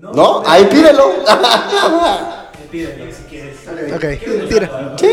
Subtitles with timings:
[0.00, 0.42] ¿No?
[0.46, 1.12] Ahí pídelo.
[2.70, 3.56] Pídelo si quieres.
[3.94, 4.04] Ok,
[4.48, 4.94] tira.
[4.98, 5.10] Sí.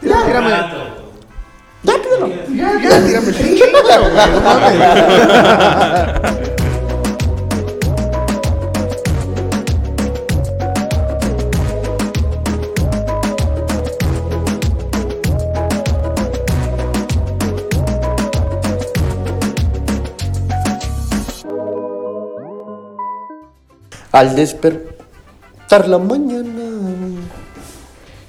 [0.00, 0.50] Tira, tírame.
[1.82, 2.28] Ya pídelo.
[2.54, 3.32] Ya, ya, tírame
[24.12, 27.20] Al despertar la mañana.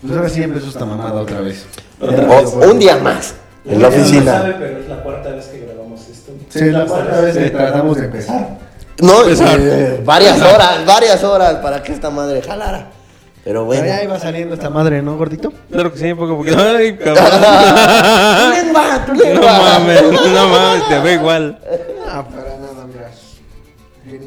[0.02, 1.66] Pues ahora sí empezó esta mamada otra vez.
[2.02, 3.36] O- un día más.
[3.66, 4.56] En la No sabe, oficina.
[4.60, 6.32] pero es la cuarta vez que grabamos esto.
[6.50, 8.58] Sí, la cuarta vez que tratamos de empezar.
[9.02, 12.88] No, eh, varias horas, varias horas para que esta madre jalara.
[13.44, 13.86] Pero Pero bueno.
[13.86, 15.52] ya iba saliendo esta madre, ¿no, gordito?
[15.72, 16.60] Claro que sí, poco a poquito.
[16.60, 17.26] Ay, cabrón.
[18.52, 19.52] Tu lengua, tu No lengua.
[19.52, 21.60] mames, no mames, te ve igual.
[22.08, 22.51] Ah, mira.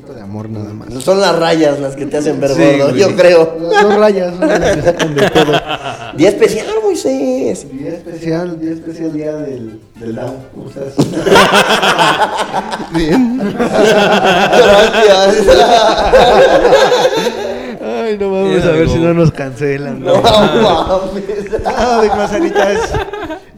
[0.04, 0.88] Llenito de amor nada más.
[1.02, 3.00] Son las rayas las que te hacen ver Sí, gordo, güey.
[3.00, 3.56] yo creo.
[3.58, 5.52] Dos rayas, son las que sacan de todo.
[6.16, 7.66] Día especial, Moisés.
[7.72, 10.36] Día especial, día especial, día del, del Down.
[10.54, 10.94] ¿Cómo estás?
[12.92, 13.38] Bien.
[14.58, 15.46] Gracias.
[17.82, 20.00] Ay, no vamos a ver si no nos cancelan.
[20.00, 21.24] No mames.
[21.66, 22.90] Ah, de manzanitas.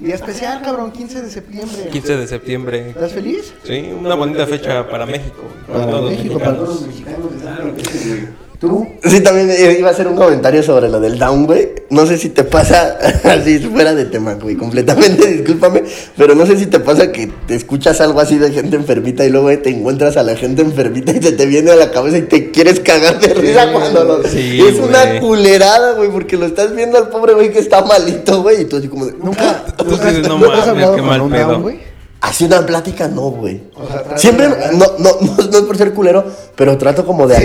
[0.00, 1.88] Día especial, cabrón, 15 de septiembre.
[1.90, 2.90] 15 de septiembre.
[2.90, 3.54] ¿Estás feliz?
[3.64, 5.42] Sí, una bonita fecha para México.
[5.66, 6.68] Para todos los México, para mexicanos.
[6.68, 7.28] todos los mexicanos.
[7.30, 8.45] que están felices, güey.
[8.66, 8.86] ¿Tú?
[9.04, 11.68] Sí, también iba a hacer un comentario sobre lo del down, güey.
[11.90, 15.84] No sé si te pasa, así fuera de tema, güey, completamente, discúlpame,
[16.16, 19.30] pero no sé si te pasa que te escuchas algo así de gente enfermita y
[19.30, 22.18] luego eh, te encuentras a la gente enfermita y se te viene a la cabeza
[22.18, 24.24] y te quieres cagar de risa cuando lo...
[24.24, 28.42] Sí, es una culerada, güey, porque lo estás viendo al pobre güey que está malito,
[28.42, 29.12] güey, y tú así como de...
[29.22, 31.95] ¿Nunca, Tú no nunca has hablado con mal un down, güey?
[32.20, 33.62] Así una plática, no, güey.
[33.74, 36.24] O sea, tratas Siempre, no, no, no, no es por ser culero,
[36.56, 37.44] pero trato como de Sí,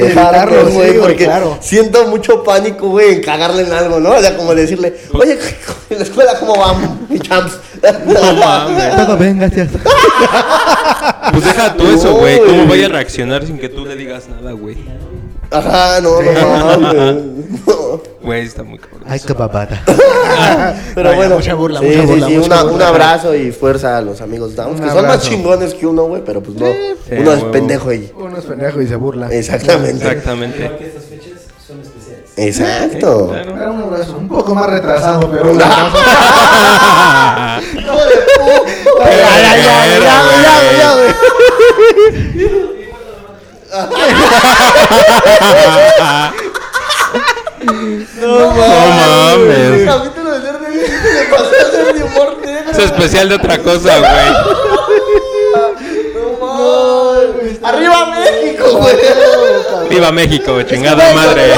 [0.73, 1.57] güey, sí, porque claro.
[1.59, 4.11] siento mucho pánico, güey, en cagarle en algo, ¿no?
[4.11, 5.37] O sea, como decirle, oye,
[5.89, 7.57] en la escuela, ¿cómo vamos, mi champs?
[8.05, 8.95] No mames.
[9.05, 9.69] Todo bien, gracias.
[11.31, 12.39] Pues deja tú No, eso, güey.
[12.39, 14.77] ¿Cómo vaya a reaccionar sin que tú le digas nada, güey?
[15.51, 17.15] Ajá, no, no mames.
[17.67, 18.01] No.
[18.23, 19.01] Güey, está muy cabrón.
[19.07, 19.81] Ay, qué babada.
[20.95, 22.75] Pero Vaya, bueno, mucha burla, sí, mucha sí, burla, sí, mucha una- burla.
[22.75, 26.23] un abrazo y fuerza a los amigos Downs, que son más chingones que uno, güey,
[26.23, 27.51] pero pues no, Sí, uno es huevo.
[27.51, 28.11] pendejo y...
[28.15, 29.27] Uno es pendejo y se burla.
[29.31, 29.91] Exactamente.
[30.07, 30.57] Exactamente.
[30.63, 32.29] Igual que estas fechas son especiales.
[32.37, 33.27] Exacto.
[33.29, 33.55] Claro.
[33.57, 35.97] Era un abrazo un poco más retrasado, pero un abrazo.
[37.77, 39.09] ¡Hijo de puta!
[39.09, 40.95] Ya, ya, ya, ya, ya,
[42.37, 42.70] ya,
[48.21, 49.79] No mames.
[49.79, 52.71] El capítulo de ser de le pasó a ser de humor negro.
[52.71, 54.31] Es especial de otra cosa, güey.
[56.15, 57.63] No mames.
[57.63, 58.95] ¡Arriba México, güey!
[59.89, 61.53] Viva México, chingada madre.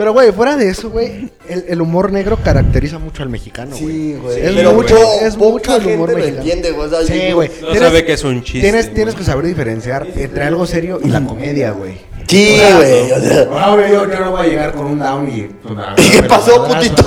[0.00, 3.92] Pero, güey, fuera de eso, güey, el, el humor negro caracteriza mucho al mexicano, güey.
[3.94, 4.40] Sí, güey.
[4.40, 6.38] Es Pero mucho, es poca mucho el humor gente lo mexicano.
[6.38, 6.86] entiende, güey.
[6.86, 7.50] o sea, Sí, güey.
[7.60, 11.08] No sabe que es un chiste, Tienes, tienes que saber diferenciar entre algo serio y
[11.08, 11.98] la comedia, güey.
[12.26, 13.12] Sí, O güey.
[13.12, 15.42] O sea, Ah, güey, yo, yo no voy a llegar con un down y.
[15.42, 17.02] pues, ¿Qué pasó, putito?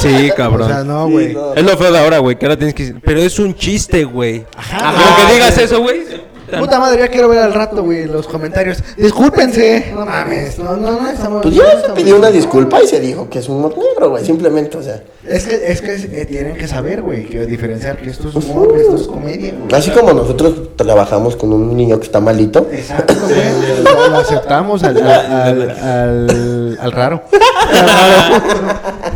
[0.00, 0.68] Sí, O cabrón.
[0.68, 1.28] sea, no, güey.
[1.28, 1.54] Sí, no.
[1.54, 4.44] Es lo feo de ahora, güey, que ahora tienes que pero es un chiste, güey.
[4.56, 4.90] Ajá.
[5.18, 6.02] Aunque digas eso, güey.
[6.58, 8.78] Puta madre, ya quiero ver al rato, güey, los comentarios.
[8.96, 9.92] Discúlpense.
[9.94, 10.58] No mames.
[10.58, 11.42] No, no, no estamos.
[11.42, 14.24] Pues no ya se pidió una disculpa y se dijo que es humor negro, güey.
[14.24, 15.02] Simplemente, o sea.
[15.26, 18.74] Es que, es que eh, tienen que saber, güey, que diferenciar que esto es humor,
[18.74, 19.74] que esto es comedia, güey.
[19.78, 22.66] Así como nosotros trabajamos con un niño que está malito.
[22.72, 23.34] Exacto, güey.
[23.84, 27.22] Lo- Lo aceptamos al, al, al, al raro.
[27.72, 28.42] Al raro.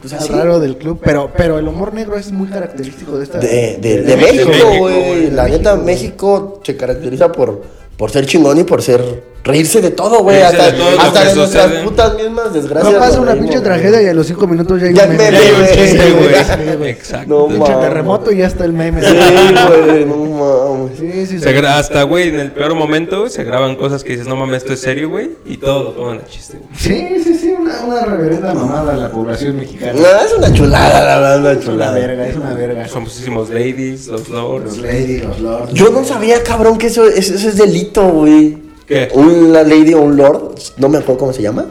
[0.00, 0.32] Pues así.
[0.32, 1.00] raro del club.
[1.02, 3.38] Pero, pero el humor negro es muy característico de esta.
[3.38, 5.06] De, de, de México, México, güey.
[5.06, 5.30] güey.
[5.30, 7.62] La neta, México se caracteriza por,
[7.96, 9.37] por ser chingón y por ser.
[9.44, 10.42] Reírse de todo, güey.
[10.42, 11.84] Hasta, de todo hasta de nuestras sucede.
[11.84, 12.92] putas mismas desgracias.
[12.92, 15.08] No pasa una reímos, pinche tragedia y a los cinco minutos ya hay Ya un
[15.10, 15.30] me meme.
[15.30, 16.90] ve, Hay un güey.
[16.90, 17.28] Exacto.
[17.28, 19.00] No Pinche terremoto y ya está el meme.
[19.02, 20.98] Sí, güey, no mames.
[20.98, 24.36] Sí, sí, Se hasta, güey, en el peor momento se graban cosas que dices, no
[24.36, 25.30] mames, esto es serio, güey.
[25.46, 26.68] Y todo lo toman a chiste, güey.
[26.76, 29.92] Sí, sí, sí, una, una reverenda mamada a la población mexicana.
[29.94, 31.92] No, es una chulada, la verdad, una Es una chulada.
[31.94, 32.86] verga, es una verga.
[32.86, 34.64] Famosísimos ladies, los lords.
[34.66, 35.72] Los lady, los lords.
[35.72, 38.67] Yo no sabía, cabrón, que eso, eso, eso es delito, güey.
[38.88, 39.08] ¿Qué?
[39.14, 41.66] Una lady o un lord, no me acuerdo cómo se llama,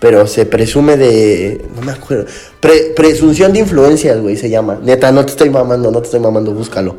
[0.00, 1.64] pero se presume de.
[1.76, 2.26] No me acuerdo.
[2.60, 4.78] Pre- presunción de influencias, güey, se llama.
[4.82, 6.96] Neta, no te estoy mamando, no te estoy mamando, búscalo.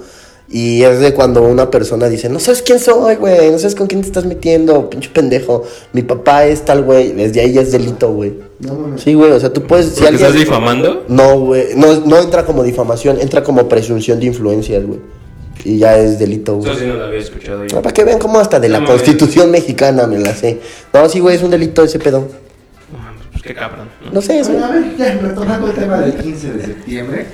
[0.49, 3.87] Y es de cuando una persona dice, no sabes quién soy, güey, no sabes con
[3.87, 5.63] quién te estás metiendo, pinche pendejo.
[5.91, 7.11] Mi papá es tal, güey.
[7.11, 8.33] Desde ahí ya es delito, güey.
[8.61, 9.01] No mames.
[9.01, 9.87] Sí, güey, o sea, tú puedes.
[9.87, 11.03] Si ¿Porque alguien- estás difamando?
[11.09, 14.99] No, güey, no, no entra como difamación, entra como presunción de influencias, güey.
[15.67, 16.71] Y ya es delito, güey.
[16.71, 17.77] Eso sí no lo había escuchado yo.
[17.77, 20.61] Ah, Para que vean cómo hasta de la No constitución mexicana me la sé.
[20.93, 22.25] No, sí, güey, es un delito ese pedo.
[23.33, 23.89] Pues qué cabrón.
[24.05, 24.11] ¿no?
[24.13, 27.25] No sé, es Bueno, a ver, ya retomando el tema del 15 de septiembre,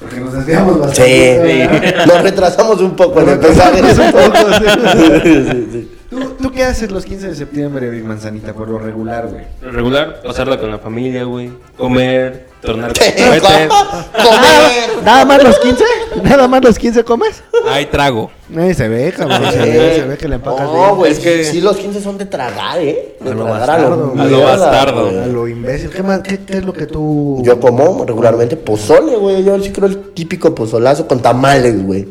[0.00, 1.04] porque nos desviamos bastante.
[1.04, 2.06] Sí, ¿verdad?
[2.06, 3.72] nos retrasamos un poco en empezar.
[3.72, 5.22] Un poco, sí.
[5.22, 5.90] Sí, sí.
[6.10, 9.44] ¿Tú, ¿Tú qué haces los 15 de septiembre, Big Manzanita, por lo regular, güey?
[9.62, 11.50] Lo regular, pasarla con la familia, güey.
[11.76, 13.14] Comer, tornar ¿Qué?
[13.14, 13.68] cohetes.
[14.12, 15.04] Comer.
[15.04, 15.84] ¿Nada más los 15?
[16.22, 17.42] ¿Nada más los 15 comes?
[17.68, 18.30] Ay, trago.
[18.54, 21.44] Eh, se ve, cabrón, se ve, se ve que le empacas No, güey, Es que-
[21.44, 23.16] sí, los 15 son de tragar, ¿eh?
[23.20, 24.20] De A lo tragar bastardo, a lo, güey.
[24.20, 25.08] A lo mierda, bastardo.
[25.08, 25.90] A lo imbécil.
[25.90, 27.40] ¿Qué, más, qué, qué es lo que tú...?
[27.42, 29.42] Yo como regularmente pozole, güey.
[29.44, 32.06] Yo sí creo el típico pozolazo con tamales, güey.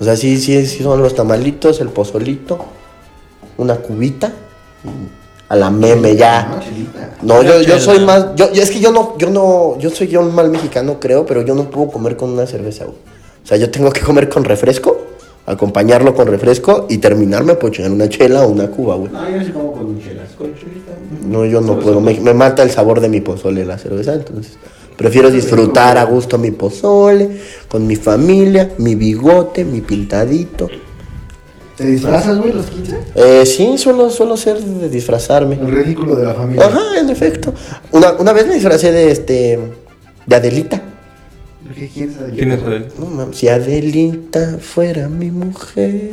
[0.00, 2.64] O sea, sí, sí, sí son los tamalitos, el pozolito,
[3.58, 4.32] una cubita,
[5.50, 6.60] a la meme ya.
[7.22, 10.06] No, yo, yo soy más, yo, yo- es que yo no, yo no, yo soy
[10.08, 12.96] yo un mal mexicano creo, pero yo no puedo comer con una cerveza, güey.
[13.44, 14.96] O sea, yo tengo que comer con refresco,
[15.46, 19.10] acompañarlo con refresco y terminarme por chingar una chela o una cuba, güey.
[19.12, 20.30] No, yo sí como con chelas.
[20.38, 20.92] Con chelita.
[21.26, 24.52] No, yo no puedo, me, me mata el sabor de mi pozole la cerveza, entonces
[24.96, 27.28] prefiero disfrutar a gusto mi pozole,
[27.68, 30.68] con mi familia, mi bigote, mi pintadito.
[31.80, 32.98] ¿Te disfrazas, güey, los 15?
[33.14, 35.54] Eh, sí, suelo, suelo ser de disfrazarme.
[35.54, 36.66] El ridículo de la familia.
[36.66, 37.54] Ajá, en efecto.
[37.92, 39.58] Una, una vez me disfracé de este,
[40.26, 40.82] de Adelita.
[41.74, 42.34] ¿Qué quieres saber?
[42.34, 42.88] ¿Quién es él?
[42.98, 46.10] No mames, si Adelita fuera mi mujer.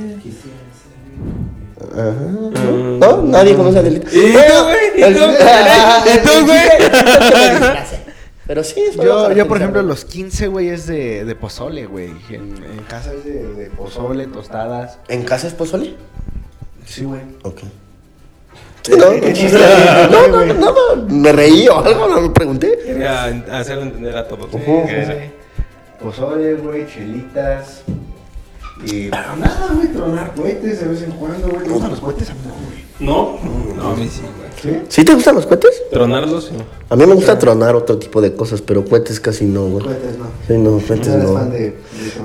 [1.91, 2.11] Ajá.
[2.11, 2.99] Mm.
[2.99, 3.23] ¿No?
[3.23, 4.07] Nadie conoce a Adelita.
[4.09, 5.11] ¿Y tú, güey?
[5.11, 5.19] ¿Y tú?
[5.41, 8.06] Ah, ¿Y tú, güey?
[8.47, 8.47] Es.
[8.47, 12.11] Pero sí, suelo Yo, yo, por ejemplo, los 15, güey, es de, de pozole, güey.
[12.29, 14.99] En, en casa es de, de pozole, tostadas.
[15.09, 15.95] ¿En casa es pozole?
[16.85, 17.21] Sí, güey.
[17.43, 17.59] Ok.
[18.83, 19.59] Sí, no, ¿Qué chiste?
[20.09, 22.79] no, no, no, no, me reí o algo, no me pregunté.
[22.85, 24.53] Quería hacerlo entender a todos.
[24.53, 24.85] Ujú.
[24.87, 25.31] Que-
[26.01, 27.81] Pozole, güey, chelitas.
[28.85, 31.63] Y nada, güey, tronar cohetes de vez en cuando, güey.
[31.63, 32.29] ¿Te gustan los cohetes?
[32.29, 32.87] A mí no, güey.
[32.99, 33.39] No,
[33.75, 34.47] no, a mí sí, güey.
[34.59, 34.81] ¿Sí?
[34.89, 35.83] ¿Sí te gustan los cohetes?
[35.91, 36.55] Tronarlos, sí.
[36.89, 39.83] A mí me gusta tronar otro tipo de cosas, pero cohetes casi no, güey.
[39.85, 40.25] Cohetes no.
[40.47, 41.33] Sí, no, cohetes ¿No no.
[41.33, 41.75] fan de, de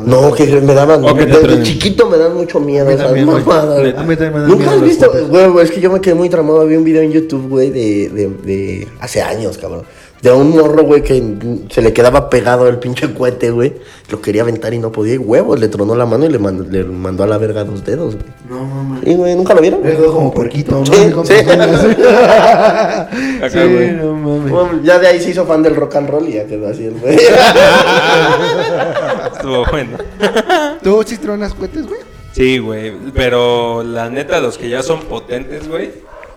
[0.06, 1.04] No, que me daban.
[1.04, 1.62] O que te desde truenen.
[1.64, 2.88] chiquito me dan mucho miedo.
[2.88, 3.10] Esas.
[3.10, 6.14] A mí también me dan Nunca has visto, güey, güey, es que yo me quedé
[6.14, 6.66] muy traumado.
[6.66, 9.84] Vi un video en YouTube, güey, de, de, de hace años, cabrón.
[10.22, 11.20] De un morro, güey, que
[11.69, 13.72] se le quedaba pegado el pinche cohete, güey.
[14.08, 15.14] Lo quería aventar y no podía.
[15.14, 17.84] Y huevos, le tronó la mano y le mandó, le mandó a la verga dos
[17.84, 18.26] dedos, güey.
[18.48, 19.00] No, no.
[19.02, 19.82] Sí, güey, ¿nunca lo vieron?
[19.82, 20.86] Quedo como puerquito, ¿no?
[20.86, 20.92] Sí,
[21.24, 21.32] sí.
[21.34, 23.08] Acá,
[23.50, 23.90] Sí, güey.
[23.92, 24.52] no mames.
[24.52, 26.84] Bueno, ya de ahí se hizo fan del rock and roll y ya quedó así
[26.84, 27.16] el güey.
[29.34, 29.98] Estuvo bueno.
[30.82, 32.00] ¿Tú sí tronas cohetes, güey?
[32.32, 32.92] Sí, güey.
[33.14, 35.90] Pero la neta, los que ya son potentes, güey.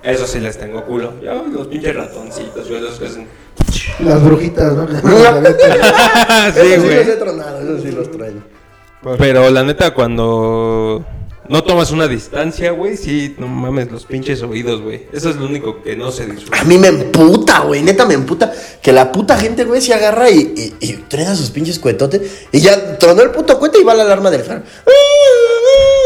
[0.04, 1.14] Eso sí les tengo culo.
[1.24, 2.82] Ya, los pinches ratoncitos, güey.
[2.82, 3.28] Los que hacen.
[4.00, 4.88] Las brujitas, ¿no?
[4.88, 7.20] sí, Eso sí los he güey.
[7.20, 8.42] tronado, eso sí los trueno.
[9.18, 11.06] Pero la neta, cuando
[11.48, 15.06] no tomas una distancia, güey, sí, no mames, los pinches oídos, güey.
[15.14, 16.60] Eso es lo único que no se disfruta.
[16.60, 18.52] A mí me emputa, güey, neta me emputa.
[18.82, 22.48] Que la puta gente, güey, se agarra y, y, y truena sus pinches cuetotes.
[22.52, 24.44] Y ya tronó el puto cohete y va la alarma del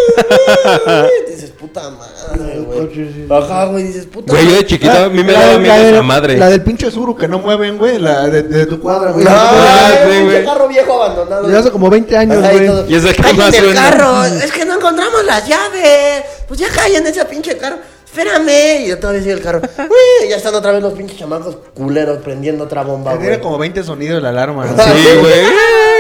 [1.28, 3.28] dices, puta madre, güey.
[3.30, 5.76] Ajá, güey, dices, puta Güey, yo de chiquito a mí me La- daba la miedo
[5.90, 6.38] esa madre.
[6.38, 8.00] La del pinche suru que no mueven, güey.
[8.00, 9.26] La de, de tu cuadra, güey.
[9.26, 10.46] No, Ah, güey, güey.
[10.46, 11.50] carro viejo abandonado.
[11.50, 12.92] Ya hace como 20 años, güey.
[12.92, 13.82] Y es el que "Callen más del suena".
[13.82, 16.24] carro, es que no encontramos las llaves.
[16.48, 17.78] Pues ya callen ese pinche carro.
[18.06, 18.86] Espérame.
[18.86, 19.62] Y yo todavía sigue el carro.
[19.78, 23.40] Uy, ya están otra vez los pinches chamacos culeros prendiendo otra bomba, Tiene güey.
[23.42, 24.66] como 20 sonidos la alarma.
[24.66, 24.84] ¿no?
[24.84, 24.90] Sí,
[25.22, 25.44] güey.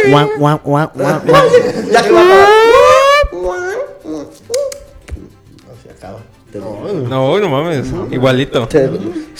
[0.11, 1.21] Guau, guau, guau, guau.
[1.91, 2.21] Ya que va
[6.53, 8.67] No, no mames, igualito.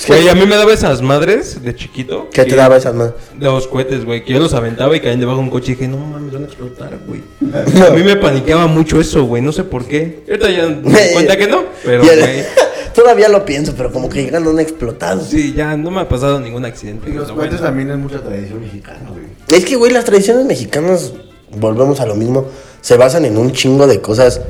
[0.08, 2.30] Güey, a mí me daba esas madres de chiquito.
[2.32, 3.12] ¿Qué te daba esas más?
[3.39, 5.88] Los cohetes, güey, que yo los aventaba y caían debajo de un coche y dije,
[5.88, 7.22] no mames, van a explotar, güey.
[7.88, 10.24] A mí me paniqueaba mucho eso, güey, no sé por qué.
[10.28, 12.20] Ahorita ya me cuenta que no, pero, güey,
[12.94, 15.24] Todavía lo pienso, pero como que llegan un explotado.
[15.24, 17.10] sí, ya no me ha pasado ningún accidente.
[17.10, 19.25] Y los Lo cohetes también es mucha tradición mexicana, güey.
[19.48, 21.13] Es que, güey, las tradiciones mexicanas,
[21.58, 22.48] volvemos a lo mismo,
[22.82, 24.42] se basan en un chingo de cosas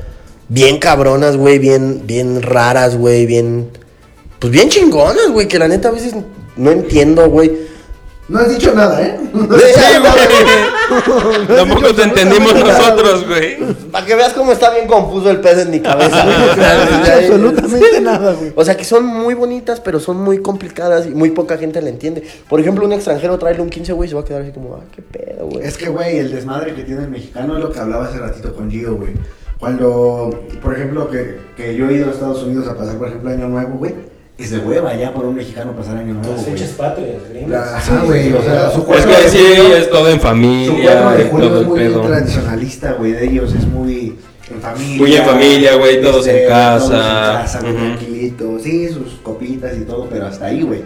[0.49, 3.69] bien cabronas, güey, bien, bien raras, güey, bien,
[4.39, 6.13] pues bien chingonas, güey, que la neta a veces
[6.57, 7.69] no entiendo, güey.
[8.27, 9.17] No has dicho nada, ¿eh?
[9.33, 11.47] Sí, güey.
[11.57, 13.57] Tampoco te entendimos nosotros, güey.
[13.91, 16.25] Para que veas cómo está bien confuso el pedo en mi cabeza.
[16.59, 18.53] No absolutamente nada, güey.
[18.55, 21.89] O sea que son muy bonitas, pero son muy complicadas y muy poca gente le
[21.89, 22.23] entiende.
[22.47, 24.83] Por ejemplo, un extranjero traerle un 15, güey, se va a quedar así como, ah,
[24.95, 25.65] qué pedo, güey.
[25.65, 28.53] Es que, güey, el desmadre que tiene el mexicano es lo que hablaba hace ratito
[28.53, 29.13] con Gio, güey.
[29.59, 30.29] Cuando,
[30.61, 33.49] por ejemplo, que, que yo he ido a Estados Unidos a pasar, por ejemplo, Año
[33.49, 33.93] Nuevo, güey,
[34.37, 37.51] es de hueva ya por un mexicano pasar Año Nuevo, Las fechas patrias, gringos.
[37.51, 40.21] La- Ajá, güey, o sea, su Es cuadro que sí, julio- es todo en Su
[40.21, 42.01] cuadro familia de julio todo es muy pedo.
[42.01, 44.17] tradicionalista, güey, de ellos, es muy...
[44.49, 44.97] en familia.
[44.97, 46.87] Muy en familia, güey, todos en casa.
[46.87, 48.63] Todos en casa, tranquilitos.
[48.63, 50.83] Sí, sus copitas y todo, pero hasta ahí, güey.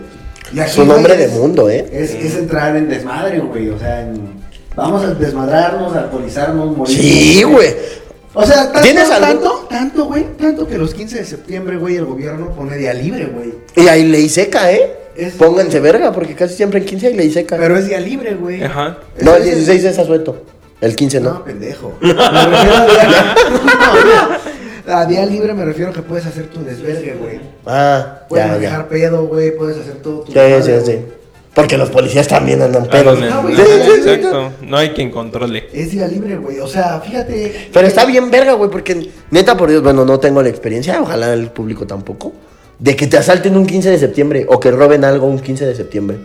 [0.51, 1.87] Y aquí, Es un hombre de es- mundo, ¿eh?
[1.91, 3.69] Es, es entrar en desmadre, güey.
[3.69, 4.41] O sea, en-
[4.75, 6.97] vamos a desmadrarnos, a alcoholizarnos, morir.
[6.97, 7.75] Sí, güey.
[8.35, 12.05] O sea, tanto, ¿Tienes tanto, tanto, güey, tanto que los 15 de septiembre, güey, el
[12.05, 13.53] gobierno pone día libre, güey.
[13.75, 14.91] Y hay ley seca, ¿eh?
[15.15, 17.57] Es- Pónganse verga, porque casi siempre en 15 hay ley seca.
[17.57, 18.63] Pero es día libre, güey.
[18.63, 18.97] Ajá.
[19.21, 20.43] no, el Ese es 16 es asueto.
[20.81, 21.43] El 15 No, no.
[21.45, 21.93] pendejo.
[22.01, 23.35] Me refiero a día,
[24.87, 27.39] No, a día libre me refiero a que puedes hacer tu desvergue, güey.
[27.65, 28.89] Ah, Puedes ya, manejar ya.
[28.89, 30.99] pedo, güey, puedes hacer todo tu Sí, sí, sí.
[31.53, 33.19] Porque los policías también andan pedos.
[33.19, 33.49] no, Ah, no.
[33.49, 34.51] Exacto.
[34.63, 35.67] No hay quien controle.
[35.71, 36.59] Es día libre, güey.
[36.59, 37.69] O sea, fíjate.
[37.71, 41.31] Pero está bien verga, güey, porque neta, por Dios, bueno, no tengo la experiencia, ojalá
[41.33, 42.33] el público tampoco,
[42.79, 45.75] de que te asalten un 15 de septiembre o que roben algo un 15 de
[45.75, 46.17] septiembre.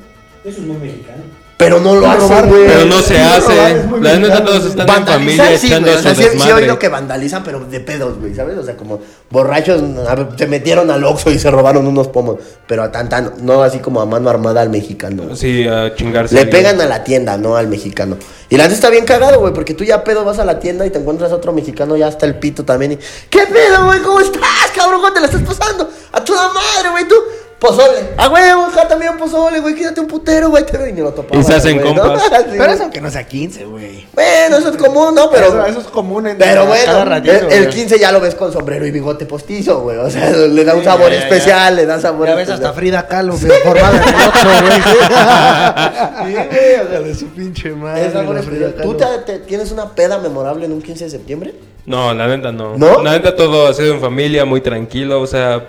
[0.44, 1.22] Eso es muy mexicano.
[1.58, 2.66] Pero no lo No, hacen, robar, güey.
[2.68, 3.82] Pero no se Sí, hace.
[4.00, 5.90] La neta todos están en familia sí, echando.
[5.92, 8.56] O sea, su sí, sí he oído que vandalizan, pero de pedos, güey, ¿sabes?
[8.58, 12.36] O sea, como borrachos ver, se metieron al Oxxo y se robaron unos pomos.
[12.68, 15.24] Pero a tan, tan, no así como a mano armada al mexicano.
[15.24, 15.36] güey.
[15.36, 16.36] Sí, a chingarse.
[16.36, 18.16] Le pegan a la tienda, no al mexicano.
[18.48, 20.86] Y la neta está bien cagado, güey, porque tú ya pedo vas a la tienda
[20.86, 22.92] y te encuentras a otro mexicano ya hasta el pito también.
[22.92, 22.98] Y,
[23.28, 24.00] ¿Qué pedo, güey?
[24.00, 25.00] ¿Cómo estás, cabrón?
[25.00, 25.90] ¿Cómo te la estás pasando?
[26.12, 27.16] A toda madre, güey, tú.
[27.58, 28.10] Pozole.
[28.16, 29.74] A huevo, acá también pozole, güey.
[29.74, 30.64] Quédate un putero, güey.
[30.64, 31.40] Te y ni lo topaba.
[31.40, 32.02] Y se hacen güey, ¿no?
[32.02, 32.22] compas.
[32.28, 32.74] Sí, Pero güey.
[32.74, 34.06] eso que no sea 15, güey.
[34.14, 35.28] Bueno, eso es común, ¿no?
[35.28, 35.46] Pero.
[35.48, 37.74] eso, eso es común en Pero bueno, cada ratito, el, el güey.
[37.74, 39.96] 15 ya lo ves con sombrero y bigote postizo, güey.
[39.98, 41.22] O sea, le da un sabor ya, ya.
[41.24, 42.66] especial, le da sabor Ya ves especial.
[42.68, 44.82] hasta Frida Kahlo, güey, formada en Oxxo, güey.
[46.28, 48.06] Sí, güey, o sea, de su pinche madre.
[48.06, 48.90] Es sabor la Frida especial.
[48.92, 49.20] ¿Tú Kahlo.
[49.24, 51.54] te- te- tienes una peda memorable en un 15 de septiembre?
[51.86, 52.76] No, la neta no.
[52.76, 53.02] ¿No?
[53.02, 55.64] La neta todo ha sido en familia, muy tranquilo, o sea,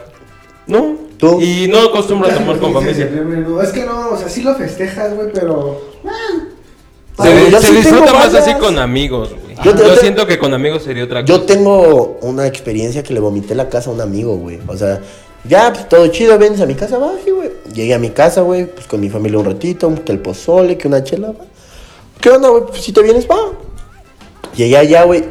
[0.67, 1.09] no.
[1.20, 1.40] ¿Tú?
[1.42, 3.64] Y no acostumbro a tomar con 15 de familia.
[3.64, 5.80] Es que no, o sea, sí lo festejas, güey, pero.
[7.22, 9.56] Se, yo se sí disfruta más así con amigos, güey.
[9.58, 11.34] Yo Yo, te- yo te- siento que con amigos sería otra cosa.
[11.34, 14.60] Yo tengo una experiencia que le vomité la casa a un amigo, güey.
[14.68, 15.02] O sea,
[15.44, 17.50] ya, pues todo chido, vienes a mi casa, va, sí, güey.
[17.74, 20.88] Llegué a mi casa, güey, pues con mi familia un ratito, que el pozole, que
[20.88, 21.46] una chela, va.
[22.22, 22.64] ¿Qué onda, güey?
[22.68, 23.36] Pues si te vienes, va.
[24.56, 25.26] Llegué allá, güey.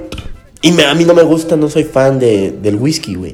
[0.61, 3.33] Y me- a mí no me gusta, no soy fan de, del whisky, güey.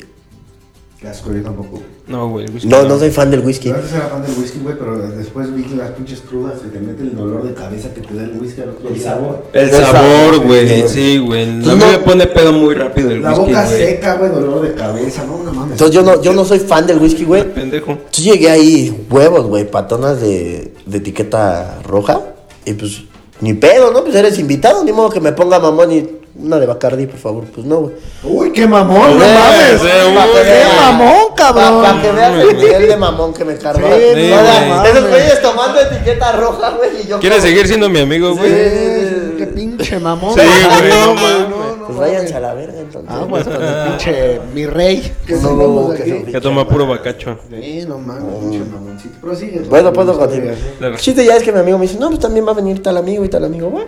[1.00, 1.82] Qué asco, yo tampoco.
[2.06, 2.44] No, güey.
[2.44, 3.70] el whisky No, no soy fan del whisky.
[3.70, 6.78] Antes era fan del whisky, güey, pero después vi que las pinches crudas que te
[6.78, 9.02] mete el dolor de cabeza que te da el whisky al otro El día.
[9.04, 9.44] sabor.
[9.54, 10.88] El El sabor, güey.
[10.88, 11.18] sí.
[11.18, 11.42] Güey.
[11.44, 13.76] A mí no- me pone pedo muy rápido el La whisky, boca güey.
[13.78, 15.73] seca, güey, dolor de cabeza, no, no mames.
[15.73, 17.44] Entonces yo no, yo no soy fan del whisky, güey.
[17.54, 17.96] Pendejo.
[18.12, 22.20] Yo llegué ahí, huevos, güey, patonas de, de etiqueta roja.
[22.66, 23.02] Y pues,
[23.40, 24.04] ni pedo, ¿no?
[24.04, 27.44] Pues eres invitado, ni modo que me ponga mamón y una de Bacardi, por favor.
[27.44, 27.94] Pues no, güey.
[28.24, 29.80] Uy, qué mamón, no mames.
[29.82, 31.82] Qué mamón, cabrón.
[31.82, 33.96] Para que veas el nivel de mamón que me carga.
[33.96, 37.20] Esos güeyes tomando etiqueta roja, güey, y yo.
[37.20, 38.50] ¿Quieres como- seguir siendo mi amigo, güey?
[38.50, 40.34] Sí, Qué pinche mamón.
[40.34, 41.48] Sí, güey, no güey, mames.
[41.48, 43.10] no, Pues no, váyanse a la verga, entonces.
[43.10, 45.12] Aguas con el pinche mi rey.
[45.26, 47.38] Que No, que toma puro bacacho.
[47.50, 49.20] Sí, no mames, pinche mamoncito.
[49.20, 49.60] Prosigue.
[49.68, 50.54] Bueno, puedo continuar.
[50.78, 50.94] Claro.
[50.94, 52.82] El chiste ya es que mi amigo me dice, no, pues también va a venir
[52.82, 53.84] tal amigo y tal amigo, güey.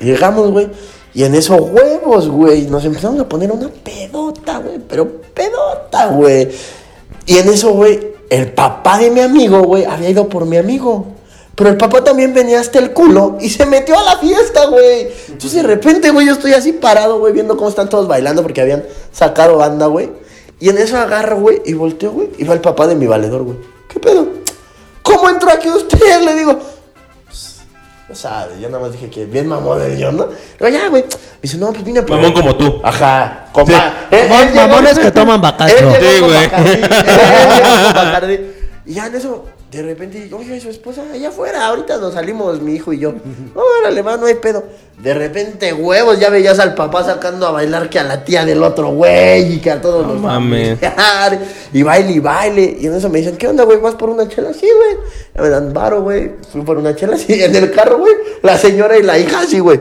[0.00, 0.68] Llegamos, güey.
[1.16, 4.78] Y en esos huevos, güey, nos empezaron a poner una pedota, güey.
[4.86, 6.50] Pero pedota, güey.
[7.24, 11.06] Y en eso, güey, el papá de mi amigo, güey, había ido por mi amigo.
[11.54, 15.08] Pero el papá también venía hasta el culo y se metió a la fiesta, güey.
[15.28, 18.60] Entonces de repente, güey, yo estoy así parado, güey, viendo cómo están todos bailando porque
[18.60, 20.10] habían sacado banda, güey.
[20.60, 22.28] Y en eso agarro, güey, y volteo, güey.
[22.36, 23.56] Y va el papá de mi valedor, güey.
[23.88, 24.28] ¿Qué pedo?
[25.02, 26.20] ¿Cómo entró aquí usted?
[26.22, 26.75] Le digo.
[28.06, 30.28] "Pues, No sabe, yo nada más dije que bien mamón el yo, ¿no?
[30.58, 31.02] Pero ya, güey.
[31.02, 31.08] Me
[31.42, 32.16] dice, no, pues vine por.
[32.16, 32.80] Mamón como tú.
[32.84, 33.72] Ajá, compa.
[33.72, 33.78] Sí.
[34.16, 35.74] Él- él Mamón- llegó- mamones que toman bacacho.
[36.00, 36.50] Sí, güey.
[38.88, 39.44] Y ya en eso,
[39.76, 43.12] de repente, oye, su esposa, allá afuera, ahorita nos salimos, mi hijo y yo.
[43.54, 44.64] Órale, va, no hay pedo.
[44.96, 48.62] De repente, huevos, ya veías al papá sacando a bailar que a la tía del
[48.62, 50.78] otro güey y que a todos los mames.
[51.74, 52.76] Y baile y baile.
[52.80, 53.78] Y en eso me dicen, ¿qué onda, güey?
[53.78, 54.54] ¿Vas por una chela?
[54.54, 54.96] Sí, güey.
[55.34, 56.36] Ya me dan varo, güey.
[56.50, 57.42] Fui por una chela, sí.
[57.42, 58.14] En el carro, güey.
[58.42, 59.78] La señora y la hija, sí, güey.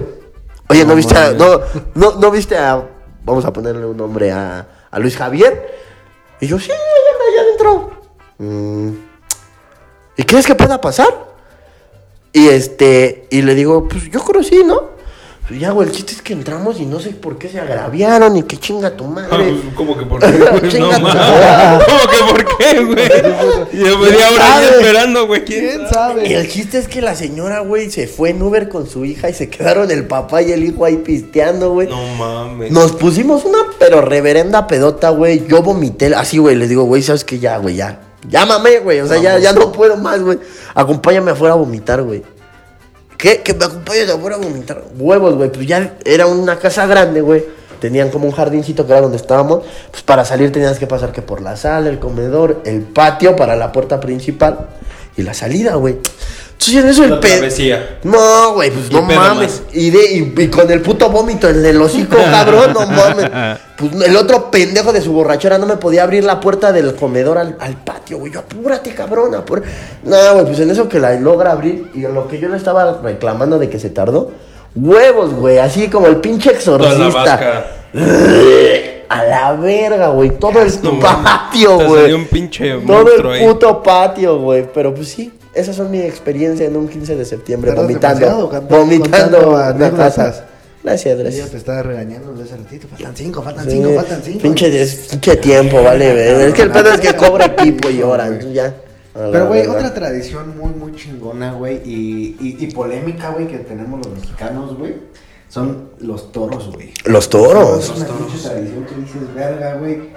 [0.68, 1.62] Oye, ¿no, viste a, no,
[1.94, 2.86] no, no viste a,
[3.24, 5.74] vamos a ponerle un nombre a, a Luis Javier?
[6.42, 7.92] Y yo, sí, allá, allá adentro.
[8.40, 9.05] Mm,
[10.18, 11.08] ¿Y crees que pueda pasar?
[12.32, 14.96] Y este, y le digo, pues yo creo sí, ¿no?
[15.48, 18.36] Pues ya, güey, el chiste es que entramos y no sé por qué se agraviaron
[18.36, 19.56] y que chinga tu madre.
[19.76, 20.80] ¿Cómo que por qué, güey?
[20.80, 20.90] No.
[21.86, 23.06] ¿Cómo que por qué, güey?
[23.72, 24.78] Y media hora ahí sabe?
[24.78, 25.46] esperando, güey.
[25.46, 26.28] ¿Quién sabe?
[26.28, 29.30] Y el chiste es que la señora, güey, se fue en Uber con su hija
[29.30, 31.88] y se quedaron el papá y el hijo ahí pisteando, güey.
[31.90, 32.72] No mames.
[32.72, 35.46] Nos pusimos una pero reverenda pedota, güey.
[35.48, 36.56] Yo vomité, así, güey.
[36.56, 37.38] Les digo, güey, ¿sabes qué?
[37.38, 38.00] Ya, güey, ya.
[38.30, 39.00] Llámame, güey.
[39.02, 40.40] O sea, ya, ya no puedo más, güey.
[40.74, 42.24] Acompáñame afuera a vomitar, güey.
[43.18, 43.42] ¿Qué?
[43.42, 44.84] Que me acompañes afuera a vomitar.
[44.98, 45.52] Huevos, güey.
[45.52, 47.46] Pues ya era una casa grande, güey.
[47.80, 49.64] tenían como un jardincito que era donde estábamos.
[49.92, 53.56] Pues para salir tenías que pasar que por la sala, el comedor, el patio para
[53.56, 54.70] la puerta principal
[55.18, 55.98] y la salida, güey.
[56.52, 58.00] Entonces en eso el La pe- travesía.
[58.04, 59.62] No, güey, pues Y no pedo mames.
[59.74, 63.30] Y, de, y, y con el puto vómito en el hocico, cabrón, no mames.
[63.78, 67.38] Pues el otro pendejo de su borrachera no me podía abrir la puerta del comedor
[67.38, 68.32] al, al patio, güey.
[68.32, 69.68] Yo, apúrate, cabrón, apúrate.
[70.04, 72.58] No, güey, pues en eso que la logra abrir y en lo que yo le
[72.58, 74.32] estaba reclamando de que se tardó,
[74.76, 77.66] huevos, güey, así como el pinche Toda la exorcista.
[79.10, 80.32] A la verga, güey.
[80.38, 82.02] Todo el No patio, güey.
[82.02, 83.48] salió un pinche Todo el ahí.
[83.48, 84.66] puto patio, güey.
[84.74, 87.72] Pero pues sí, esas son mi experiencia en un 15 de septiembre.
[87.72, 88.50] Tardas vomitando.
[88.50, 90.16] canta- vomitando anécdotas.
[90.16, 90.46] taza.
[90.84, 91.50] Gracias, Ella gracias.
[91.50, 92.88] te estaba regañando de ese ratito.
[92.88, 94.40] Faltan cinco, faltan Sí, cinco, faltan cinco.
[94.44, 94.70] Pinche,
[95.38, 96.42] tiempo, vale, ver.
[96.50, 98.68] Es que el pedo es que cobra equipo y entonces ya.
[99.16, 103.58] A Pero, güey, otra tradición muy, muy chingona, güey, y, y, y polémica, güey, que
[103.60, 104.94] tenemos los mexicanos, güey,
[105.56, 106.92] son los toros, güey.
[107.06, 107.94] Los Es toros.
[107.96, 110.10] una pinche tradición que dices, verga, güey.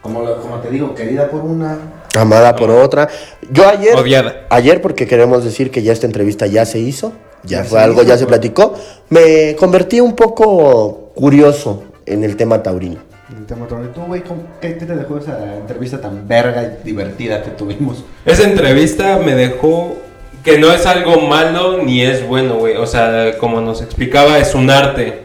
[0.00, 1.78] Como, lo- como te digo, querida por una.
[2.16, 3.08] Amada por otra.
[3.50, 3.96] Yo ayer.
[3.96, 4.46] Odiada.
[4.50, 7.12] Ayer, porque queremos decir que ya esta entrevista ya se hizo.
[7.42, 8.74] Ya, Ya fue se algo, hizo, ya se platicó.
[9.10, 13.00] Me convertí un poco curioso en el tema taurino.
[13.36, 13.88] El tema torero.
[13.90, 18.04] ¿Tú, güey, cómo- qué, qué te dejó esa entrevista tan verga y divertida que tuvimos?
[18.24, 19.96] Esa entrevista me dejó
[20.44, 22.76] que no es algo malo ni es bueno, güey.
[22.76, 25.22] O sea, como nos explicaba, es un arte.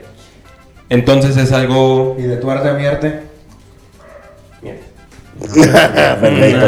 [0.90, 2.16] Entonces es algo...
[2.18, 3.22] ¿Y de tu arte a mi arte?
[6.22, 6.68] Perfecto.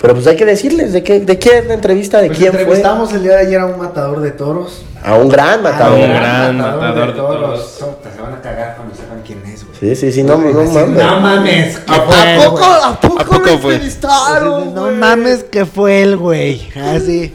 [0.00, 2.52] Pero pues hay que decirles de qué, de qué es la entrevista, de Pues quién
[2.52, 2.60] fue.
[2.62, 4.84] entrevistamos el día de ayer a un matador de toros.
[5.02, 5.98] A un gran matador.
[5.98, 7.76] un gran matador de toros.
[7.80, 9.78] Puta, Se van a cagar cuando sepan quién es, güey.
[9.78, 11.04] Sí, sí, sí, no, no Decir, mames.
[11.04, 11.80] No mames.
[11.86, 12.64] ¿A fue ¿A poco, güey.
[12.82, 13.74] a poco, ¿A poco lo fue?
[13.74, 16.68] entrevistaron, No mames que fue el güey.
[16.76, 17.32] Así.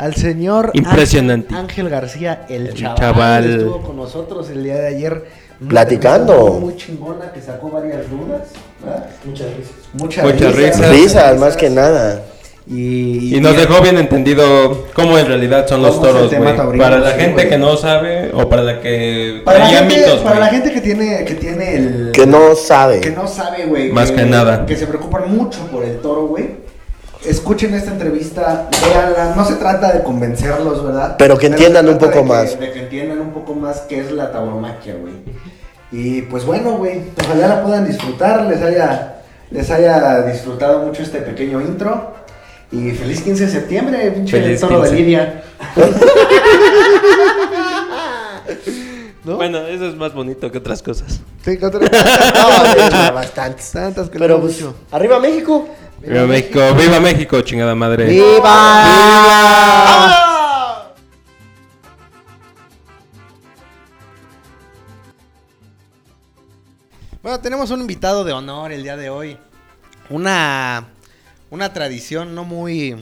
[0.00, 1.54] Al señor Impresionante.
[1.54, 3.50] Ángel, Ángel García, el, El chaval, chaval.
[3.50, 5.24] estuvo con nosotros el día de ayer.
[5.68, 6.58] Platicando.
[6.58, 8.48] Muy, chingona que sacó varias dudas.
[8.82, 9.06] ¿verdad?
[9.26, 9.74] Muchas risas.
[9.92, 10.90] Muchas, Muchas risas.
[10.90, 12.22] Risas, más que nada.
[12.66, 16.56] Y, Y nos dejó bien entendido cómo en realidad son los ¿Cómo es el toros,
[16.56, 16.82] taurino?
[16.82, 20.20] Para la Sí, gente que no sabe o para la que Para, la gente, mitos,
[20.20, 22.10] para la gente que tiene, que tiene el.
[22.14, 23.00] Que no sabe.
[23.00, 23.92] que no sabe, güey.
[23.92, 24.64] Más que nada.
[24.64, 26.59] Que se preocupan mucho por el toro, güey.
[27.24, 29.34] Escuchen esta entrevista, véanla.
[29.36, 31.16] No se trata de convencerlos, ¿verdad?
[31.18, 32.58] Pero que entiendan un poco de que- más.
[32.58, 35.12] De que entiendan un poco más qué es la tauromaquia, güey.
[35.92, 37.02] Y pues bueno, güey.
[37.24, 39.16] Ojalá la puedan disfrutar, les haya,
[39.50, 42.14] les haya disfrutado mucho este pequeño intro.
[42.72, 44.94] Y feliz 15 de septiembre, pinche toro 15.
[44.94, 45.42] de Lidia.
[49.24, 49.36] ¿No?
[49.36, 51.20] Bueno, eso es más bonito que otras cosas.
[51.44, 51.80] Sí, que otra-
[52.34, 53.70] No, de hecho, bastantes.
[53.70, 55.68] Tantas que Pero hemos pues, arriba México.
[56.02, 58.06] Viva México, viva México, chingada madre.
[58.06, 59.20] ¡Viva!
[67.22, 69.36] Bueno, tenemos un invitado de honor el día de hoy.
[70.08, 70.88] Una,
[71.50, 72.96] una tradición no muy,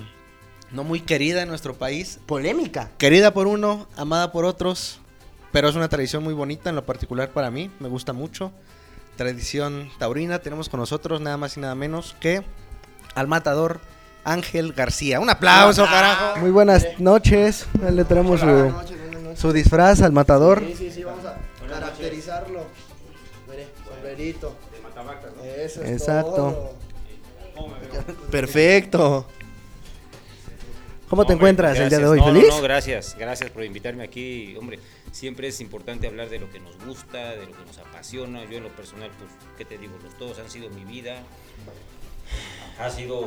[0.72, 2.18] no muy querida en nuestro país.
[2.26, 2.90] Polémica.
[2.98, 4.98] Querida por uno, amada por otros.
[5.52, 7.70] Pero es una tradición muy bonita en lo particular para mí.
[7.78, 8.50] Me gusta mucho.
[9.16, 10.40] Tradición taurina.
[10.40, 12.42] Tenemos con nosotros nada más y nada menos que
[13.18, 13.80] al matador
[14.24, 15.20] Ángel García.
[15.20, 16.38] Un aplauso, carajo.
[16.40, 17.66] Muy buenas noches.
[17.90, 18.72] Le traemos su,
[19.36, 20.62] su disfraz al matador.
[20.66, 21.36] Sí, sí, sí, vamos a
[21.68, 22.66] caracterizarlo.
[23.50, 24.56] Mire, sombrerito.
[25.56, 26.30] Eso es Exacto.
[26.34, 26.74] todo.
[28.30, 29.26] Perfecto.
[31.08, 32.10] ¿Cómo te Hombre, encuentras el día de gracias.
[32.10, 32.18] hoy?
[32.20, 32.54] No, no, ¿Feliz?
[32.54, 34.54] No, gracias, gracias por invitarme aquí.
[34.58, 34.78] Hombre,
[35.10, 38.44] siempre es importante hablar de lo que nos gusta, de lo que nos apasiona.
[38.44, 39.94] Yo en lo personal, pues, ¿qué te digo?
[40.02, 41.22] Los todos han sido mi vida.
[42.80, 43.18] Ha sido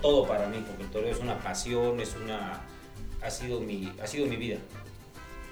[0.00, 2.60] todo para mí, porque el toreo es una pasión, es una...
[3.22, 4.58] Ha sido mi, ha sido mi vida.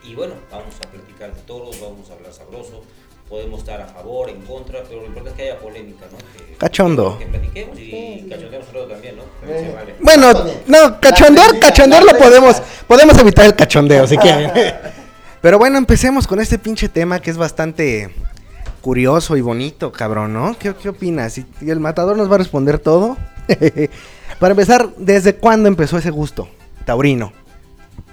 [0.02, 2.82] Y bueno, vamos a platicar de toros, vamos a hablar sabroso.
[3.28, 6.18] Podemos estar a favor, en contra, pero lo importante es que haya polémica, ¿no?
[6.18, 7.18] Que, Cachondo.
[7.18, 9.22] Que platiquemos y cachondeamos rato también, ¿no?
[9.40, 9.94] También se vale.
[10.00, 10.32] Bueno,
[10.66, 14.52] no, cachondear, cachondear lo podemos, podemos evitar el cachondeo si quieren.
[15.40, 18.14] Pero bueno, empecemos con este pinche tema que es bastante
[18.84, 20.58] curioso y bonito, cabrón, ¿no?
[20.58, 21.38] ¿Qué, opinas?
[21.38, 23.16] ¿Y, el matador nos va a responder todo?
[24.38, 26.50] Para empezar, ¿desde cuándo empezó ese gusto
[26.84, 27.32] taurino?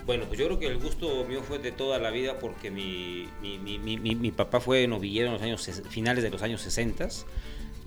[0.05, 3.27] Bueno, pues yo creo que el gusto mío fue de toda la vida porque mi,
[3.41, 7.09] mi, mi, mi, papá fue novillero en los años finales de los años 60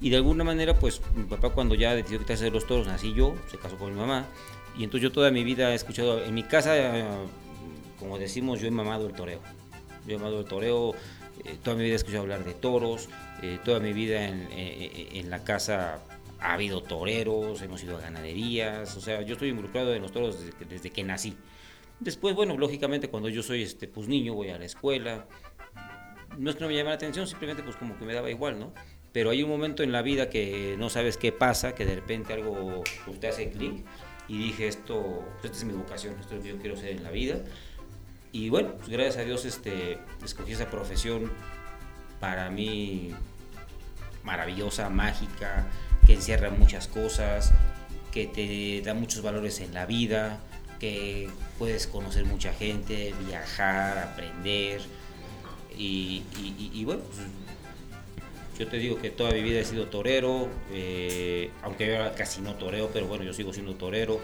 [0.02, 3.14] y de alguna manera pues mi papá cuando ya decidió quitarse de los toros nací
[3.14, 4.26] yo, se casó con mi mamá
[4.76, 7.04] y entonces yo toda mi vida he escuchado, en mi casa eh,
[7.98, 9.40] como decimos yo he mamado el toreo,
[10.06, 10.94] yo he mamado el toreo,
[11.44, 13.08] eh, toda mi vida he escuchado hablar de toros,
[13.42, 16.00] eh, toda mi vida en, eh, en la casa
[16.40, 20.38] ha habido toreros, hemos ido a ganaderías, o sea, yo estoy involucrado en los toros
[20.40, 21.36] desde desde que nací.
[22.00, 25.26] Después, bueno, lógicamente cuando yo soy este, pues niño, voy a la escuela,
[26.38, 28.58] no es que no me llame la atención, simplemente pues como que me daba igual,
[28.58, 28.72] ¿no?
[29.12, 32.32] Pero hay un momento en la vida que no sabes qué pasa, que de repente
[32.32, 33.84] algo pues, te hace clic
[34.26, 36.90] y dije esto, pues, esta es mi vocación, esto es lo que yo quiero hacer
[36.90, 37.36] en la vida.
[38.34, 41.30] Y bueno, pues gracias a Dios este, escogí esa profesión
[42.18, 43.14] para mí
[44.24, 45.68] maravillosa, mágica,
[46.04, 47.52] que encierra muchas cosas,
[48.10, 50.40] que te da muchos valores en la vida,
[50.80, 54.80] que puedes conocer mucha gente, viajar, aprender.
[55.78, 56.24] Y,
[56.84, 57.20] bueno, pues,
[58.58, 62.54] yo te digo que toda mi vida he sido torero, eh, aunque ahora casi no
[62.54, 64.20] toreo, pero bueno, yo sigo siendo torero.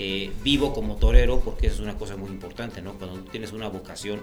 [0.00, 2.94] Eh, vivo como torero porque eso es una cosa muy importante, ¿no?
[2.94, 4.20] Cuando tú tienes una vocación,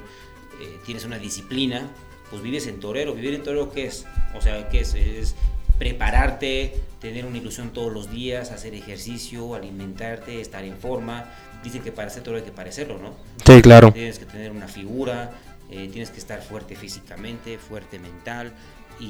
[0.61, 1.89] eh, tienes una disciplina,
[2.29, 3.13] pues vives en torero.
[3.13, 4.05] ¿Vivir en torero qué es?
[4.37, 4.93] O sea, ¿qué es?
[4.93, 5.35] Es
[5.77, 11.25] prepararte, tener una ilusión todos los días, hacer ejercicio, alimentarte, estar en forma.
[11.63, 13.13] Dicen que para ser torero hay que parecerlo, ¿no?
[13.45, 13.91] Sí, claro.
[13.91, 15.31] Tienes que tener una figura,
[15.69, 18.53] eh, tienes que estar fuerte físicamente, fuerte mental
[18.99, 19.03] y,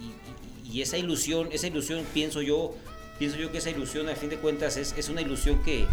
[0.00, 2.74] y- y esa ilusión, esa ilusión pienso yo,
[3.18, 5.86] pienso yo que esa ilusión a fin de cuentas es, es una ilusión que,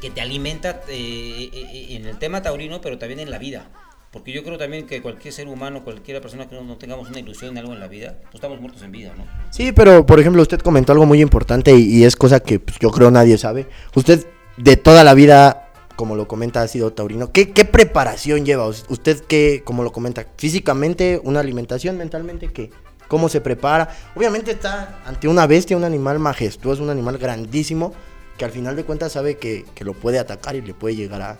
[0.00, 3.68] que te alimenta eh, eh, en el tema taurino, pero también en la vida.
[4.10, 7.50] Porque yo creo también que cualquier ser humano, cualquier persona que no, tengamos una ilusión
[7.50, 9.24] en algo en la vida, pues estamos muertos en vida, ¿no?
[9.50, 12.92] Sí, pero por ejemplo, usted comentó algo muy importante y, es cosa que pues, yo
[12.92, 13.66] creo nadie sabe.
[13.96, 14.24] Usted
[14.56, 17.32] de toda la vida, como lo comenta, ha sido taurino.
[17.32, 18.68] ¿Qué, qué preparación lleva?
[18.68, 22.70] Us- ¿Usted qué, como lo comenta, físicamente, una alimentación, mentalmente, qué?
[23.08, 23.88] ¿Cómo se prepara?
[24.14, 27.92] Obviamente está ante una bestia, un animal majestuoso, un animal grandísimo,
[28.38, 31.22] que al final de cuentas sabe que, que lo puede atacar y le puede llegar
[31.22, 31.38] a,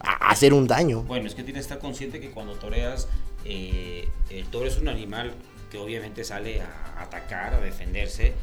[0.00, 1.02] hacer un daño.
[1.02, 3.08] Bueno, es que tienes que estar consciente que cuando toreas,
[3.44, 5.32] eh, el toro es un animal
[5.70, 8.34] que obviamente sale a atacar, a defenderse,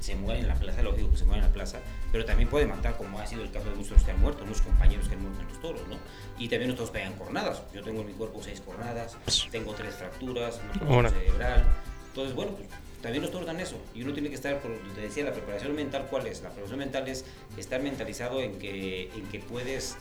[0.00, 1.78] se muere en la plaza, lógico que se muere en la plaza,
[2.12, 4.62] pero también puede matar, como ha sido el caso de muchos que han muerto, muchos
[4.62, 5.96] compañeros que han muerto en los toros, ¿no?
[6.38, 7.62] Y también nosotros pegan cornadas.
[7.72, 9.16] Yo tengo en mi cuerpo seis cornadas,
[9.50, 11.64] tengo tres fracturas, una cerebral.
[12.08, 12.68] Entonces, bueno, pues
[13.02, 13.76] también los toros dan eso.
[13.94, 16.42] Y uno tiene que estar, por, te decía, la preparación mental, ¿cuál es?
[16.42, 17.24] La preparación mental es
[17.56, 19.96] estar mentalizado en que, en que puedes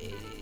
[0.00, 0.40] eh, eh,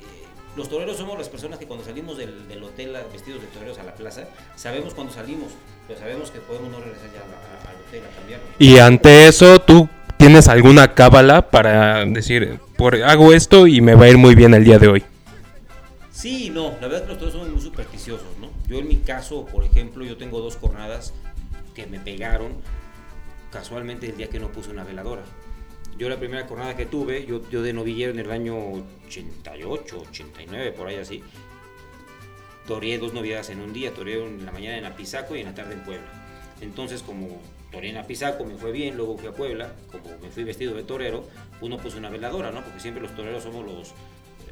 [0.57, 3.85] los toreros somos las personas que cuando salimos del, del hotel vestidos de toreros a
[3.85, 5.53] la plaza, sabemos cuando salimos,
[5.89, 7.23] pero sabemos que podemos no regresar ya
[7.71, 8.49] al hotel a cambiarnos.
[8.59, 14.05] Y ante eso, ¿tú tienes alguna cábala para decir, por, hago esto y me va
[14.05, 15.05] a ir muy bien el día de hoy?
[16.13, 18.51] Sí, no, la verdad es que los toros somos muy supersticiosos, ¿no?
[18.69, 21.15] Yo en mi caso, por ejemplo, yo tengo dos jornadas
[21.75, 22.53] que me pegaron
[23.51, 25.23] casualmente el día que no puse una veladora.
[25.97, 28.57] Yo la primera jornada que tuve, yo, yo de novillero en el año
[29.07, 31.23] 88, 89, por ahí así,
[32.69, 35.55] toreé dos novilladas en un día, toreé en la mañana en Apizaco y en la
[35.55, 36.07] tarde en Puebla.
[36.61, 37.41] Entonces, como
[37.73, 40.83] toreé en Apizaco, me fue bien, luego fui a Puebla, como me fui vestido de
[40.83, 41.25] torero,
[41.63, 42.63] uno puso una veladora, ¿no?
[42.63, 43.95] Porque siempre los toreros somos los,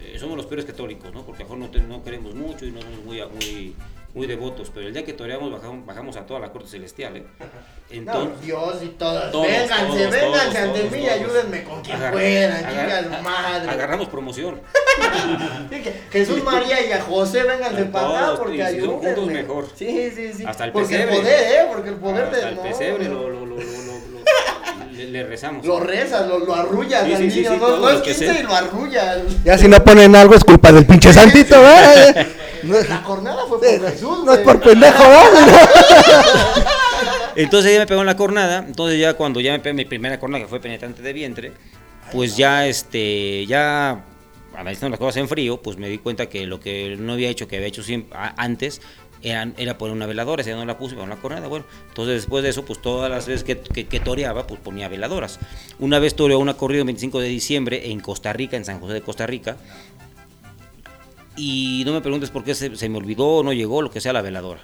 [0.00, 1.26] eh, somos los peores católicos, ¿no?
[1.26, 3.74] Porque a lo mejor no, no queremos mucho y no somos muy,
[4.16, 7.26] muy devotos, pero el día que toreamos bajamos, bajamos a toda la corte celestial, ¿eh?
[7.90, 9.30] Entonces, Dios y todos.
[9.30, 11.12] Todos, vénganse, todos, vénganse todos, ante todos, mí y todos.
[11.20, 12.64] ayúdenme con quien agar- puedan.
[12.64, 12.72] agar-
[13.04, 13.70] Chinga su madre.
[13.70, 14.60] agarramos promoción.
[16.10, 18.94] Jesús María y a José vénganse A para acá porque ayúdenme.
[19.14, 19.66] juntos, mejor.
[19.76, 20.44] Sí, sí, sí.
[20.46, 21.14] Hasta el porque pesebre.
[21.16, 21.66] el poder, ¿eh?
[21.72, 22.48] Porque el poder Hasta de.
[22.48, 23.14] el no, pesebre no.
[23.14, 25.64] lo, lo, lo, lo, lo- le, le rezamos.
[25.66, 27.52] Lo rezas, lo, lo arrullas Sí, al sí, sí, niño.
[27.52, 28.40] sí, no, no es que 15 sea.
[28.40, 29.18] y lo arrullas.
[29.44, 32.26] Ya si no ponen algo es culpa del pinche santito, ¿eh?
[32.66, 34.24] No es, La jornada fue por Jesús.
[34.24, 35.04] no es por pendejo.
[37.36, 40.18] Entonces ella me pegó en la cornada, entonces ya cuando ya me pegó mi primera
[40.18, 41.52] cornada que fue penetrante de vientre,
[42.10, 44.04] pues ya este, ya
[44.56, 47.46] analizando las cosas en frío, pues me di cuenta que lo que no había hecho,
[47.46, 48.80] que había hecho siempre, a- antes,
[49.22, 52.14] era, era poner una veladora, esa ya no la puse, pero la cornada, bueno, entonces
[52.22, 55.38] después de eso, pues todas las veces que, que, que toreaba, pues ponía veladoras.
[55.78, 58.94] Una vez toreó una corrida el 25 de diciembre en Costa Rica, en San José
[58.94, 59.58] de Costa Rica,
[61.36, 64.12] y no me preguntes por qué se, se me olvidó, no llegó, lo que sea
[64.12, 64.60] la veladora.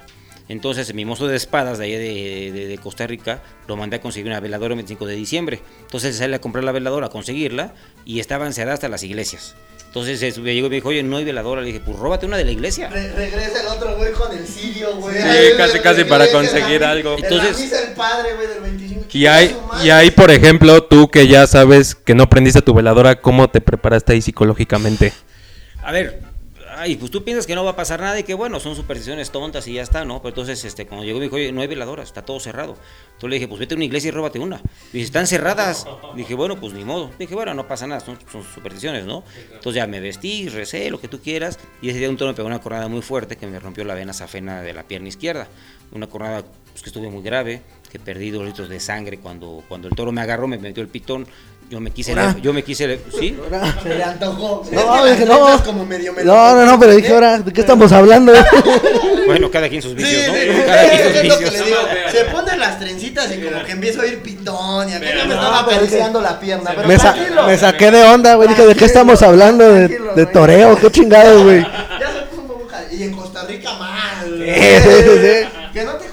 [0.49, 4.01] Entonces mi mozo de espadas de allá de, de- de Costa Rica lo mandé a
[4.01, 5.61] conseguir una veladora el 25 de diciembre.
[5.81, 7.73] Entonces sale a comprar la veladora, a conseguirla
[8.05, 9.55] y estaba encerrada hasta las iglesias.
[9.87, 11.61] Entonces me llegó y me dijo, oye, no hay veladora.
[11.61, 12.89] Le dije, pues róbate una de la iglesia.
[12.89, 15.15] Re- regresa el otro güey con el sirio, güey.
[15.15, 17.11] Sí, Ahí casi, casi para la conseguir algo.
[17.17, 19.05] la Entonces- misa el padre, güey, del 25.
[19.13, 19.85] Y madre.
[19.85, 23.61] y hay, por ejemplo, tú que ya sabes que no prendiste tu veladora, ¿cómo te
[23.61, 25.13] preparaste ahí psicológicamente?
[25.83, 26.21] A ver,
[26.77, 29.31] ay, pues tú piensas que no va a pasar nada y que bueno, son supersticiones
[29.31, 30.19] tontas y ya está, ¿no?
[30.21, 32.75] Pero entonces, este, cuando llegó me dijo, oye, no hay veladoras, está todo cerrado.
[33.05, 34.57] Entonces le dije, pues vete a una iglesia y róbate una.
[34.91, 35.85] Y dice, están cerradas.
[36.15, 37.11] Dije, bueno, pues ni modo.
[37.17, 39.23] Dije, bueno, no pasa nada, son, son supersticiones, ¿no?
[39.45, 41.59] Entonces ya me vestí, recé, lo que tú quieras.
[41.81, 43.93] Y ese día un toro me pegó una cornada muy fuerte que me rompió la
[43.93, 45.47] vena safena de la pierna izquierda.
[45.91, 49.87] Una cornada pues, que estuvo muy grave, que perdí dos litros de sangre cuando, cuando
[49.87, 51.27] el toro me agarró, me metió el pitón.
[51.73, 53.35] Yo me quise, yo me quise, sí,
[53.81, 54.63] Se le antojó.
[54.71, 55.63] No, es que no.
[55.63, 58.31] como medio No, no, no, pero dije, ahora, ¿de qué estamos hablando?
[59.25, 60.33] bueno, cada quien sus Sí, vicios, ¿no?
[60.35, 61.51] sí, Cada quien es sus que vicios.
[61.53, 61.77] le digo.
[62.11, 65.33] Se ponen las trencitas y como que empiezo a oír pitón y acá ya me
[65.33, 66.73] estaba acariciando la pierna.
[66.75, 67.47] Pero Me, sa- tranquilo.
[67.47, 68.49] me saqué de onda, güey.
[68.49, 69.67] Dije, ¿de qué estamos hablando?
[69.73, 70.77] ¿De, de toreo?
[70.77, 71.61] ¿Qué chingados, güey?
[71.61, 74.25] Ya se puso un Y en Costa Rica más.
[74.25, 74.45] Sí,
[74.83, 75.47] sí, sí.
[75.73, 76.07] Que no te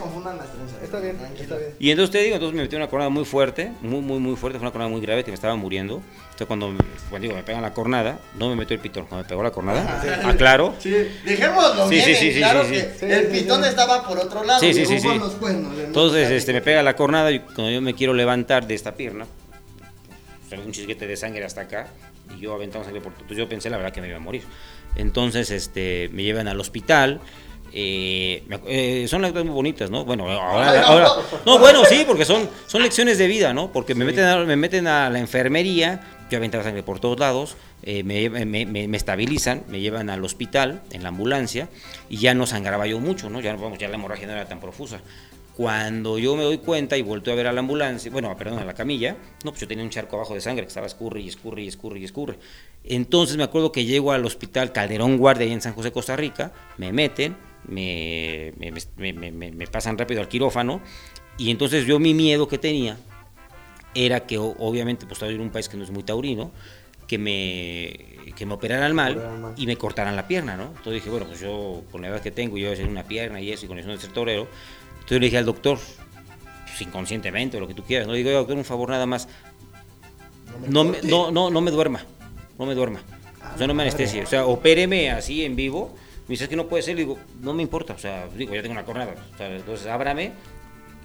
[1.82, 4.58] Y entonces te digo, entonces me metí una cornada muy fuerte, muy, muy, muy fuerte,
[4.58, 6.02] fue una cornada muy grave que me estaba muriendo.
[6.24, 6.74] Entonces cuando,
[7.08, 9.50] cuando digo, me pegan la cornada, no me metió el pitón, cuando me pegó la
[9.50, 13.06] cornada, aclaro, Sí, dejémoslo Sí, bien, sí, sí, sí, claro sí, que sí.
[13.06, 14.60] el pitón estaba por otro lado.
[14.60, 15.08] Sí, sí, sí, sí.
[15.18, 15.72] los cuernos.
[15.78, 18.94] en Entonces este, me pega la cornada y cuando yo me quiero levantar de esta
[18.94, 19.24] pierna,
[20.50, 21.88] sale un chisguete de sangre hasta acá
[22.36, 23.22] y yo aventando sangre por todo.
[23.22, 24.42] Entonces yo pensé la verdad que me iba a morir.
[24.96, 27.22] Entonces este, me llevan al hospital.
[27.72, 30.04] Eh, eh, son lecturas muy bonitas, ¿no?
[30.04, 31.08] Bueno, ahora, ahora-
[31.46, 33.72] no, bueno, sí, porque son, son lecciones de vida, ¿no?
[33.72, 37.56] Porque me meten, a, me meten a la enfermería, yo aventaba sangre por todos lados,
[37.82, 41.68] eh, me, me- me- estabilizan, me llevan al hospital en la ambulancia
[42.08, 43.40] y ya no sangraba yo mucho, ¿no?
[43.40, 45.00] Ya, vamos, ya la hemorragia no era tan profusa.
[45.56, 48.64] Cuando yo me doy cuenta y volteo a ver a la ambulancia, bueno, perdón, a
[48.64, 51.28] la camilla, no, pues yo tenía un charco abajo de sangre que estaba escurre y
[51.28, 52.38] escurre y escurre y escurre.
[52.84, 56.52] Entonces me acuerdo que llego al hospital Calderón Guardia ahí en San José, Costa Rica,
[56.78, 57.36] me meten,
[57.70, 60.80] me, me, me- me- me- me pasan rápido al quirófano
[61.38, 62.98] y entonces yo mi miedo que tenía
[63.94, 66.52] era que obviamente pues estaba en un país que no es muy taurino,
[67.08, 69.14] que me, que me operaran mal
[69.56, 70.64] y me cortaran la pierna, ¿no?
[70.64, 73.02] Entonces dije, bueno, pues yo con la edad que tengo, yo voy a hacer una
[73.04, 74.46] pierna y eso, y con eso de ser torero.
[74.94, 75.78] Entonces le dije al doctor,
[76.66, 79.06] pues, inconscientemente o lo que tú quieras, no le digo, "Oiga, doctor, un favor nada
[79.06, 79.28] más,
[80.68, 82.04] no me, no, no, no me duerma,
[82.58, 83.00] no me duerma.
[83.54, 84.22] O sea, no me anestesie.
[84.22, 85.96] O sea, opéreme así en vivo.
[86.30, 86.94] Me dice, es que no puede ser.
[86.94, 87.94] Le digo, no me importa.
[87.94, 89.16] O sea, digo, ya tengo una cornada.
[89.34, 90.30] O sea, entonces ábrame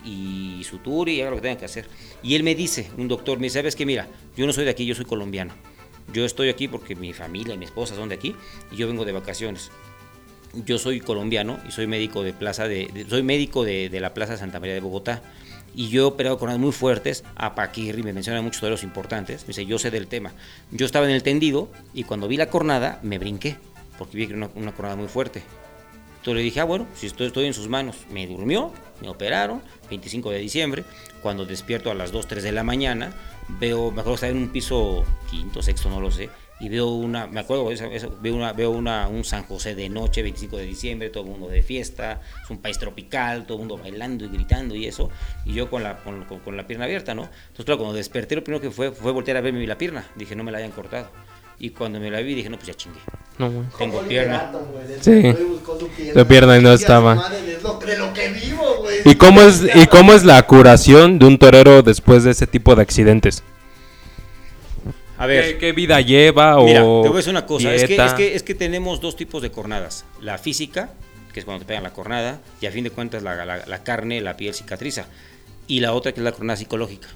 [0.06, 1.88] y suture y haga lo que tenga que hacer.
[2.22, 3.88] Y él me dice, un doctor, me dice, ¿sabes qué?
[3.88, 4.08] Mira,
[4.38, 5.52] yo no soy de aquí, yo soy colombiano.
[6.14, 8.36] Yo estoy aquí porque mi familia y mi esposa son de aquí
[8.72, 9.72] y yo vengo de vacaciones.
[10.54, 14.14] Yo soy colombiano y soy médico de plaza de, de- soy médico de, de la
[14.14, 15.24] Plaza Santa María de Bogotá.
[15.74, 19.42] Y yo he operado coronas muy fuertes, a Paquirri, me mencionan muchos toreros importantes.
[19.42, 20.34] Me dice, yo sé del tema.
[20.72, 23.58] Yo estaba en el tendido y cuando vi la cornada me brinqué,
[23.98, 25.44] porque vi una, una cornada muy fuerte.
[26.18, 27.98] Entonces le dije, ah, bueno, si estoy, estoy en sus manos.
[28.10, 30.84] Me durmió, me operaron, 25 de diciembre.
[31.22, 33.14] Cuando despierto a las 2, 3 de la mañana,
[33.48, 36.30] veo, me acuerdo estaba en un piso quinto, sexto, no lo sé.
[36.60, 37.66] Y veo una, me acuerdo,
[38.22, 41.48] veo, una, veo una, un San José de noche, 25 de diciembre, todo el mundo
[41.50, 45.10] de fiesta, es un país tropical, todo el mundo bailando y gritando y eso.
[45.46, 47.24] Y yo con la, con, con- con la pierna abierta, ¿no?
[47.24, 50.06] Entonces, claro, cuando desperté, lo primero que fue fue voltear a verme la pierna.
[50.16, 51.10] Dije, no me la hayan cortado.
[51.60, 53.00] Y cuando me la vi, dije, no, pues ya chingué.
[53.38, 53.66] No, güey.
[53.78, 54.52] Tengo pierna.
[55.02, 55.34] Sí.
[56.14, 57.16] Su pierna y no estaba.
[57.16, 59.00] madre, De lo, de lo que vivo, güey.
[59.06, 62.76] ¿Y cómo es y cómo es la curación de un torero después de ese tipo
[62.76, 63.44] de accidentes?
[65.18, 65.54] A ver.
[65.54, 68.14] ¿Qué, qué vida lleva o Mira, te voy a decir una cosa, es que, es,
[68.14, 70.04] que, es que tenemos dos tipos de cornadas.
[70.22, 70.90] La física,
[71.34, 73.84] que es cuando te pegan la cornada, y a fin de cuentas la, la- la
[73.84, 75.06] carne, la piel cicatriza.
[75.68, 77.08] Y la otra que es la cornada psicológica,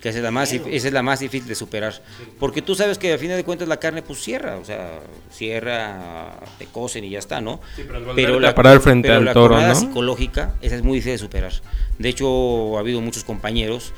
[0.00, 1.94] que esa es la más, esa es la más difícil de superar.
[2.38, 6.40] Porque tú sabes que a fin de cuentas la carne pues cierra, o sea, cierra,
[6.58, 7.60] te cosen y ya está, ¿no?
[7.86, 9.74] volverte a parar frente pero al la toro, ¿no?
[9.74, 11.52] psicológica, esa es muy difícil de superar.
[11.98, 13.92] De hecho, ha habido muchos compañeros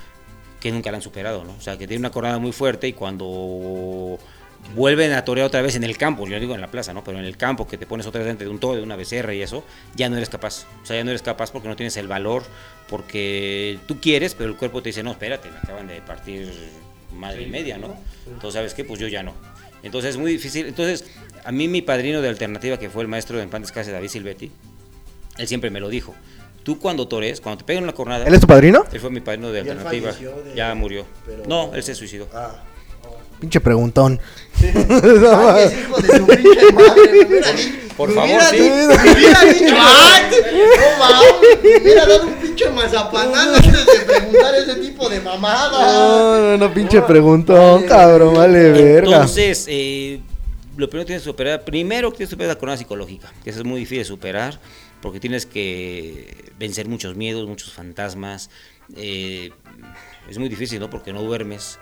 [0.60, 1.54] que nunca la han superado, ¿no?
[1.58, 4.18] O sea, que tienen una cornada muy fuerte y cuando
[4.74, 7.04] vuelven a torear otra vez en el campo, yo digo en la plaza, ¿no?
[7.04, 8.96] Pero en el campo que te pones otra vez dentro de un toro, de una
[8.96, 10.66] becerra y eso, ya no eres capaz.
[10.82, 12.42] O sea, ya no eres capaz porque no tienes el valor,
[12.88, 16.50] porque tú quieres, pero el cuerpo te dice, no, espérate, me acaban de partir
[17.14, 17.94] madre y media, ¿no?
[18.26, 18.84] Entonces, ¿sabes qué?
[18.84, 19.34] Pues yo ya no.
[19.82, 20.66] Entonces es muy difícil.
[20.66, 21.04] Entonces,
[21.44, 24.50] a mí mi padrino de alternativa, que fue el maestro de Empantes Casa, David Silvetti,
[25.38, 26.14] él siempre me lo dijo.
[26.62, 28.24] Tú cuando tores, cuando te pegan una cornada...
[28.26, 28.84] ¿Él es tu padrino?
[28.92, 30.12] Él fue mi padrino de alternativa.
[30.12, 31.04] de- Ya murió.
[31.26, 32.28] pero- No, él se suicidó.
[32.32, 32.62] Ah.
[33.42, 34.20] Pinche preguntón.
[34.62, 38.56] Ay, ese hijo de su pinche madre, Por me favor, sí.
[38.56, 40.22] dicho- me hubiera dicho, ay,
[40.54, 45.72] no mames, me hubiera dado un pinche mazapanán antes de preguntar ese tipo de mamadas.
[45.92, 49.10] No, no, no, pinche preguntón, cabrón, vale verga.
[49.10, 50.20] Entonces, eh,
[50.76, 53.50] lo primero que tienes que superar, primero que tienes que superar la corona psicológica, que
[53.50, 54.60] eso es muy difícil de superar,
[55.00, 58.50] porque tienes que vencer muchos miedos, muchos fantasmas.
[58.96, 59.50] eh,
[60.30, 60.88] es muy difícil, ¿no?
[60.88, 61.78] Porque no duermes,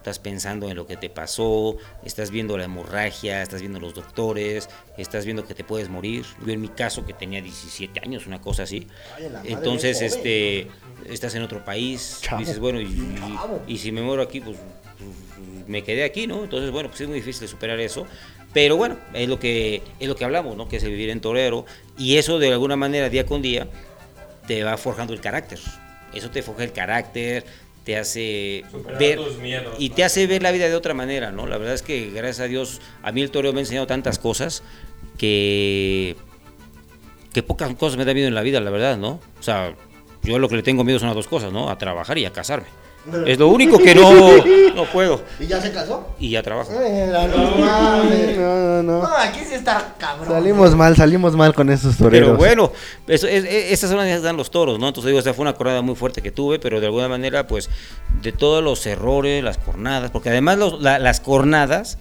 [0.00, 4.70] estás pensando en lo que te pasó, estás viendo la hemorragia, estás viendo los doctores,
[4.96, 6.24] estás viendo que te puedes morir.
[6.44, 8.86] Yo en mi caso, que tenía 17 años, una cosa así,
[9.44, 10.68] entonces, este,
[11.06, 12.40] estás en otro país, Chavo.
[12.40, 13.38] dices, bueno, y, y-
[13.74, 14.56] y si me muero aquí, pues
[15.66, 16.44] me quedé aquí, ¿no?
[16.44, 18.06] Entonces, bueno, pues es muy difícil de superar eso.
[18.54, 20.66] Pero bueno, es lo que, es lo que hablamos, ¿no?
[20.66, 21.66] Que es el vivir en torero.
[21.98, 23.68] Y eso de alguna manera, día con día,
[24.46, 25.60] te va forjando el carácter.
[26.12, 27.44] Eso te forja el carácter,
[27.90, 29.94] te hace Superar ver tus miedos, y ¿no?
[29.96, 31.48] te hace ver la vida de otra manera, ¿no?
[31.48, 34.20] La verdad es que gracias a Dios a mí el toreo me ha enseñado tantas
[34.20, 34.62] cosas
[35.18, 36.16] que
[37.32, 39.20] que pocas cosas me da miedo en la vida, la verdad, ¿no?
[39.38, 39.74] O sea,
[40.22, 41.68] yo lo que le tengo miedo son a dos cosas, ¿no?
[41.68, 42.68] A trabajar y a casarme.
[43.26, 44.10] Es lo único que no,
[44.74, 45.22] no puedo.
[45.38, 46.06] ¿Y ya se casó?
[46.18, 46.70] Y ya trabajo.
[46.72, 48.36] Mira, no mames.
[48.40, 49.06] No, no, No, no.
[49.16, 50.28] aquí sí está cabrón.
[50.28, 52.28] Salimos mal, salimos mal con esos toreros.
[52.28, 52.72] Pero bueno,
[53.08, 54.88] eso, es, es- esas son las que dan los toros, ¿no?
[54.88, 57.68] Entonces digo, esa fue una cornada muy fuerte que tuve, pero de alguna manera, pues,
[58.22, 61.98] de todos los errores, las cornadas, porque además los- la- las cornadas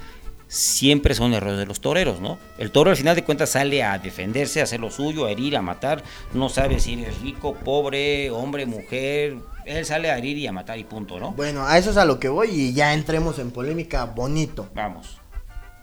[0.47, 2.39] siempre son errores de los toreros, ¿no?
[2.57, 5.55] El toro al final de cuentas sale a defenderse, a hacer lo suyo, a herir,
[5.55, 6.01] a matar,
[6.33, 9.35] no sabe si eres rico, pobre, hombre, mujer,
[9.77, 11.31] él sale a herir y a matar y punto, ¿no?
[11.31, 14.67] Bueno, a eso es a lo que voy y ya entremos en polémica bonito.
[14.73, 15.17] Vamos.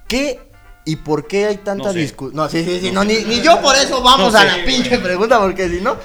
[0.09, 0.40] ¿Qué
[0.85, 1.99] y por qué hay tanta No sé.
[1.99, 2.37] discusión?
[2.37, 4.53] No, sí, sí, sí, no, ni, ni yo por eso vamos No a sé, la
[4.55, 4.66] güey.
[4.66, 5.96] pinche pregunta, porque si no.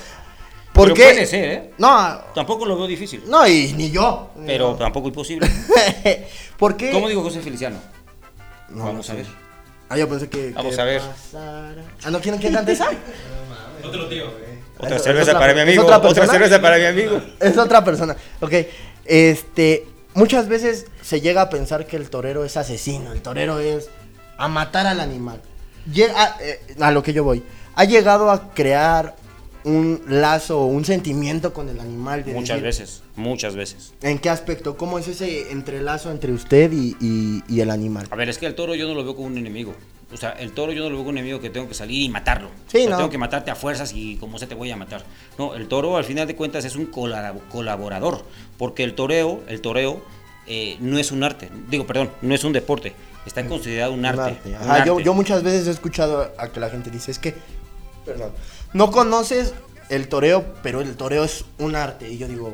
[0.73, 1.03] ¿Por Pero qué?
[1.13, 1.73] puede ser, ¿eh?
[1.77, 4.31] No, Tampoco lo veo difícil, no, y ni yo.
[4.45, 4.75] pero No.
[4.77, 5.47] tampoco imposible.
[6.57, 6.91] ¿Por qué?
[6.91, 7.77] ¿Cómo digo José Feliciano?
[8.69, 9.25] No, Vamos no a ver.
[9.89, 10.51] Ah, yo pensé que.
[10.51, 11.01] Vamos que a ver.
[11.01, 11.83] pasara.
[12.05, 12.87] Ah, ¿no quieren que cante esa?
[13.83, 14.25] Otro tío.
[14.81, 15.83] Otra Es- es cerveza otra para mi ¿es amigo.
[15.83, 17.21] otra Otra, cerveza para mi amigo.
[17.39, 18.15] Es otra persona.
[18.39, 18.53] Ok.
[19.05, 19.85] Este.
[20.13, 23.13] Muchas veces se llega a pensar que el torero es asesino.
[23.13, 23.89] El torero es
[24.37, 25.41] a matar al animal.
[25.91, 27.43] Llega, eh, a lo que yo voy.
[27.75, 29.15] Ha llegado a crear
[29.63, 32.25] un lazo, un sentimiento con el animal.
[32.25, 33.93] de Muchas decir, veces, muchas veces.
[34.01, 34.75] ¿En qué aspecto?
[34.75, 38.07] ¿Cómo es ese entrelazo entre usted y, y- y el animal?
[38.11, 39.73] A ver, es que el toro yo no lo veo como un enemigo.
[40.13, 42.01] O sea, el toro yo no lo veo como un enemigo que tengo que salir
[42.03, 42.49] y matarlo.
[42.67, 42.97] Sí, O sea, no.
[42.97, 45.03] Tengo que matarte a fuerzas y como se te voy a matar.
[45.37, 48.23] No, el toro al final de cuentas es un colab- colaborador.
[48.57, 50.01] Porque el toreo, el toreo
[50.47, 51.49] eh, no es un arte.
[51.69, 52.93] Digo, perdón, no es un deporte.
[53.25, 54.37] Está considerado un Un arte.
[54.49, 55.03] un Ajá, yo, arte.
[55.05, 57.35] yo muchas veces he escuchado a que la gente dice, es que,
[58.05, 58.31] perdón,
[58.73, 59.53] no conoces
[59.89, 62.09] el toreo, pero el toreo es un arte.
[62.11, 62.53] Y yo digo,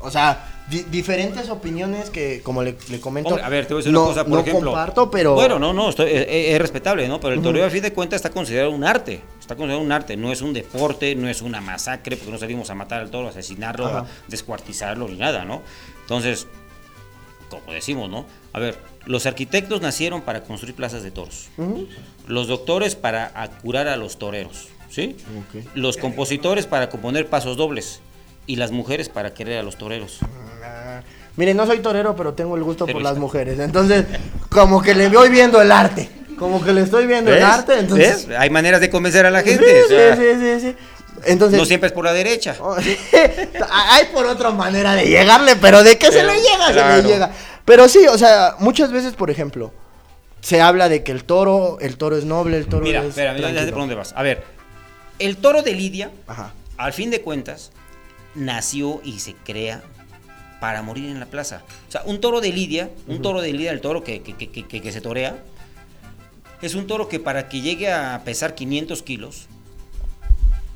[0.00, 3.80] o sea, di- diferentes opiniones que, como le, le comento, Hombre, a ver, te voy
[3.80, 4.70] a decir no, una cosa, por no ejemplo.
[4.70, 5.34] comparto, pero...
[5.34, 7.18] Bueno, no, no, estoy- es, es respetable, ¿no?
[7.20, 9.20] Pero el toreo, a fin de cuentas, está considerado un arte.
[9.40, 10.16] Está considerado un arte.
[10.16, 13.26] No es un deporte, no es una masacre, porque no salimos a matar al toro,
[13.28, 13.98] a asesinarlo, Ajá.
[14.00, 15.62] a descuartizarlo, ni nada, ¿no?
[16.02, 16.46] Entonces,
[17.50, 18.26] como decimos, ¿no?
[18.52, 21.48] A ver, los arquitectos nacieron para construir plazas de toros.
[22.26, 23.30] Los doctores para
[23.62, 25.16] curar a los toreros, ¿sí?
[25.74, 28.00] Los compositores para componer pasos dobles.
[28.46, 30.20] Y las mujeres para querer a los toreros.
[31.38, 33.58] Ah, Mire, no soy torero, pero tengo el gusto por las mujeres.
[33.60, 34.04] Entonces,
[34.48, 36.08] como que le voy viendo el arte.
[36.36, 37.78] Como que le estoy viendo el arte.
[37.78, 38.36] Entonces, ¿Ves?
[38.38, 39.82] Hay maneras de convencer a la Sí, gente.
[39.82, 40.76] o sí, sea, sí, sí, sí.
[41.24, 42.56] Entonces, No siempre es por la derecha.
[42.60, 42.76] Oh,
[43.70, 47.30] Hay por otra manera de llegarle, pero de que se le llega, se le llega.
[47.64, 49.72] Pero sí, o sea, muchas veces, por ejemplo,
[50.40, 53.32] se habla de que el toro, el toro es noble, el toro Mira, es espera,
[53.32, 54.12] mira, ya sé por dónde vas.
[54.16, 54.42] A ver,
[55.18, 56.52] el toro de Lidia, Ajá.
[56.76, 57.72] al fin de cuentas,
[58.34, 59.82] nació y se crea
[60.60, 61.62] para morir en la plaza.
[61.88, 64.64] O sea, un toro de Lidia, un toro de Lidia, el toro que, que- que-
[64.64, 65.42] que- se torea,
[66.62, 69.46] es un toro que para que llegue a pesar 500 kilos,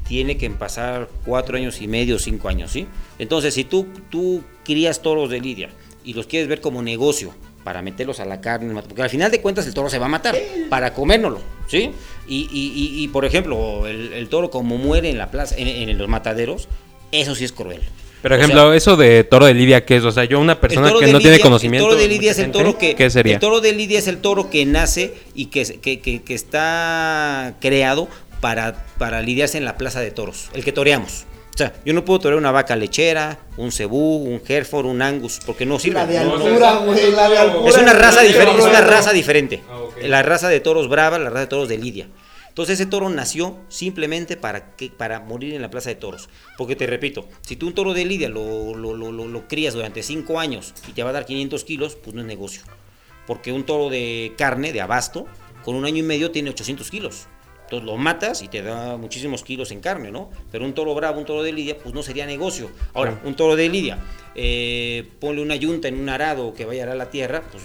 [0.07, 2.87] tiene que pasar cuatro años y medio, cinco años, ¿sí?
[3.19, 5.71] Entonces, si tú, tú crías toros de lidia
[6.05, 7.33] y los quieres ver como negocio
[7.65, 10.09] para meterlos a la carne, porque al final de cuentas el toro se va a
[10.11, 10.37] matar
[10.69, 11.93] para comérnoslo, ¿sí?
[12.27, 15.69] Y, y- y- y, por ejemplo, el, el toro como muere en la plaza, en,
[15.69, 16.69] en los mataderos,
[17.13, 17.81] eso sí es cruel.
[18.23, 20.05] Por O ejemplo, sea, eso de toro de Lidia, ¿qué es?
[20.05, 21.87] O sea, yo una persona que no tiene conocimiento.
[21.89, 22.95] El toro de Lidia es el toro que.
[22.95, 23.35] ¿Qué sería?
[23.35, 27.55] El toro de Lidia es el toro que nace y que, que, que- que está
[27.61, 28.09] creado
[28.41, 30.51] para, para lidiarse en la plaza de toros.
[30.55, 31.25] El que toreamos.
[31.55, 35.39] O sea, yo no puedo torear una vaca lechera, un cebú, un hereford, un angus,
[35.45, 35.97] porque no sirve.
[36.01, 37.69] La de altura, güey, la de altura.
[37.69, 39.63] Es una raza diferente, es una raza diferente.
[39.71, 39.81] Ah.
[40.03, 42.07] La raza de toros brava, la raza de toros de Lidia.
[42.53, 46.29] Entonces ese toro nació simplemente para, que, para morir en la plaza de toros.
[46.59, 50.03] Porque te repito, si tú un toro de Lidia lo, lo, lo, lo- crías durante
[50.03, 52.61] 5 años y te va a dar 500 kilos, pues no es negocio.
[53.27, 55.27] Porque un toro de carne, de abasto,
[55.65, 57.27] con un año y medio tiene 800 kilos.
[57.63, 60.29] Entonces lo matas y te da muchísimos kilos en carne, ¿no?
[60.51, 62.71] Pero un toro bravo, un toro de lidia, pues no sería negocio.
[62.93, 63.99] Ahora, un toro de lidia,
[64.35, 67.63] eh, ponle una yunta en un arado que vaya a la tierra, pues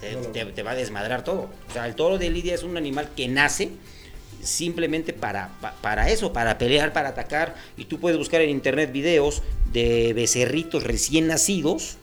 [0.00, 1.50] te, te- te va a desmadrar todo.
[1.68, 3.72] O sea, el toro de lidia es un animal que nace
[4.46, 7.54] simplemente para, pa- para eso, para pelear, para atacar.
[7.76, 9.42] Y tú puedes buscar en internet videos
[9.72, 11.96] de becerritos recién nacidos,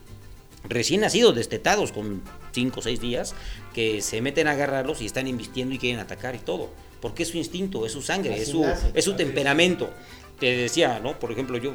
[0.67, 2.21] recién nacidos, destetados con
[2.53, 3.33] 5 o 6 días,
[3.73, 6.69] que se meten a agarrarlos y están invistiendo y quieren atacar y todo.
[7.01, 8.63] Porque es su instinto, es su sangre, es su,
[8.93, 9.89] es su temperamento.
[10.39, 11.19] Te decía, ¿no?
[11.19, 11.73] Por ejemplo, yo,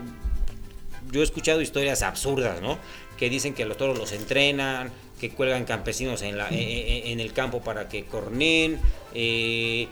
[1.12, 2.78] yo he escuchado historias absurdas, ¿no?
[3.18, 4.90] Que dicen que los toros los entrenan,
[5.20, 8.78] que cuelgan campesinos en, la, en, en- en el campo para que cornen.
[9.14, 9.88] eh,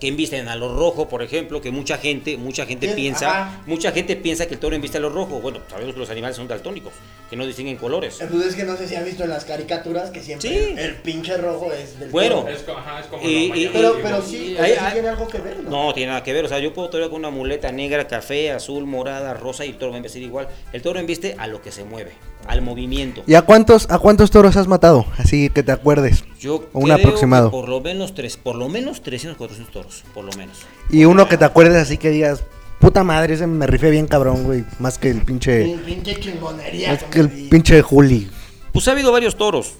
[0.00, 3.62] que embisten a lo rojo, por ejemplo, que mucha gente, mucha gente piensa, ajá.
[3.66, 5.40] mucha gente piensa que el toro embiste a lo rojo.
[5.40, 6.92] Bueno, sabemos que los animales son daltónicos,
[7.28, 8.18] que no distinguen colores.
[8.30, 10.74] Pues es que no sé si han visto en las caricaturas que siempre Sí.
[10.78, 12.42] el pinche rojo es del Bueno.
[12.42, 12.48] toro.
[12.54, 14.56] Es, co- ajá, es como Y- lo y- mayombe, Pero, pero sí,
[14.92, 15.70] tiene algo que ver, ¿no?
[15.88, 16.44] No, tiene nada que ver.
[16.44, 19.78] O sea, yo puedo torear con una muleta negra, café, azul, morada, rosa y el
[19.78, 20.48] toro va a embestir igual.
[20.72, 22.12] El toro embiste a lo que se mueve,
[22.46, 23.22] al movimiento.
[23.26, 25.04] ¿Y a cuántos, a cuántos toros has matado?
[25.18, 26.24] Así que te acuerdes.
[26.40, 27.50] Yo Un creo aproximado.
[27.50, 30.58] que por lo menos tres, por lo menos 300, 400 toros, por lo menos.
[30.90, 32.42] Y uno que te acuerdes así que digas,
[32.80, 34.64] puta madre, ese me rifé bien cabrón, güey.
[34.78, 35.64] Más que el pinche.
[35.66, 36.92] Pin- Pinche chingonería.
[36.92, 38.30] Más que el pinche Juli.
[38.72, 39.74] Pues ha habido varios toros.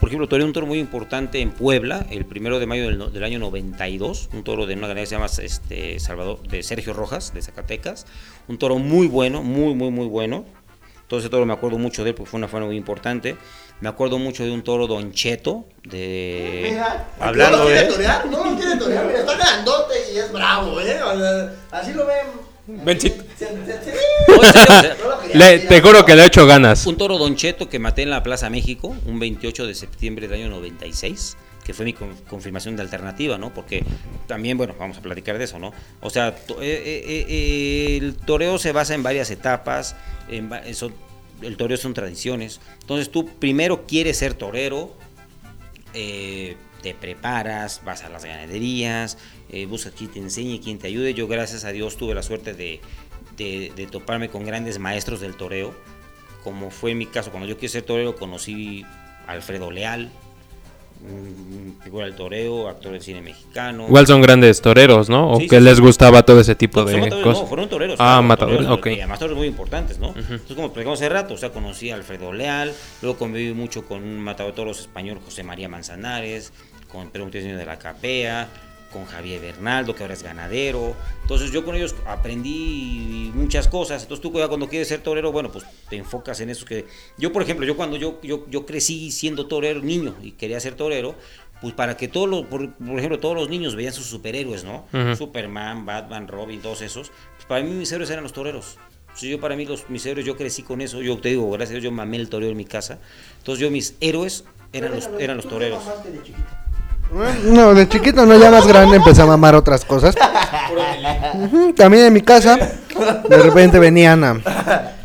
[0.00, 3.08] Por ejemplo, toreé un toro muy importante en Puebla, el primero de mayo del, no-
[3.08, 6.92] del año 92, un toro de una ganadería que se llama este, Salvador, de Sergio
[6.92, 8.04] Rojas, de Zacatecas.
[8.46, 10.44] Un toro muy bueno, muy, muy, muy bueno.
[11.08, 13.36] Todo ese toro me acuerdo mucho de él porque fue una faena muy importante.
[13.80, 16.68] Me acuerdo mucho de un toro Don Cheto, de...
[16.70, 17.92] Mira, hablando no lo quiere de...
[17.92, 20.98] torear, no lo quiere torear, mira, está grandote y es bravo, ¿eh?
[21.02, 22.26] O sea, así lo ven.
[22.84, 23.22] Benchito.
[25.34, 26.86] Le- te juro que le he hecho ganas.
[26.86, 30.40] Un toro Don Cheto que maté en la Plaza México un 28 de septiembre del
[30.40, 31.36] año 96,
[31.66, 33.52] que fue mi con- confirmación de alternativa, ¿no?
[33.52, 33.84] Porque
[34.28, 35.72] también, bueno, vamos a platicar de eso, ¿no?
[36.00, 39.96] O sea, to- eh, eh, eh, el toreo se basa en varias etapas,
[40.28, 40.92] en va- eso-
[41.42, 42.60] el toreo son tradiciones.
[42.80, 44.94] Entonces tú primero quieres ser torero,
[45.94, 49.18] eh, te preparas, vas a las ganaderías,
[49.50, 51.14] eh, buscas quien te enseñe, quien te ayude.
[51.14, 52.80] Yo, gracias a Dios, tuve la suerte de,
[53.36, 55.74] de- de toparme con grandes maestros del toreo.
[56.44, 58.84] Como fue mi caso, cuando yo quise ser torero, conocí
[59.26, 60.10] a Alfredo Leal,
[61.82, 63.86] figura del toreo, actor del cine mexicano.
[63.86, 65.32] Igual son grandes toreros, ¿no?
[65.32, 65.82] O Sí, que sí, les sí.
[65.82, 67.42] gustaba todo ese tipo No, de matadores, cosas.
[67.42, 67.96] no, fueron toreros.
[68.00, 68.86] Ah, matadores, toreros, ok.
[68.88, 70.08] Y además toreros muy importantes, ¿no?
[70.08, 74.02] Entonces, como platicamos hace rato, o sea, conocí a Alfredo Leal, luego conviví mucho con
[74.02, 76.52] un matador de toros español, José María Manzanares,
[76.88, 78.48] con Pedro Gutiérrez de la Capea,
[78.92, 80.94] con Javier Bernaldo, que ahora es ganadero.
[81.22, 84.02] Entonces, yo con ellos aprendí muchas cosas.
[84.02, 86.86] Entonces, tú cuando quieres ser torero, bueno, pues te enfocas en eso que...
[87.18, 90.74] Yo, por ejemplo, yo cuando yo, yo, yo crecí siendo torero, niño, y quería ser
[90.74, 91.14] torero,
[91.60, 94.86] pues para que todos los, por, por ejemplo, todos los niños veían sus superhéroes, ¿no?
[94.92, 95.16] Ujú.
[95.16, 97.10] Superman, Batman, Robin, todos esos.
[97.36, 98.78] Pues para mí mis héroes eran los toreros.
[99.14, 101.00] Sí, yo para mí los mis héroes, yo crecí con eso.
[101.00, 102.98] Yo te digo, gracias a Dios, yo mamé el toreo en mi casa.
[103.38, 105.84] Entonces yo mis héroes eran los, eran los ¿Tú qué toreros.
[106.04, 106.44] de chiquito?
[107.44, 110.14] No, de chiquito no, ya más grande empecé a mamar otras cosas.
[111.34, 112.56] Ujú, También en mi casa,
[113.28, 114.30] de repente venían a,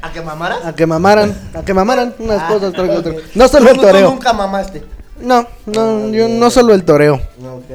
[0.02, 0.66] ¿A que mamaras?
[0.66, 3.16] a que mamaran, a que mamaran unas Ah, cosas otras.
[3.36, 4.10] No solo el Tú- tú toreo.
[4.10, 4.84] nunca mamaste.
[5.22, 7.22] No, no, yo no solo el toreo.
[7.40, 7.66] No, ok.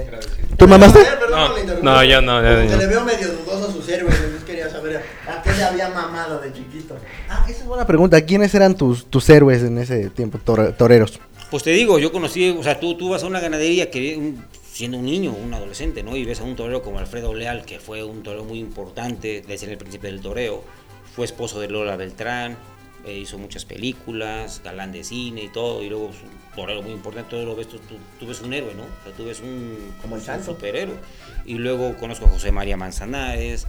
[0.56, 0.98] ¿Tú mamaste?
[0.98, 1.94] Ver, perdón No, por la interrupción.
[1.94, 2.70] no, yo no, yo Como no.
[2.70, 5.88] que le veo medio dudoso a sus héroes, entonces quería saber a qué le había
[5.90, 6.96] mamado de chiquito.
[7.30, 8.20] Ah, esa es buena pregunta.
[8.22, 11.20] ¿Quiénes eran tus, tus héroes en ese tiempo, tore- toreros?
[11.50, 14.44] Pues te digo, yo conocí, o sea, tú, tú vas a una ganadería que un-
[14.72, 16.16] siendo un niño, un adolescente, ¿no?
[16.16, 19.70] Y ves a un torero como Alfredo Leal, que fue un torero muy importante desde
[19.70, 20.64] el principio del toreo.
[21.14, 22.56] Fue esposo de Lola Beltrán,
[23.06, 26.12] eh, hizo muchas películas, galán de cine y todo, y luego un
[26.56, 28.82] torero muy importante, todo lo ves, tú, tú- tú ves un héroe, ¿no?
[28.82, 30.96] O sea, tú ves un, Como el un superhéroe.
[31.46, 33.66] Y luego conozco a José María Manzanares,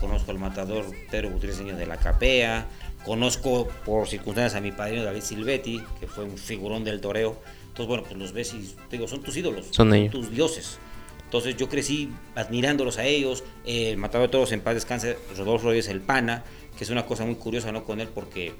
[0.00, 2.66] conozco al matador Pedro Gutiérrez Niño de la Capea,
[3.04, 7.38] conozco por circunstancias a mi padrino David Silvetti, que fue un figurón del toreo.
[7.68, 10.10] Entonces, bueno, pues los ves y te digo, son tus ídolos, Son ellos.
[10.12, 10.78] tus dioses.
[11.24, 15.66] Entonces yo crecí admirándolos a ellos, eh, el matador de todos en paz descanse, Rodolfo
[15.66, 16.42] Rodríguez el Pana,
[16.76, 18.52] que es una cosa muy curiosa no con él porque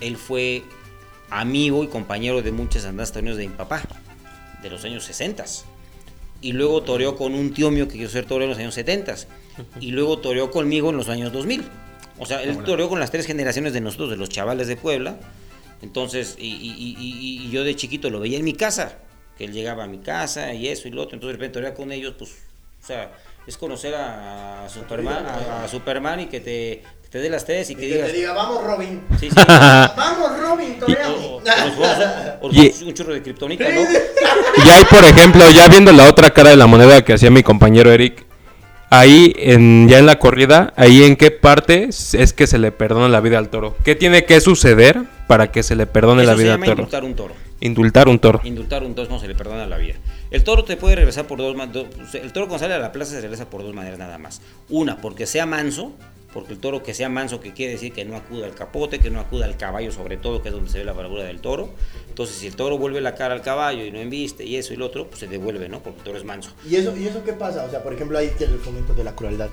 [0.00, 0.64] él fue
[1.30, 3.82] amigo y compañero de muchas taurinas de mi papá,
[4.62, 5.44] de los años 60
[6.40, 9.14] y luego toreó con un tío mío que quiso ser torero en los años 70
[9.80, 11.64] y luego toreó conmigo en los años 2000.
[12.18, 15.16] O sea, él toreó con las tres generaciones de nosotros, de los chavales de Puebla.
[15.82, 18.98] Entonces, y, y- y- y- yo de chiquito lo veía en mi casa,
[19.36, 21.14] que él llegaba a mi casa y eso y lo otro.
[21.16, 22.30] Entonces, de repente torear con ellos, pues,
[22.82, 23.12] o sea,
[23.46, 27.68] es conocer a Superman, a, a Superman y que te, que te dé las tres
[27.70, 28.10] y que Y que digas...
[28.12, 29.02] te diga, vamos Robin.
[29.20, 29.36] Sí, sí.
[29.46, 32.42] Vamos Robin, jugamos
[32.82, 33.82] un churro de kriptonita, ¿no?
[33.82, 37.42] Y ahí, por ejemplo, ya viendo la otra cara de la moneda que hacía mi
[37.42, 38.23] compañero Eric,
[38.98, 43.08] ahí en, ya en la corrida, ahí en qué parte es que se le perdona
[43.08, 43.76] la vida al toro.
[43.84, 46.72] ¿Qué tiene que suceder para que se le perdone Eso la se vida al toro?
[46.72, 47.34] indultar un toro.
[47.60, 48.40] Indultar un toro.
[48.44, 49.94] Indultar un toro no se le perdona la vida.
[50.30, 51.86] El toro te puede regresar por dos maneras.
[52.14, 54.42] El toro cuando sale a la plaza se regresa por dos maneras nada más.
[54.68, 55.92] Una, porque sea manso,
[56.34, 59.08] porque el toro que sea manso, que quiere decir que no acuda al capote, que
[59.08, 61.70] no acuda al caballo sobre todo, que es donde se ve la bravura del toro.
[62.08, 64.76] Entonces, si el toro vuelve la cara al caballo y no embiste y eso y
[64.76, 65.78] lo otro, pues se devuelve, ¿no?
[65.80, 66.50] Porque el toro es manso.
[66.68, 67.64] ¿Y eso, ¿Y eso qué pasa?
[67.64, 69.48] O sea, por ejemplo, ahí que el comento de la crueldad.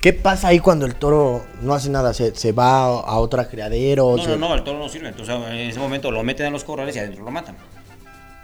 [0.00, 2.12] ¿Qué pasa ahí cuando el toro no hace nada?
[2.12, 4.16] ¿Se, se va a otra criadero?
[4.16, 5.08] No, se- no, no, el toro no sirve.
[5.08, 7.56] Entonces, en ese momento lo meten a los corrales y adentro lo matan.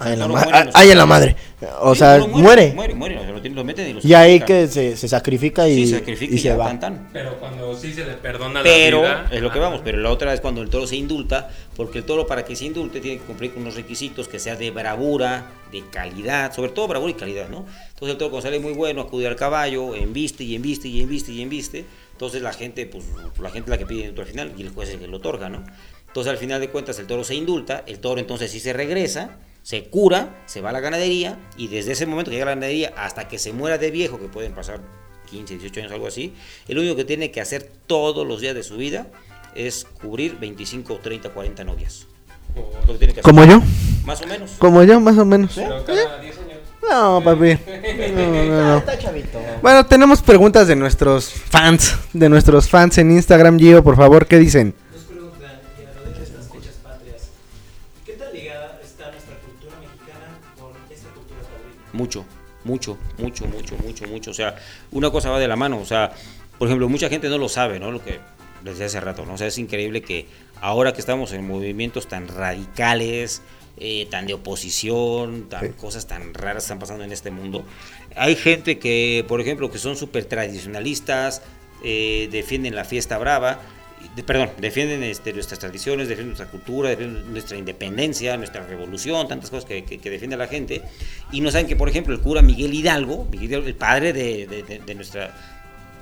[0.00, 1.36] Ay, en la, El ma- toro muere ah, ay, en la madre.
[1.80, 2.72] O Sí, sea, el muere.
[2.72, 5.74] Muere, muere, sea, lo, lo meten y lo Y ahí que se, se sacrifica y,
[5.74, 6.78] Sí, se sacrifica y y, se ya, va.
[7.12, 9.28] Pero cuando sí se le perdona Pero la vida.
[9.32, 12.04] es lo que vamos, pero la otra es cuando el toro se indulta, porque el
[12.04, 15.46] toro para que se indulte tiene que cumplir con unos requisitos que sea de bravura,
[15.72, 17.66] de calidad, sobre todo bravura y calidad, ¿no?
[17.88, 21.32] Entonces el toro cuando sale muy bueno, acude al caballo, embiste y embiste y embiste
[21.32, 23.04] y embiste, entonces la gente, pues
[23.40, 25.08] la gente es la que pide indulto al final y el juez es el que
[25.08, 25.64] lo otorga, ¿no?
[26.06, 29.38] Entonces al final de cuentas el toro se indulta, el toro entonces sí se regresa,
[29.68, 32.54] se cura, se va a la ganadería y desde ese momento que llega a la
[32.54, 34.80] ganadería hasta que se muera de viejo, que pueden pasar
[35.28, 36.32] 15, 18 años, algo así,
[36.68, 39.08] el único que tiene que hacer todos los días de su vida
[39.54, 42.06] es cubrir 25, 30, 40 novias.
[42.86, 43.24] Lo que tiene que hacer.
[43.24, 43.60] ¿Como yo?
[44.06, 44.52] Más o menos.
[44.52, 45.52] Como yo, más o menos.
[45.54, 46.58] Pero cada 10 años.
[46.90, 47.58] No, papi.
[48.14, 48.78] No, no, no.
[48.78, 49.38] Está chavito.
[49.60, 51.94] Bueno, tenemos preguntas de nuestros fans.
[52.14, 54.74] De nuestros fans en Instagram, Gio, por favor, ¿qué dicen?
[61.98, 62.24] Mucho,
[62.64, 64.30] mucho, mucho, mucho, mucho, mucho.
[64.30, 64.56] O sea,
[64.92, 65.78] una cosa va de la mano.
[65.78, 66.12] O sea,
[66.58, 67.90] por ejemplo, mucha gente no lo sabe, ¿no?
[67.90, 68.18] Lo que
[68.64, 69.34] les decía hace rato, ¿no?
[69.34, 70.26] O sea, es increíble que
[70.60, 73.42] ahora que estamos en movimientos tan radicales,
[73.76, 75.72] eh, tan de oposición, tan, Sí.
[75.80, 77.64] cosas tan raras están pasando en este mundo,
[78.16, 81.42] hay gente que, por ejemplo, que son súper tradicionalistas,
[81.84, 83.60] eh, defienden la fiesta brava,
[84.16, 89.50] de- perdón, defienden este, nuestras tradiciones, defienden nuestra cultura, defienden nuestra independencia, nuestra revolución, tantas
[89.50, 90.82] cosas que, que- que defiende la gente,
[91.32, 94.46] y no saben que, por ejemplo, el cura Miguel Hidalgo, Miguel Hidalgo, el padre de,
[94.46, 95.34] de- de- de nuestra...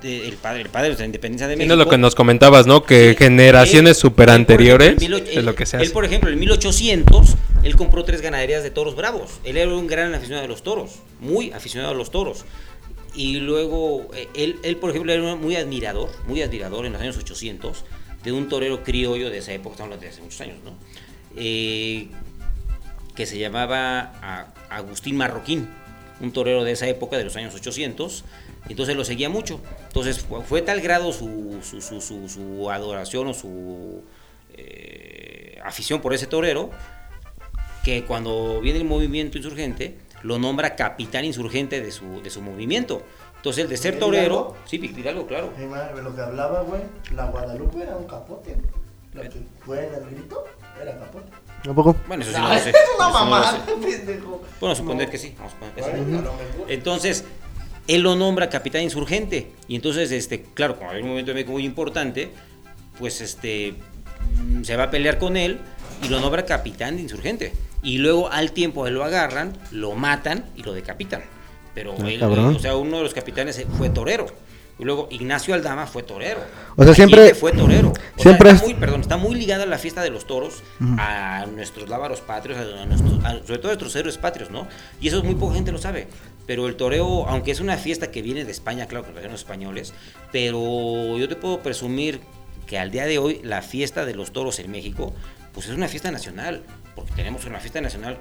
[0.01, 1.75] de- el, padre, el padre de nuestra independencia de Sí, México.
[1.75, 2.83] no es lo que nos comentabas, ¿no?
[2.83, 5.91] Que Sí, generaciones él- super él, anteriores es lo que se él, hace.
[5.91, 9.39] por ejemplo, en 1800, él compró tres ganaderías de toros bravos.
[9.43, 12.45] Él era un gran aficionado de los toros, muy aficionado a los toros.
[13.17, 17.17] Y luego, eh, él, él, por ejemplo, era muy admirador, muy admirador en los años
[17.17, 17.83] 800
[18.23, 20.57] de un torero criollo de esa época, estamos hablando de hace muchos años.
[21.35, 22.07] Eh,
[23.15, 25.67] que se llamaba Agustín Marroquín,
[26.21, 28.23] un torero de esa época, de los años 800,
[28.69, 29.59] entonces lo seguía mucho.
[29.87, 34.03] Entonces fue, tal grado su, su, su- su- su adoración o su
[34.55, 36.69] eh, afición por ese torero,
[37.83, 43.01] que cuando viene el movimiento insurgente, lo nombra capitán insurgente de su, de su movimiento.
[43.37, 45.53] Entonces el de ser ¿Miguel torero, sí, Hidalgo, claro.
[45.57, 46.81] Ay, madre, lo que hablaba, güey,
[47.15, 48.57] la Guadalupe era un capote.
[49.13, 49.31] Lo que
[49.65, 50.43] fue en el grito
[50.81, 51.27] era capote.
[51.63, 51.95] ¿Tampoco?
[52.07, 52.69] Bueno, eso sí No, no lo es sé.
[52.69, 53.73] una eso no lo mamada, sé.
[54.05, 54.41] pendejo.
[54.59, 55.11] Bueno, suponer No.
[55.11, 55.33] que sí.
[55.37, 56.01] Vamos a suponer que.
[56.11, 56.65] Bueno, a.
[56.71, 57.23] Entonces,
[57.87, 59.51] él lo nombra capitán insurgente.
[59.67, 62.31] Y entonces, este, claro, como hay un momento de México muy importante,
[62.99, 63.75] pues este
[64.63, 65.59] se va a pelear con él
[66.03, 67.53] y lo nombra capitán de insurgente.
[67.87, 71.23] Y luego al tiempo él lo agarran, lo matan y lo decapitan.
[71.73, 72.55] Pero Ah, él, cabrón.
[72.55, 74.25] o sea, uno de los capitanes fue torero.
[74.79, 76.41] Y luego Ignacio Aldama fue torero.
[76.75, 77.93] O sea, siempre- fue torero.
[78.17, 80.61] O siempre sea, está muy, perdón, está muy ligada la fiesta de los toros
[80.99, 84.67] a nuestros lábaros patrios, a nuestros, a- sobre todo a nuestros héroes patrios, ¿no?
[84.99, 86.07] Y eso muy poca gente lo sabe.
[86.45, 89.39] Pero el toreo, aunque es una fiesta que viene de España, claro que lo los
[89.39, 89.93] españoles,
[90.31, 92.19] pero yo te puedo presumir
[92.67, 95.13] que al día de hoy la fiesta de los toros en México,
[95.53, 96.63] pues es una fiesta nacional,
[96.97, 98.17] porque tenemos una fiesta nacional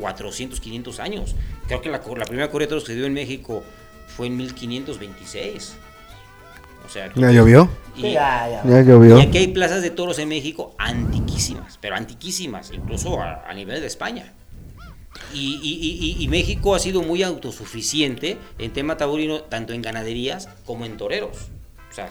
[0.00, 1.36] 400, 500 años.
[1.68, 3.62] Creo que la, primera corrida de toros que se dio en México
[4.16, 5.76] fue en 1526.
[6.86, 7.68] O sea, ¿Ya llovió?
[7.96, 8.62] y- ya, ya.
[8.64, 9.18] ¿Ya llovió?
[9.18, 13.80] y aquí hay plazas de toros en México antiquísimas, pero antiquísimas, incluso a, a nivel
[13.80, 14.32] de España.
[15.34, 20.48] Y, y- y- y México ha sido muy autosuficiente en tema taurino, tanto en ganaderías
[20.64, 21.36] como en toreros.
[21.90, 22.08] O sea,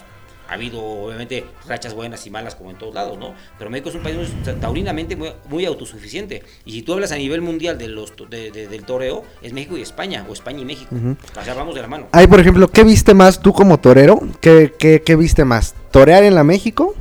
[0.49, 3.33] ha habido obviamente rachas buenas y malas como en todos lados, ¿no?
[3.57, 6.43] Pero México es un país muy- taurinamente muy, muy autosuficiente.
[6.65, 9.77] Y si tú hablas a nivel mundial de los, de- de- del toreo, es México
[9.77, 10.95] y España, o España y México.
[11.39, 12.07] O sea, vamos de la mano.
[12.11, 14.19] Ahí, por ejemplo, ¿qué viste más tú como torero?
[14.41, 15.75] ¿Qué, qué, qué viste más?
[15.91, 16.95] ¿Torear en la México,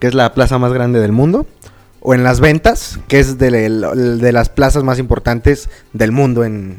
[0.00, 1.46] que es la plaza más grande del mundo?
[2.00, 3.68] ¿O en las ventas, que es de
[4.32, 6.78] las plazas más importantes del mundo, en,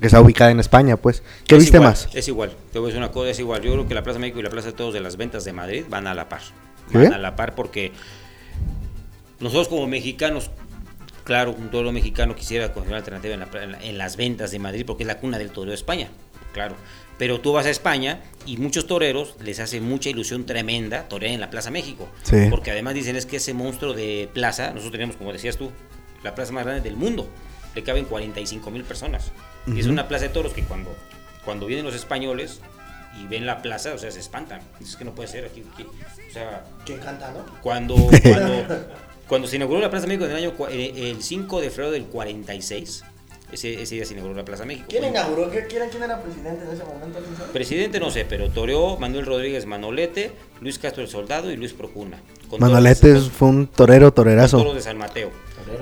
[0.00, 1.22] que está ubicada en España, pues?
[1.46, 2.08] ¿Qué Es viste igual, más?
[2.14, 3.62] Es igual, te voy a decir una cosa, es igual.
[3.62, 5.52] Yo creo que la Plaza México y la Plaza de Todos de las ventas de
[5.52, 6.40] Madrid van a la par.
[6.42, 6.98] ¿Sí?
[6.98, 7.92] Van a la par porque
[9.40, 10.50] nosotros como mexicanos,
[11.24, 14.50] claro, un toro mexicano quisiera coger una alternativa en, la- en la- en las ventas
[14.50, 16.08] de Madrid porque es la cuna del toro de España,
[16.52, 16.76] claro.
[17.18, 21.40] Pero tú vas a España y muchos toreros les hace mucha ilusión tremenda torear en
[21.40, 22.08] la Plaza México.
[22.22, 22.46] Sí.
[22.50, 25.70] Porque además dicen es que ese monstruo de plaza, nosotros tenemos, como decías tú,
[26.24, 27.28] la plaza más grande del mundo.
[27.76, 29.30] Le caben 45 mil personas.
[29.66, 30.94] Y es una plaza de toros que cuando,
[31.44, 32.60] cuando vienen los españoles
[33.20, 34.60] y ven la plaza, o sea, se espantan.
[34.80, 35.62] Dices que no puede ser aquí.
[35.72, 35.84] aquí".
[35.84, 37.44] O sea, ¿Quién canta, no?
[37.62, 38.64] cuando, cuando,
[39.28, 42.04] cuando se inauguró la Plaza México en el año eh, el 5 de febrero del
[42.06, 43.04] 46,
[43.52, 44.86] ese, ese día se inauguró la Plaza México.
[44.88, 45.50] ¿Quién inauguró?
[45.50, 47.18] ¿Qué- ¿Quién, quién era presidente en ese momento?
[47.52, 52.18] Presidente no sé, pero toreó Manuel Rodríguez Manolete, Luis Castro el Soldado y Luis Procuna.
[52.58, 54.56] Manolete fue un torero torerazo.
[54.58, 55.30] toros de San Mateo.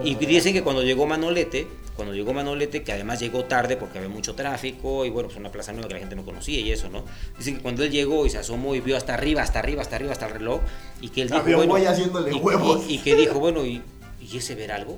[0.05, 1.67] Y dicen que cuando llegó Manolete,
[1.97, 5.51] cuando llegó Manolete, que además llegó tarde porque había mucho tráfico y bueno, pues una
[5.53, 7.05] plaza nueva que la gente no conocía y eso, ¿no?
[7.39, 9.97] Dicen que cuando él llegó y se asomó y vio hasta arriba, hasta arriba, hasta
[9.97, 10.61] arriba, hasta el reloj,
[11.01, 12.85] y que él dijo, Había un bueno, haciéndole y, huevos.
[12.89, 13.83] y- y que dijo, bueno, ¿y,
[14.21, 14.97] y ese ver algo?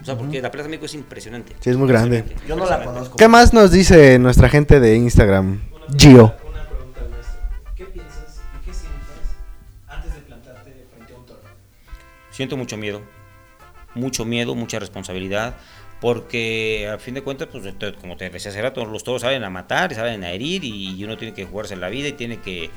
[0.00, 1.54] O sea, porque la Plaza México es impresionante.
[1.58, 2.22] Sí, es muy grande.
[2.46, 3.16] Yo no la conozco.
[3.16, 5.62] ¿Qué más nos dice nuestra gente de Instagram?
[5.72, 6.36] Una Gio.
[6.36, 7.40] pregunta- Una pregunta al maestro.
[7.74, 9.34] ¿Qué piensas y qué sientes
[9.88, 11.40] antes de plantarte frente a un toro?
[12.30, 13.00] Siento mucho miedo,
[13.96, 15.56] mucho miedo, mucha responsabilidad,
[16.00, 17.64] porque a fin de cuentas, pues
[18.00, 21.16] como te decía hace rato, los toros saben a matar, saben a herir y uno
[21.16, 22.70] tiene que jugarse la vida y tiene que,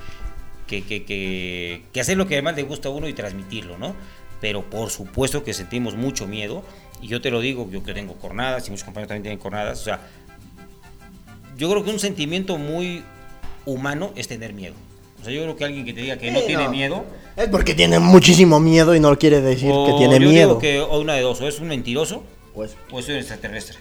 [0.67, 3.95] que, que- que hacer lo que además le gusta a uno y transmitirlo, ¿no?
[4.41, 6.63] Pero por supuesto que sentimos mucho miedo
[7.01, 9.81] y yo te lo digo, yo que tengo cornadas y muchos compañeros también tienen cornadas,
[9.81, 9.99] o sea,
[11.57, 13.03] yo creo que un sentimiento muy
[13.65, 14.75] humano es tener miedo.
[15.21, 16.69] O sea, yo creo que alguien que te diga que no tiene no.
[16.71, 17.05] miedo,
[17.35, 20.47] Es porque tiene muchísimo miedo y no quiere decir que tiene yo miedo.
[20.47, 23.77] digo que o una de dos, o es un mentiroso Pues, o es un extraterrestre.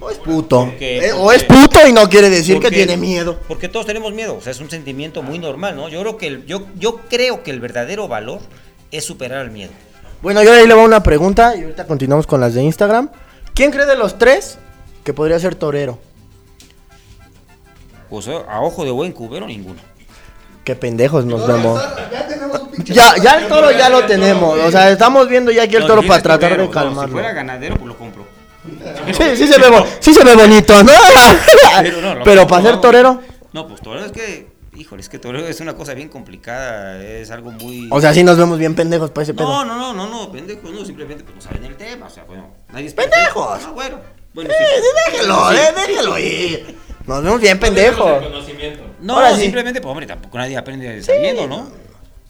[0.00, 0.66] o es puto.
[0.66, 3.38] Porque- Eh, o es puto y no quiere decir que tiene miedo.
[3.48, 5.88] Porque todos tenemos miedo, o sea, es un sentimiento muy normal, ¿no?
[5.88, 8.40] Yo creo que el, yo, yo creo que el verdadero valor
[8.90, 9.72] es superar el miedo.
[10.22, 13.10] Bueno, yo ahí le voy a una pregunta y ahorita continuamos con las de Instagram.
[13.54, 14.58] ¿Quién cree de los tres
[15.04, 15.98] que podría ser torero?
[18.08, 19.80] Pues a ojo de buen cubero ninguno.
[20.64, 21.80] Qué pendejos nos vemos.
[22.84, 24.58] Ya, ya el toro ya lo tenemos.
[24.58, 27.06] O sea, estamos viendo ya aquí el toro para tratar de calmarlo.
[27.06, 28.26] si fuera ganadero, pues lo compro.
[29.12, 30.92] Sí, sí se ve, sí se ve bonito, ¿no?
[32.24, 33.20] Pero para ser torero.
[33.52, 37.30] No, pues torero es que, híjole, es que torero es una cosa bien complicada, es
[37.30, 37.88] algo muy...
[37.90, 39.46] O sea, sí nos vemos bien pendejos para ese pedo.
[39.46, 42.24] no, no, no, no, no, pendejos, no, simplemente pues no saben el tema, o sea,
[42.24, 43.62] bueno, nadie es ¡Pendejos!
[43.62, 43.98] No, bueno,
[44.32, 44.64] bueno, sí.
[44.76, 45.56] sí, déjelo, Sí.
[45.56, 46.78] eh, déjelo ir.
[47.06, 48.22] Nos vemos bien pendejos.
[49.00, 49.42] No, Ahora sí.
[49.42, 51.68] simplemente, pues hombre, tampoco nadie aprende sabiendo, ¿no?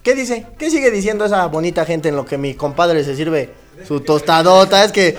[0.02, 0.46] ¿Qué dice?
[0.58, 3.50] ¿Qué sigue diciendo esa bonita gente en lo que mi compadre se sirve
[3.86, 4.84] su tostadota?
[4.84, 5.16] Es que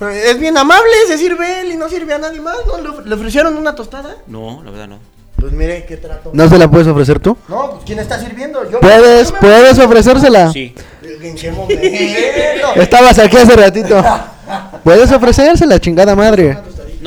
[0.00, 3.02] es bien amable, se sirve él y no sirve a nadie más, ¿no?
[3.04, 4.16] ¿Le, ofrecieron una tostada?
[4.26, 4.98] No, la verdad no.
[5.40, 6.30] Pues mire, qué trato.
[6.32, 7.36] ¿No se la puedes ofrecer tú?
[7.48, 8.68] No, pues ¿quién está sirviendo?
[8.70, 8.78] Yo.
[8.80, 10.52] Puedes, me- puedes ofrecérsela.
[10.52, 10.74] Sí.
[11.22, 11.80] ¿En qué momento?
[12.76, 14.04] Estabas aquí hace ratito.
[14.84, 16.58] Puedes ofrecérsela, chingada madre.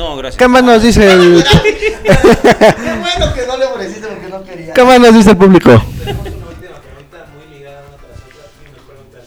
[0.02, 0.36] No, gracias.
[0.36, 4.74] ¿Qué más nos dice el, Qué bueno que no le ofreciste porque no quería.
[4.74, 5.70] qué más nos dice el público?
[5.70, 9.20] Tenemos una última pregunta muy ligada una tras otra y nos preguntan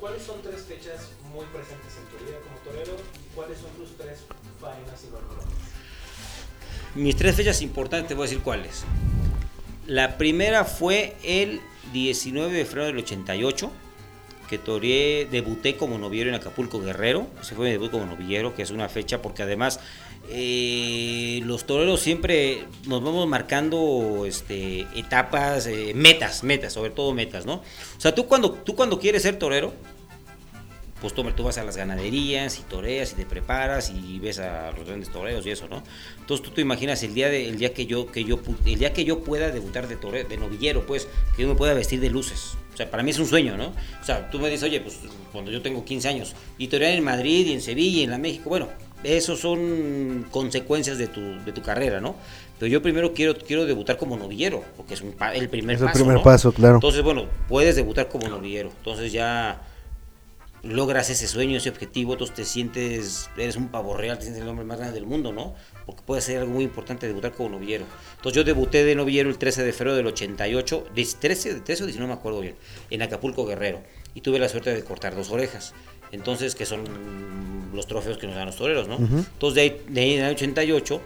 [0.00, 3.96] ¿Cuáles son tres fechas muy presentes en tu vida como torero y cuáles son tus
[3.96, 4.18] tres
[4.60, 5.44] faenas y valores?
[6.96, 8.82] Mis tres fechas importantes, te voy a decir cuáles.
[9.86, 11.60] La primera fue el
[11.92, 13.70] 19 de febrero del 88,
[14.48, 17.28] que toreé, debuté como noviero en Acapulco Guerrero.
[17.40, 19.78] Ese fue mi debut como novillero, que es una fecha porque además
[20.28, 27.46] eh, los toreros siempre nos vamos marcando este, etapas, eh, metas, metas, sobre todo metas,
[27.46, 27.54] ¿no?
[27.54, 29.72] O sea, tú cuando, tú cuando quieres ser torero,
[31.00, 34.72] pues tú, tú vas a las ganaderías y toreas y te preparas y ves a
[34.72, 35.82] los grandes toreros y eso, ¿no?
[36.18, 39.04] Entonces tú te imaginas el día de, día que yo que yo el día que
[39.04, 41.06] yo pueda debutar de tore, de novillero, pues
[41.36, 42.56] que yo me pueda vestir de luces.
[42.72, 43.68] O sea, para mí es un sueño, ¿no?
[44.00, 44.98] O sea, tú me dices, "Oye, pues
[45.32, 48.18] cuando yo tengo 15 años y torear en Madrid y en Sevilla y en la
[48.18, 48.68] México, bueno,
[49.04, 52.16] esos son consecuencias de tu, de tu carrera, ¿no?
[52.58, 55.82] Pero yo primero quiero, quiero debutar como novillero, porque es un pa- el primer Es
[55.82, 55.98] el paso.
[55.98, 56.22] primer ¿no?
[56.22, 56.76] paso, claro.
[56.76, 58.70] Entonces, bueno, puedes debutar como novillero.
[58.78, 59.60] Entonces ya
[60.62, 64.48] logras ese sueño, ese objetivo, entonces te sientes, eres un pavo real, te sientes el
[64.48, 65.54] hombre más grande del mundo, ¿no?
[65.84, 67.84] Porque puede ser algo muy importante debutar como novillero.
[68.16, 71.82] Entonces yo debuté de novillero el 13 de febrero del 88, de 13, de 13
[71.84, 72.56] o 19, no me acuerdo bien,
[72.90, 73.80] en Acapulco Guerrero.
[74.14, 75.74] Y tuve la suerte de cortar dos orejas.
[76.12, 76.84] Entonces, que son
[77.74, 78.96] los trofeos que nos dan los toreros, ¿no?
[78.96, 81.00] Entonces de ahí, de ahí en el 88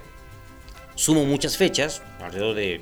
[0.95, 2.81] sumo muchas fechas, alrededor de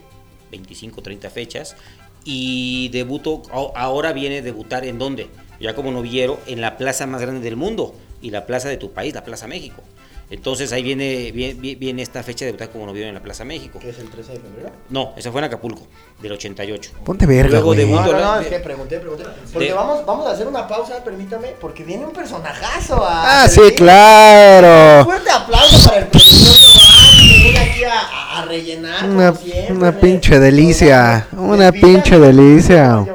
[0.51, 1.77] 25, 30 fechas,
[2.25, 5.29] y debuto, ahora viene debutar en dónde?
[5.61, 8.93] Ya como novillero, en la plaza más grande del mundo, y la plaza de tu
[8.93, 9.83] país, la Plaza México.
[10.31, 13.79] Entonces ahí viene, viene, viene esta fecha de debutar como novillero en la Plaza México.
[13.81, 14.71] ¿Qué es el 13 de febrero?
[14.91, 15.87] No, esa fue en Acapulco,
[16.21, 16.91] del 88.
[17.03, 17.79] Ponte verga, Luego güey.
[17.79, 19.25] debuto No, no, la- no, es que pregunté, pregunté.
[19.53, 23.45] Porque De- vamos, vamos a hacer una pausa, permítame, porque viene un personajazo a...
[23.45, 25.07] Ah, sí, claro.
[25.07, 29.01] Fuerte aplauso para el profesor Giovanni, que viene aquí a, a- rellenar.
[29.01, 31.27] como Una, siempre, una pinche delicia.
[31.33, 32.99] Una pinche el- delicia.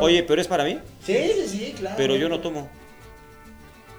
[0.00, 1.94] Oye, pero es para mí, Sí, sí, sí, claro.
[1.96, 2.68] pero yo no tomo.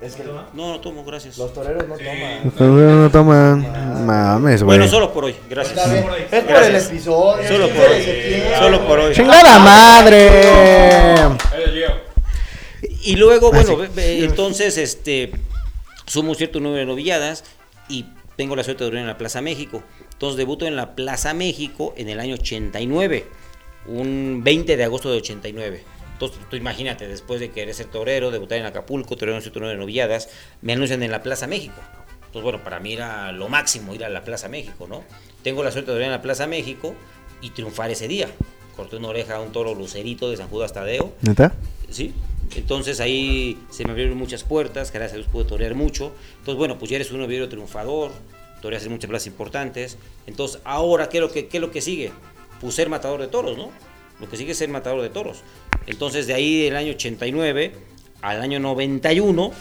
[0.01, 1.37] Es que No, no tomo, gracias.
[1.37, 2.41] los toreros no toman.
[2.43, 4.05] Los toreros no toman.
[4.05, 4.77] Mames, güey.
[4.77, 5.77] Bueno, solo por hoy, gracias.
[6.31, 7.47] Es por el episodio.
[7.47, 8.03] Solo 15 por hoy.
[8.59, 9.13] Solo por hoy.
[9.13, 10.31] ¡Chingada madre!
[13.03, 15.31] Y luego, bueno, ve- ve- entonces, este,
[16.05, 17.43] sumo un cierto número de novilladas
[17.89, 18.05] y
[18.37, 19.83] tengo la suerte de dormir en la Plaza México.
[20.13, 23.25] Entonces debuto en la Plaza México en el año 89,
[23.87, 25.83] un 20 de agosto de 89.
[26.21, 29.71] Entonces, tú imagínate, después de querer ser torero, debutar en Acapulco, torero en su torneo
[29.71, 30.29] de novilladas,
[30.61, 31.81] me anuncian en la Plaza México.
[32.27, 35.03] Entonces, bueno, para mí era lo máximo ir a la Plaza México, ¿no?
[35.41, 36.93] Tengo la suerte de ir en la Plaza México
[37.41, 38.27] y triunfar ese día.
[38.75, 41.11] Corté una oreja a un toro lucerito de San Judas Tadeo.
[41.21, 41.53] ¿Neta?
[41.89, 42.13] Sí.
[42.55, 46.13] Entonces ahí se me abrieron muchas puertas, gracias a Dios pude torear mucho.
[46.37, 48.11] Entonces, bueno, pues ya eres un noviero triunfador,
[48.61, 49.97] toreas en muchas plazas importantes.
[50.27, 52.11] Entonces, ahora, ¿qué es lo que, qué es lo que sigue?
[52.59, 53.71] Pues ser matador de toros, ¿no?
[54.21, 55.41] Lo que sigue es ser matador de toros.
[55.87, 57.73] Entonces, de ahí del año 89
[58.21, 59.51] al año 91,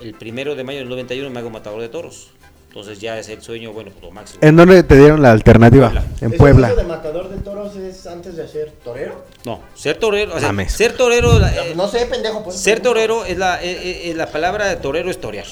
[0.00, 2.28] el primero de mayo del 91 me hago matador de toros.
[2.68, 4.40] Entonces ya es el sueño, bueno, lo máximo.
[4.42, 5.90] ¿En dónde te dieron la alternativa?
[5.90, 6.04] Puebla.
[6.20, 6.68] En ¿Ese Puebla.
[6.70, 9.24] curso de matador de toros es antes de ser torero?
[9.44, 10.72] No, ser torero, o sea, Mames.
[10.72, 12.42] ser torero, eh, no sé, pendejo.
[12.42, 15.46] Pues, ser torero es la, eh, eh, eh, la palabra de torero es torear.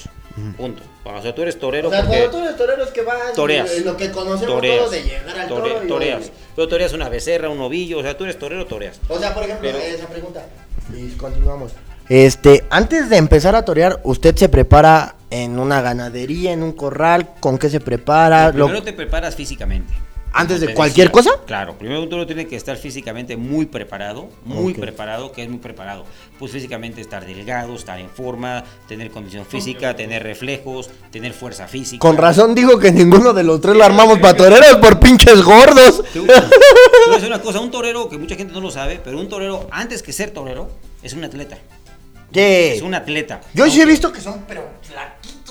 [0.56, 0.82] Punto.
[1.04, 3.32] O sea, tú eres torero O sea, porque cuando tú eres torero es que vas
[3.34, 3.70] toreas.
[3.72, 6.30] en lo que conocemos toreas, todos de llegar al tore- toro toreas.
[6.56, 8.98] Pero toreas una becerra, un ovillo, o sea, tú eres torero, toreas.
[9.08, 10.46] O sea, por ejemplo, Pero- esa pregunta.
[10.96, 11.72] Y continuamos.
[12.08, 17.30] Este, antes de empezar a torear, ¿usted se prepara en una ganadería, en un corral?
[17.40, 18.48] ¿Con qué se prepara?
[18.52, 19.92] Lo- Primero te preparas físicamente.
[20.32, 21.30] ¿Antes de cualquier cosa?
[21.46, 25.58] Claro, primero un toro tiene que estar físicamente muy preparado, muy preparado, que es muy
[25.58, 26.04] preparado.
[26.38, 32.00] Pues físicamente estar delgado, estar en forma, tener condición física, tener reflejos, tener fuerza física.
[32.00, 36.02] Con razón digo que ninguno de los tres lo armamos para toreros por pinches gordos.
[36.14, 39.28] Voy a decir una cosa, un torero que mucha gente no lo sabe, pero un
[39.28, 40.70] torero, antes que ser torero,
[41.02, 41.58] es un atleta.
[42.32, 42.40] Sí.
[42.40, 43.42] Es un atleta.
[43.52, 45.41] Yo sí he visto que son, pero flaquitos,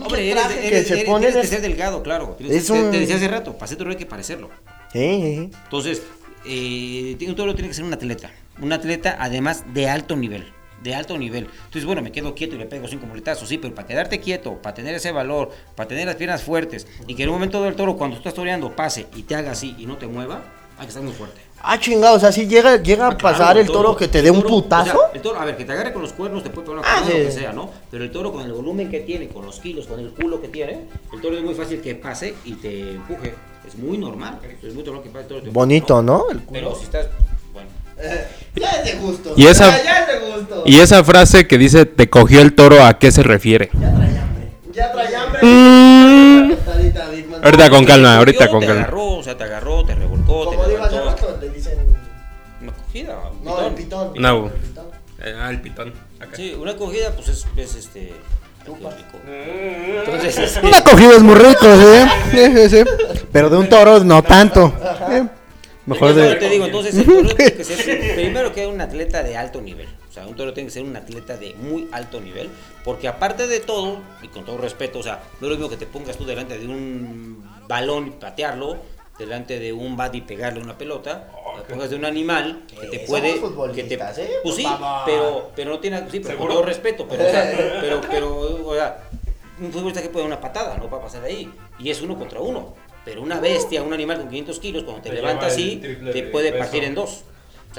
[0.00, 1.30] Hombre, eres, traje eres- que se ponen.
[1.30, 2.36] tienes que ser delgado, claro.
[2.40, 4.50] Es te, un- te decía hace rato, para ser torero hay que parecerlo.
[4.92, 5.50] Sí, sí, sí.
[5.64, 6.02] Entonces,
[6.46, 8.30] eh, un torero tiene que ser un atleta.
[8.60, 10.52] Un atleta, además, de alto nivel.
[10.82, 11.44] De alto nivel.
[11.64, 14.60] Entonces, bueno, me quedo quieto y le pego cinco muletazos, sí, pero para quedarte quieto,
[14.62, 17.74] para tener ese valor, para tener las piernas fuertes y que en un momento del
[17.74, 20.42] toro, cuando tú estás toreando, pase y te haga así y no te mueva,
[20.78, 21.40] hay que estar muy fuerte.
[21.62, 24.22] Ah, chingado, o sea, si llega, llega a Ah, claro, pasar el toro que te
[24.22, 24.90] dé el un toro, putazo.
[24.96, 26.80] o sea, el toro, a ver, que te agarre con los cuernos, te puede pegar
[26.80, 27.12] una Ah, sí.
[27.18, 27.70] lo que sea, ¿no?
[27.90, 30.48] Pero el toro con el volumen que tiene, con los kilos, con el culo que
[30.48, 33.34] tiene, el toro es muy fácil que pase y te empuje.
[33.66, 34.38] Es muy normal.
[34.62, 35.40] Es muy normal que pase el toro.
[35.42, 36.24] te empuje, Bonito, ¿no?
[36.30, 36.60] El culo.
[36.60, 37.06] Pero si estás.
[37.52, 37.68] Bueno.
[38.56, 39.34] Ya es de gusto.
[39.36, 40.62] Y esa- Ya, ya es de gusto.
[40.66, 43.68] Y esa frase que dice te cogió el toro, ¿a qué se refiere?
[43.74, 44.48] Ya trae hambre.
[44.72, 45.40] Ya trae hambre.
[45.42, 46.52] Mm.
[47.42, 48.82] Ahorita con calma, Te ahorita con te calma.
[48.82, 50.09] agarró, o sea, te agarró, te revolcó,
[54.08, 54.52] Pitón.
[55.38, 55.92] Ah, el pitón.
[56.18, 56.36] Acá.
[56.36, 58.12] Sí, una cogida, pues es, es este.
[58.66, 62.10] Entonces, este, Una cogida es muy rico, ¿sí?
[62.30, 62.90] Sí, sí, sí.
[63.32, 64.72] Pero de un toro no tanto.
[65.10, 65.26] Eh,
[65.86, 66.36] Mejor de...
[66.36, 69.88] te digo, entonces el toro tiene que ser primero que un atleta de alto nivel.
[70.08, 72.50] O sea, un toro tiene que ser un atleta de muy alto nivel.
[72.84, 75.76] Porque aparte de todo, y con todo respeto, o sea, no es lo mismo que
[75.76, 78.78] te pongas tú delante de un balón y patearlo,
[79.20, 81.28] delante de un bat y pegarle una pelota,
[81.68, 83.38] pongas de un animal que te puede.
[83.38, 84.30] somos Que te, ¿eh?
[84.42, 84.66] Pues sí,
[85.06, 85.98] pero, pero no tiene.
[86.10, 89.02] Sí, pero con todo respeto, pero, o sea, pero, pero, o sea,
[89.60, 91.52] un futbolista que puede dar una patada, no va a pasar ahí.
[91.78, 92.74] Y es uno contra uno.
[93.04, 96.22] Pero una bestia, un animal con 500 kilos, cuando te, Te levanta así, te de
[96.24, 97.22] puede partir en dos.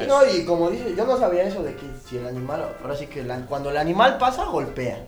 [0.07, 3.07] No, y como dice, yo no sabía eso de que si el animal, ahora sí
[3.07, 5.05] que la- cuando el animal pasa, golpea.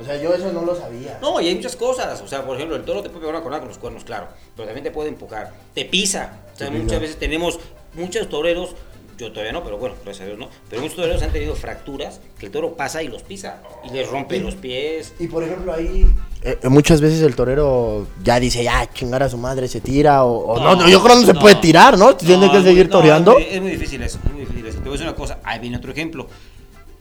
[0.00, 1.18] O sea, yo eso no lo sabía.
[1.22, 2.20] No, y hay muchas cosas.
[2.20, 4.28] O sea, por ejemplo, el toro te puede pegar una cornada con los cuernos, claro.
[4.54, 5.52] Pero también te puede empujar.
[5.74, 6.40] Te pisa.
[6.54, 7.58] O sea, muchas veces tenemos
[7.94, 8.74] muchos toreros.
[9.16, 10.50] Yo todavía no, pero bueno, gracias a Dios no.
[10.68, 13.62] Pero muchos toreros han tenido fracturas que el toro pasa y los pisa.
[13.88, 15.14] Y les rompe los pies.
[15.18, 16.04] Y por ejemplo ahí...
[16.42, 20.52] eh, muchas veces el torero ya dice, ya, chingar a su madre, se tira, o,
[20.52, 21.40] o no, no, yo creo que no se no.
[21.40, 22.14] puede tirar, ¿no?
[22.14, 23.38] Tiene que seguir toreando.
[23.38, 24.76] es muy, es muy difícil eso, es muy difícil eso.
[24.80, 26.26] Te voy a decir una cosa, ahí viene otro ejemplo.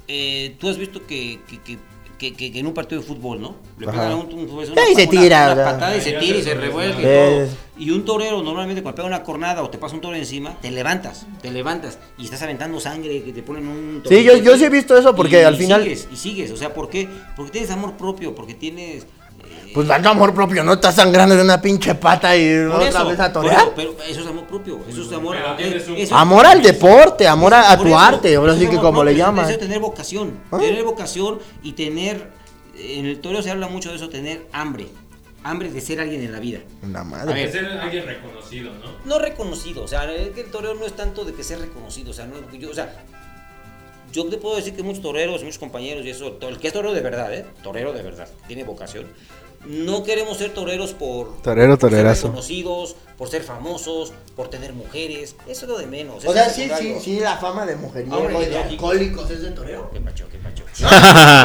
[0.07, 1.77] Eh, Tú has visto que, que, que,
[2.17, 3.55] que- que- que en un partido de fútbol, ¿no?
[3.77, 6.53] Le pegan a un, un una, se tira, una patada y se tira y se
[6.53, 7.65] revuelve y todo.
[7.77, 10.71] Y un torero, normalmente cuando pega una cornada o te pasa un toro encima, te
[10.71, 14.01] levantas, te levantas y estás aventando sangre, que te ponen un...
[14.07, 16.57] Sí, yo- yo sí he visto eso, porque y al final- Sigues, y sigues, o
[16.57, 17.09] sea, ¿por qué?
[17.35, 19.05] Porque tienes amor propio, porque tienes...
[19.49, 22.87] eh, Pues dando amor propio, no estás sangrando de una pinche pata y por otra
[22.89, 23.55] eso, vez a torear.
[23.61, 25.35] eso, pero eso es amor propio, eso es amor...
[25.35, 29.11] Un- eso- Amor al deporte, amor a, tu eso, arte, ahora sí que como le
[29.11, 29.49] propio, llaman.
[29.49, 30.57] es tener vocación, ¿Ah?
[30.59, 32.29] tener vocación y tener,
[32.77, 34.87] en el toreo se habla mucho de eso, tener hambre,
[35.43, 36.59] hambre de ser alguien en la vida.
[36.91, 37.33] La A madre.
[37.33, 37.51] ver.
[37.51, 38.91] ser alguien reconocido, ¿no?
[39.05, 42.11] No reconocido, o sea, es que el toreo no es tanto de que ser reconocido,
[42.11, 43.03] o sea, no, yo, o sea,
[44.15, 46.93] yo te puedo decir que muchos toreros, muchos compañeros y eso, el que es torero
[46.93, 47.45] de verdad, ¿eh?
[47.61, 49.05] Torero de verdad, tiene vocación.
[49.65, 55.35] No queremos ser toreros por, Torero, por ser reconocidos, por ser famosos, por tener mujeres,
[55.47, 56.23] eso es lo de menos.
[56.23, 59.51] O sea, sí, sí, sí, la fama de mujeriego Hombre, y de alcohólicos es de
[59.51, 59.89] toreo.
[59.91, 60.65] Qué pacho, qué pacho.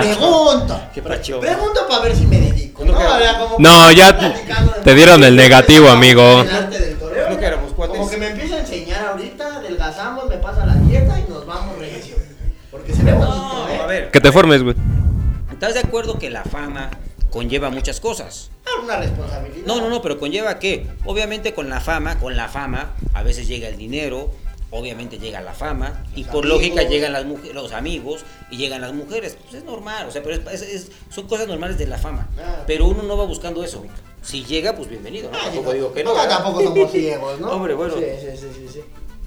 [0.03, 0.81] Pregunto.
[0.95, 1.41] Qué pacho.
[1.41, 2.85] Pregunto para ver si me dedico.
[2.85, 6.43] No, No, No, ya me está platicando de- te dieron el negativo, amigo.
[6.43, 7.31] El arte del toreo.
[7.31, 7.97] No que éramos cuates.
[7.97, 11.79] Como que me empieza a enseñar ahorita, adelgazamos, me pasa la dieta y nos vamos
[11.79, 12.17] recio.
[14.13, 14.77] Que te formes, güey.
[15.53, 16.91] ¿Estás de acuerdo que la fama
[17.31, 18.51] conlleva muchas cosas?
[18.83, 19.67] Una responsabilidad.
[19.67, 23.47] No, no, no, pero conlleva que, obviamente con la fama, con la fama, a veces
[23.47, 24.31] llega el dinero,
[24.71, 28.95] obviamente llega la fama, y por lógica llegan las mujeres, los amigos, y llegan las
[28.95, 29.37] mujeres.
[29.43, 32.29] Pues es normal, o sea, pero es- es- es- son cosas normales de la fama.
[32.67, 33.85] Pero uno no va buscando eso.
[34.23, 35.39] Si llega, pues bienvenido, ¿no?
[35.39, 36.15] Tampoco digo que no.
[36.15, 37.51] No, tampoco somos ciegos, ¿no?
[37.53, 37.95] Hombre, bueno.
[37.97, 38.81] Sí, sí, sí, sí, sí.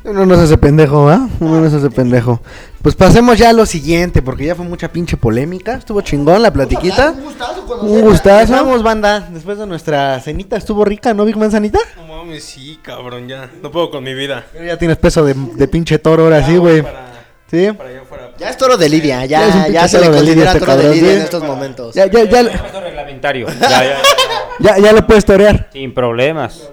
[0.06, 1.30] Uno no se hace pendejo, ¿ah?
[1.40, 2.42] Uno no se hace pendejo.
[2.82, 5.76] Pues pasemos ya a lo siguiente, porque ya fue mucha pinche polémica.
[5.76, 7.12] Estuvo chingón la platiquita.
[7.12, 8.52] Un gustazo Un gustazo.
[8.52, 9.22] Vamos, banda.
[9.32, 11.80] Después de nuestra cenita, ¿estuvo rica, no, Big Manzanita?
[11.96, 13.50] No mames, sí, cabrón, ya.
[13.62, 14.46] No puedo con mi vida.
[14.66, 16.84] Ya tienes peso de, de pinche toro ahora sí, güey.
[17.50, 17.72] ¿Sí?
[17.72, 18.32] Para allá afuera.
[18.38, 20.78] Ya es toro de Lidia, Ya ya, se le toro de Lidia considera este toro
[20.78, 21.16] de Lidia ¿sí?
[21.16, 21.96] en estos momentos.
[21.96, 22.42] Ya, ya, ya,
[22.82, 23.48] reglamentario.
[23.48, 23.98] Ya, ya, ya.
[24.60, 25.70] ya, ya lo puedes torear.
[25.72, 26.70] Sin problemas.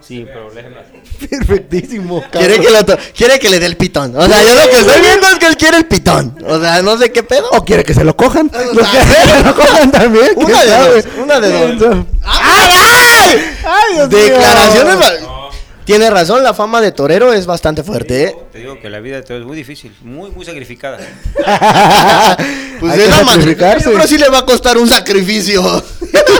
[0.00, 0.87] Sin problemas.
[1.18, 2.48] Perfectísimo, cabrón.
[2.48, 4.14] Quiere que, lo quiere que le dé el pitón.
[4.16, 6.36] O sea, yo lo que estoy viendo es que él quiere el pitón.
[6.46, 7.48] O sea, no sé qué pedo.
[7.52, 8.50] O quiere que se lo cojan.
[8.50, 10.28] sea, Los que se lo cojan también.
[10.34, 11.02] ¿quién Una de sabe?
[11.02, 11.96] dos, una de dos.
[12.24, 13.44] ¡Ay, ay!
[13.64, 14.18] ¡Ay, Dios mío!
[14.18, 14.96] Declaraciones.
[15.00, 15.48] va-
[15.84, 18.36] Tiene razón, la fama de torero es bastante fuerte, ¿eh?
[18.52, 20.98] Te digo que la vida de todo es muy difícil, muy, muy sacrificada.
[22.80, 23.84] Pues Hay es que sacrificarse.
[23.86, 25.82] Yo creo que sí le va a costar un sacrificio.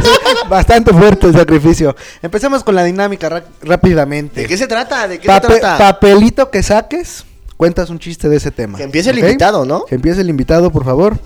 [0.49, 1.95] Bastante fuerte el sacrificio.
[2.23, 4.43] Empecemos con la dinámica rápidamente.
[4.43, 5.07] ¿De qué se trata?
[5.09, 5.79] ¿De qué Pape- se trata?
[5.79, 7.25] papelito que saques,
[7.57, 8.79] cuentas un chiste de ese tema.
[8.79, 9.85] Que empiece el invitado, ¿no?
[9.85, 11.19] Que empiece el invitado, por favor.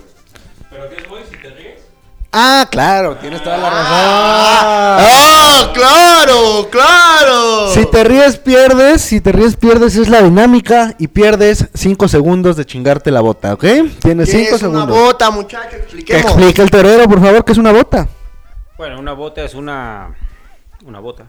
[0.71, 1.79] ¿Pero qué voy si te ríes?
[2.33, 3.87] Ah, claro, tienes toda la razón.
[5.05, 7.69] ¡Ah, claro, claro!
[7.75, 9.03] Si te ríes, pierdes.
[9.03, 9.97] Si te ríes, pierdes.
[9.97, 10.95] Es la dinámica.
[10.99, 13.65] Y pierdes 5 segundos de chingarte la bota, ¿ok?
[14.01, 14.89] Tienes ¿Qué 5 es una segundos.
[14.89, 15.69] bota, muchacho?
[15.71, 16.25] Que Expliquemos.
[16.25, 18.09] explique el torero, por favor, que es una bota.
[18.83, 20.13] Bueno, una bota es una.
[20.85, 21.29] Una bota.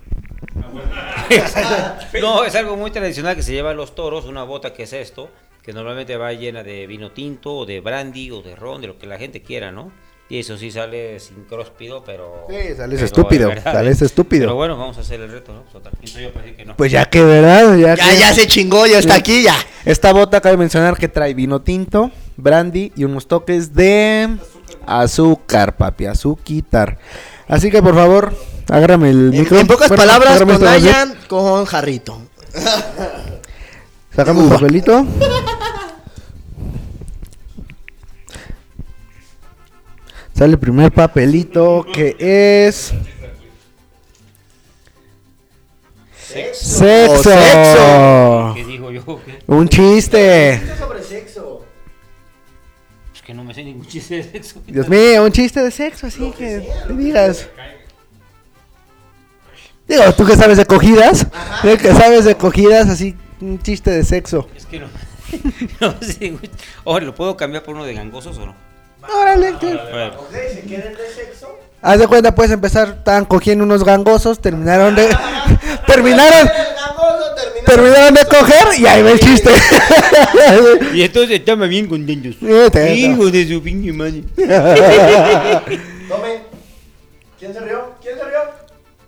[2.20, 4.26] no, es algo muy tradicional que se lleva a los toros.
[4.26, 5.30] Una bota que es esto,
[5.62, 8.98] que normalmente va llena de vino tinto, o de brandy, o de ron, de lo
[8.98, 9.92] que la gente quiera, ¿no?
[10.30, 12.48] Y eso sí sale sin cróspido, pero.
[12.50, 14.06] Sí, sales pero estúpido, verdad, sales ¿eh?
[14.06, 14.46] estúpido.
[14.46, 15.60] Pero bueno, vamos a hacer el reto, ¿no?
[15.72, 15.94] Total.
[16.00, 16.76] Pienso yo, que no.
[16.76, 17.78] Pues ya que, ¿verdad?
[17.78, 19.20] Ya, Ya, que- ya se chingó, ya está Sí.
[19.20, 19.56] aquí, ya.
[19.86, 24.40] Esta bota cabe mencionar que trae vino tinto, brandy y unos toques de
[24.88, 26.98] azúcar, papi, azuquitar.
[27.48, 28.36] Así que por favor,
[28.70, 29.60] agárrame el micro.
[29.60, 30.62] en pocas Bueno, palabras, con.
[30.62, 32.22] Nayan, con jarrito.
[34.16, 34.56] Sacamos Uva.
[34.56, 35.06] papelito.
[40.36, 42.92] Sale el primer papelito que es
[46.18, 47.24] sexo.
[47.24, 48.54] Sexo.
[48.56, 49.04] ¿Qué digo yo?
[49.24, 49.40] ¿Qué?
[49.48, 50.62] Un chiste.
[50.80, 51.63] sobre sexo.
[53.26, 54.62] Que no me sé ningún chiste de sexo.
[54.68, 57.48] Dios mío, un chiste de sexo, así que te digas.
[59.88, 61.28] Digo, tú que sabes de cogidas,
[61.62, 64.48] tú que sabes de cogidas, así un chiste de sexo.
[64.56, 64.88] Es que no.
[65.80, 66.50] no sé ningún-
[66.86, 68.56] Ahora, ¿lo puedo cambiar por uno de gangosos o no?
[69.22, 69.78] Órale, que-
[70.54, 71.60] ¿Se quieren de sexo?
[71.82, 75.10] Haz de cuenta, puedes empezar, estaban cogiendo unos gangosos, terminaron de.
[75.88, 76.50] terminaron.
[77.66, 79.50] Terminaron de coger y ahí va el chiste.
[80.94, 82.36] Y entonces estaba bien contentos.
[82.72, 84.24] Te- Hijo de su pinche madre.
[84.36, 86.42] Tome.
[87.40, 87.94] ¿Quién se rió?
[88.02, 88.40] ¿Quién se rió?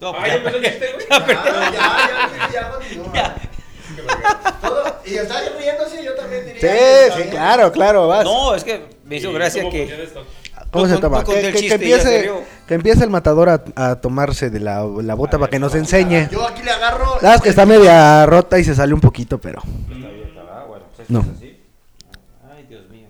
[0.01, 1.05] No, Ah, ya empezó el chiste, güey.
[1.09, 1.25] Ya,
[2.53, 2.71] ya, ya,
[3.13, 3.35] ya.
[4.61, 5.17] Todo- Y
[5.57, 6.61] riéndose, yo también diría.
[6.61, 8.23] Sí, sí, claro, claro, vas.
[8.25, 10.07] No, es que me hizo ¿Y gracia que.
[10.75, 11.23] ¿Cómo se toma?
[11.23, 12.31] Que, que- empiece,
[12.67, 16.27] que empiece el matador a, a tomarse de la, la bota para que nos enseñe.
[16.31, 17.19] Yo aquí le agarro.
[17.21, 19.61] Sabes que está media rota y se sale un poquito, pero.
[19.63, 21.19] Ah, bueno, pues No.
[21.19, 21.59] así.
[22.55, 23.07] Ay, Dios mío.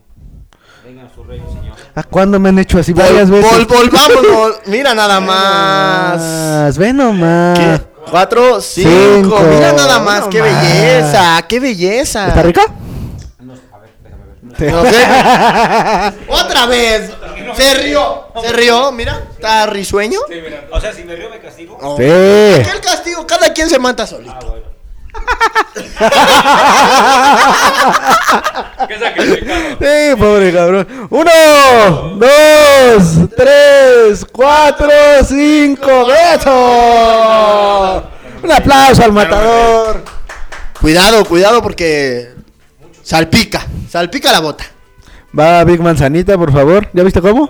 [0.86, 1.76] Vengan su rey, señor.
[1.95, 3.51] ¿A cuándo me han hecho así Vol, varias veces?
[3.51, 4.59] vol, volvámonos.
[4.68, 6.18] Mira nada más.
[6.22, 7.57] Más, Ve nomás.
[7.59, 7.82] ¿Qué?
[8.11, 8.89] Cuatro, cinco.
[9.16, 9.39] Cinco.
[9.49, 10.26] Mira nada más.
[10.28, 10.61] Qué más.
[10.61, 11.45] belleza.
[11.47, 12.28] Qué belleza.
[12.28, 12.61] ¿Está rica?
[14.59, 15.05] No, sé.
[16.27, 17.11] Otra vez.
[17.55, 18.27] Se rió.
[18.41, 18.91] Se rió.
[18.91, 19.23] Mira.
[19.31, 20.19] Está risueño.
[20.71, 21.77] O sea, si me río, me castigo.
[21.97, 22.03] Sí.
[22.03, 23.27] ¿Qué el castigo?
[23.27, 24.33] Cada quien se mata solito.
[24.33, 24.65] Ah, bueno.
[28.87, 28.95] ¿Qué?
[29.79, 31.07] Sí, pobre cabrón.
[31.09, 31.31] Uno,
[32.17, 34.87] dos, tres, cuatro,
[35.25, 36.05] cinco.
[36.05, 38.03] ¡Beso!
[38.43, 40.03] Un aplauso al matador.
[40.79, 42.34] Cuidado, cuidado porque
[43.05, 43.65] salpica.
[43.89, 44.65] Salpica la bota.
[45.37, 46.89] Va Big Manzanita, por favor.
[46.93, 47.49] ¿Ya viste cómo?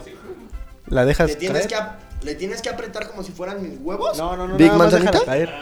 [0.88, 1.70] ¿La dejas ¿Le tienes, caer?
[1.70, 4.18] que, ap- ¿Le tienes que apretar como si fueran mis huevos?
[4.18, 4.58] No, no, no.
[4.58, 5.12] Big nada más Manzanita.
[5.20, 5.54] déjala caer.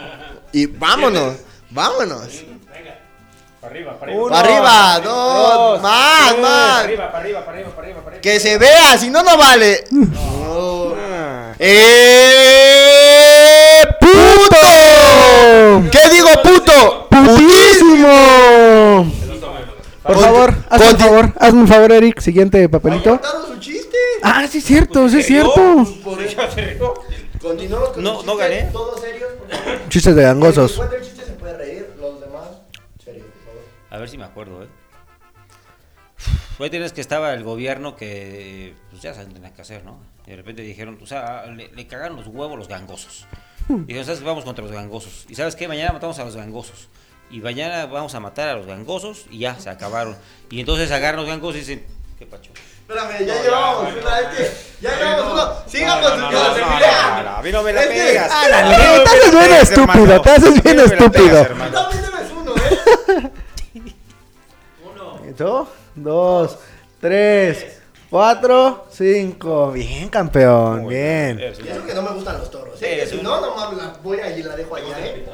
[0.52, 1.34] Y vámonos.
[1.70, 2.28] Vámonos.
[3.60, 4.24] Para arriba, para arriba.
[4.26, 6.50] Uno, Para arriba, dos, más, tres, más.
[6.50, 8.20] Para arriba, para arriba, para arriba, para arriba, para arriba.
[8.20, 9.84] Que se vea, si no, no vale.
[9.90, 10.94] No.
[11.58, 13.80] ¡Eh!
[14.00, 14.56] ¡Puto!
[15.90, 17.06] ¿Qué digo, puto?
[17.10, 19.12] ¡Putísimo!
[20.04, 22.20] Por Conti- favor, hazme un conti- favor, hazme un favor, Eric.
[22.20, 23.20] Siguiente papelito.
[23.48, 23.96] Su chiste.
[24.22, 25.84] Ah, sí es cierto, sí es cierto.
[26.04, 26.36] Por eso.
[27.40, 28.70] Continuamos con No, el no chiste, gané.
[28.72, 29.30] Todos serios.
[29.32, 29.88] por favor.
[29.88, 30.72] Chistes de El gangosos.
[30.72, 32.48] que cuente el chiste se puede reír, los demás,
[33.04, 33.62] serios, por favor.
[33.90, 34.68] A ver si me acuerdo, ¿eh?
[36.58, 39.98] Hoy tienes que estaba el gobierno que, pues ya saben, tenía que hacer, ¿no?
[40.26, 43.26] Y de repente dijeron, o sea, le, le cagaron los huevos los gangosos.
[43.68, 44.26] Y dijeron, ¿sabes qué?
[44.26, 45.26] Vamos contra los gangosos.
[45.28, 45.66] ¿Y sabes qué?
[45.68, 46.88] Mañana matamos a los gangosos.
[47.30, 50.16] Y mañana vamos a matar a los gangosos y ya, se acabaron.
[50.50, 51.86] Y entonces agarran los gangosos y dicen,
[52.18, 52.50] ¿qué pacho?
[52.86, 54.52] Espérame, ya llevamos una, es que
[54.82, 55.52] ya llevamos uno.
[55.66, 58.30] Sigan con su no, no, no, no, a mí no me la Es que- pegas.
[58.32, 61.46] Ah, no te haces bien estúpido, te haces bien no estúpido.
[62.40, 63.32] uno, ¿eh?
[65.34, 66.58] Uno, dos,
[67.00, 67.78] tres,
[68.10, 69.72] cuatro, cinco.
[69.72, 71.38] Bien, campeón, bien.
[71.40, 73.06] Y eso que no me gustan los toros, ¿eh?
[73.08, 75.24] Si no, nomás la voy ahí y la dejo allá, ¿eh?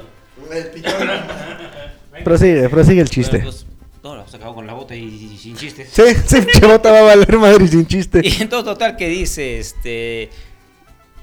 [0.53, 2.25] El.
[2.25, 3.41] Prosigue, prosigue el chiste.
[3.41, 3.67] Pues,
[4.03, 5.91] no, nos acabó con la bota y, y sin chistes.
[5.91, 8.21] Sí, sí, chivota va a valer madre sin chiste.
[8.25, 10.31] Y entonces, total, que dice, este...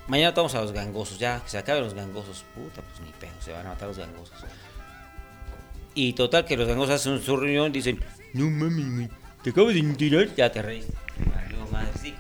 [0.08, 2.46] Mañana vamos a los gangosos, ya, que se acaben los gangosos.
[2.56, 4.36] Puta, pues ni pedo, se van a matar los gangosos.
[5.96, 8.00] Y total, que los gangosos hacen su reunión, dicen,
[8.34, 9.10] no mames, güey,
[9.44, 10.94] te acabas de tirar, ya te reíste.
[11.26, 12.14] Valió madre, sí.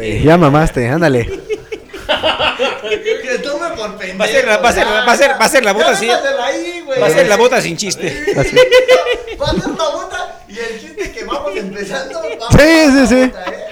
[0.00, 0.24] Sí.
[0.24, 1.28] Ya mamaste, ándale.
[3.22, 4.18] Que tome por pendejo.
[4.18, 5.72] Va a ser la- va a ser la- va a ser- va a ser la
[5.72, 6.06] bota así.
[6.06, 7.00] déjasela ahí, güey.
[7.00, 8.06] Va a ser la bota sin chiste.
[8.36, 8.56] Así.
[9.40, 12.20] Va a ser la bota y el chiste que vamos empezando.
[12.20, 13.26] vamos Sí, sí, sí.
[13.26, 13.68] bota, ¿eh?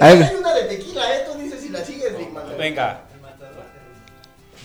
[0.00, 1.24] Hay una de tequila, ¿eh?
[1.30, 2.44] Tú dices si la sigues, Big Man.
[2.58, 3.00] Venga.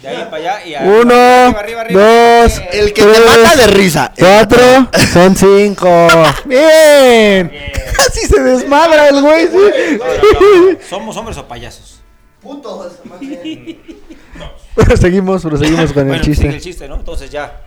[0.01, 2.01] De ahí para allá y a- Uno, arriba, arriba, arriba.
[2.43, 4.13] dos, El que tres, te mata de risa.
[4.17, 6.07] Cuatro, son cinco.
[6.45, 7.51] Bien.
[7.97, 9.47] Casi se desmadra el güey.
[9.47, 9.97] sí.
[9.97, 10.77] No, no, no.
[10.87, 11.96] ¿Somos hombres o payasos?
[12.41, 13.81] Putos, más bien.
[14.75, 16.47] Proseguimos, proseguimos con el Bueno, chiste.
[16.47, 16.95] el chiste, ¿no?
[16.97, 17.65] Entonces ya,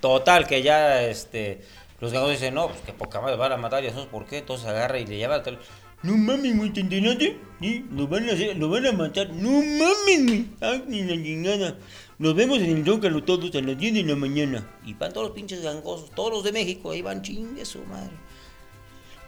[0.00, 1.62] total, que ya, este,
[2.00, 4.38] los gangosos dicen, no, pues que poca madre van a matar, y eso por qué,
[4.38, 5.58] entonces agarra y le lleva tal.
[6.02, 7.38] No mames, güey, ¿te enteraste?
[7.62, 9.30] Sí, nos van a hacer, nos van a matar.
[9.30, 10.46] No mames, güey.
[10.60, 11.78] Ay, ni la chingada.
[12.18, 14.70] Nos vemos en el Zócalo todos a las 10 de la mañana.
[14.84, 18.12] Y van todos los pinches gangosos, todos los de México, ahí van chingue su madre.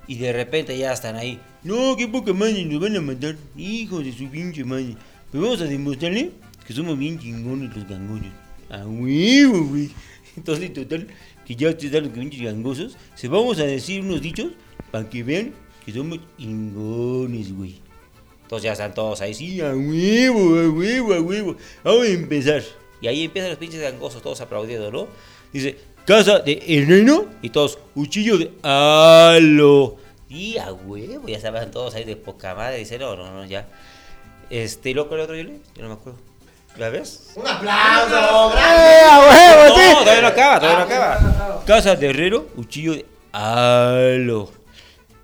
[0.08, 1.40] Y de repente ya están ahí.
[1.62, 3.36] No, qué poca madre, nos van a matar.
[3.56, 4.96] Hijos de su pinche madre.
[5.30, 6.30] Pues vamos a demostrarle
[6.66, 8.32] que somos bien chingones los gangones.
[8.70, 9.90] A huevo, güey.
[10.36, 11.08] Entonces, total,
[11.44, 14.52] que ya ustedes los pinches gangosos, se vamos a decir unos dichos
[14.90, 15.52] para que vean
[15.84, 17.80] que somos chingones, güey.
[18.42, 21.56] Entonces ya están todos ahí, sí, a huevo, a huevo, a huevo.
[21.82, 22.62] Vamos a empezar.
[23.00, 25.08] Y ahí empiezan los pinches gangosos, todos aplaudiendo, ¿no?
[25.52, 25.76] Dice,
[26.06, 29.96] casa de el reino, y todos, cuchillo de halo.
[30.28, 32.78] Y a huevo, ya estaban todos ahí de poca madre.
[32.78, 33.66] Dice, no, no, no, ya.
[34.50, 35.60] Este, ¿y luego cuál era otro, Yoli?
[35.74, 36.18] Yo no me acuerdo.
[36.76, 37.30] ¿La ves?
[37.36, 39.02] Un aplauso, ¡Eh, grande.
[39.10, 39.94] a huevo, No, sí!
[40.00, 41.64] todavía no acaba, todavía no acaba.
[41.64, 44.50] Casa de herrero, cuchillo de halo.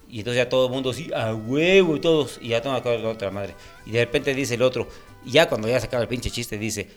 [0.09, 2.39] Y entonces ya todo el mundo así, a huevo y todos.
[2.41, 3.55] Y ya no me acuerdo la otra madre.
[3.87, 4.89] Y de repente dice el otro,
[5.25, 6.89] y ya cuando ya se acaba el pinche chiste, dice,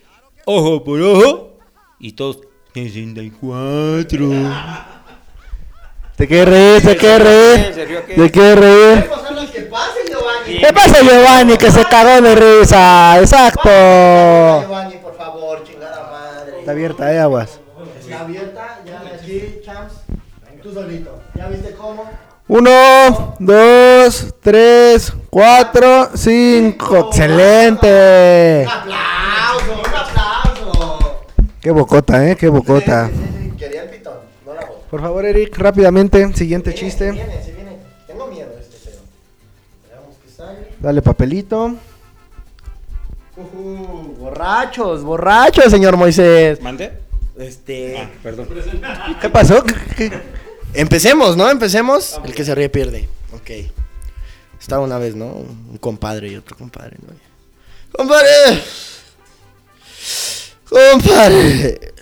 [0.45, 1.57] ojo por ojo.
[1.99, 2.39] Y todos,
[2.75, 4.19] 64.
[6.17, 8.05] Te quieres reír, te quieres reír.
[8.15, 9.09] Te quieres reír.
[10.59, 11.57] ¿Qué pasa, Giovanni?
[11.57, 13.17] Que se cagó de risa.
[13.21, 13.69] Exacto.
[13.69, 16.59] Giovanni, por favor, chingada madre.
[16.59, 17.61] Está abierta, eh, aguas.
[18.01, 19.93] Está abierta, ya aquí, champs.
[20.61, 21.21] Tú solito.
[21.33, 22.09] ¿Ya viste cómo?
[22.47, 27.07] Uno, dos, tres, cuatro, cinco.
[27.07, 28.67] ¡Excelente!
[31.65, 33.09] Qué bocota, eh, qué bocota.
[33.57, 34.13] Quería el pitón,
[34.45, 34.77] no la voz.
[34.87, 37.11] Por favor, Eric, rápidamente, siguiente Se chiste.
[37.11, 37.77] viene, se viene.
[38.05, 38.99] Tengo miedo de este feo.
[39.89, 40.67] Veamos que sale.
[40.79, 41.73] Dale papelito.
[43.35, 46.61] Ujú, borrachos, borrachos, señor Moisés.
[46.61, 46.91] ¿Mande?
[47.35, 47.97] Este.
[47.97, 48.47] Ah, perdón.
[49.19, 49.63] ¿Qué pasó?
[49.63, 49.73] ¿Qué-
[50.09, 50.21] qué-
[50.75, 51.49] Empecemos, ¿no?
[51.49, 52.21] Empecemos.
[52.23, 53.09] El que se ríe pierde.
[53.33, 53.49] Ok.
[54.61, 55.25] Estaba una vez, ¿no?
[55.25, 57.11] Un compadre y otro compadre, ¿no?
[57.91, 58.61] ¡Compadre!
[60.75, 61.93] ¡Compadre!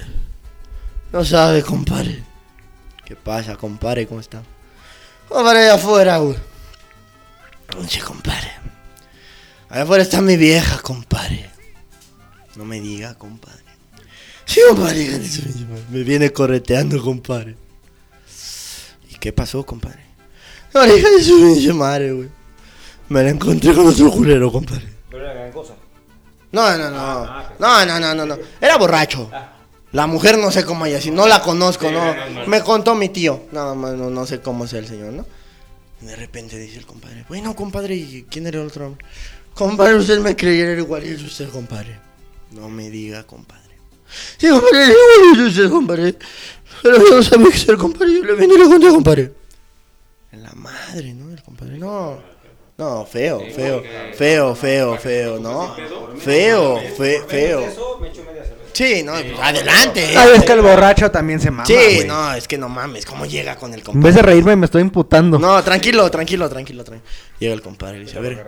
[1.11, 2.23] No sabe, compadre.
[3.05, 4.07] ¿Qué pasa, compadre?
[4.07, 4.41] ¿Cómo está?
[5.29, 6.35] Compadre, allá afuera, güey.
[7.77, 8.51] Oye, compadre.
[9.69, 11.51] Allá afuera está mi vieja, compadre.
[12.55, 13.61] No me diga, compadre.
[14.45, 15.21] Sí, compadre.
[15.91, 17.55] Me viene correteando, compadre.
[19.07, 20.03] ¿Y qué pasó, compadre?
[20.73, 22.29] No, hija de su madre, güey.
[23.07, 24.89] Me la encontré con otro culero, compadre.
[25.11, 25.75] Pero era gangosa.
[26.53, 27.25] No, no, no.
[27.59, 28.37] No, no, no, no, no.
[28.61, 29.29] Era borracho.
[29.91, 32.15] La mujer no sé cómo ella, si no la conozco, no.
[32.47, 33.47] Me contó mi tío.
[33.51, 35.25] Nada más, no, no sé cómo sea el señor, ¿no?
[36.01, 39.05] De repente dice el compadre, bueno, compadre, ¿y quién era el otro hombre?
[39.53, 41.99] Compadre, usted me creyera igual es usted, compadre.
[42.51, 43.75] No me diga, compadre.
[44.37, 46.17] Sí, compadre, igual es usted, compadre.
[46.81, 49.33] Pero yo no sabía que ser compadre, yo le venía le conté, compadre.
[50.33, 51.31] La madre, ¿no?
[51.31, 52.32] El compadre, no.
[52.77, 53.83] No, feo, feo,
[54.15, 55.75] feo, feo, feo, ¿no?
[56.17, 57.61] Feo, fe- feo.
[57.61, 57.81] Cerveza.
[58.73, 60.17] Sí, no, pues, adelante.
[60.17, 61.65] Ay, es que el borracho también se mama.
[61.67, 64.05] Sí, no, es que no mames, ¿cómo llega con el En compadre?
[64.07, 65.37] vez de reírme, me estoy imputando.
[65.37, 67.11] No, tranquilo, tranquilo, tranquilo, tranquilo.
[67.37, 68.47] Llega el compadre y le dice, a ver.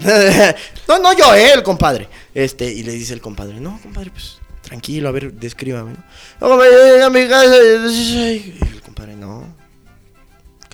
[0.88, 2.08] no, no yo, eh, el compadre.
[2.32, 5.98] Este, y le dice el compadre, no, compadre, pues, tranquilo, a ver, descríbame, ¿no?
[6.40, 9.44] No, compadre, llegué a mi casa y el compadre, no.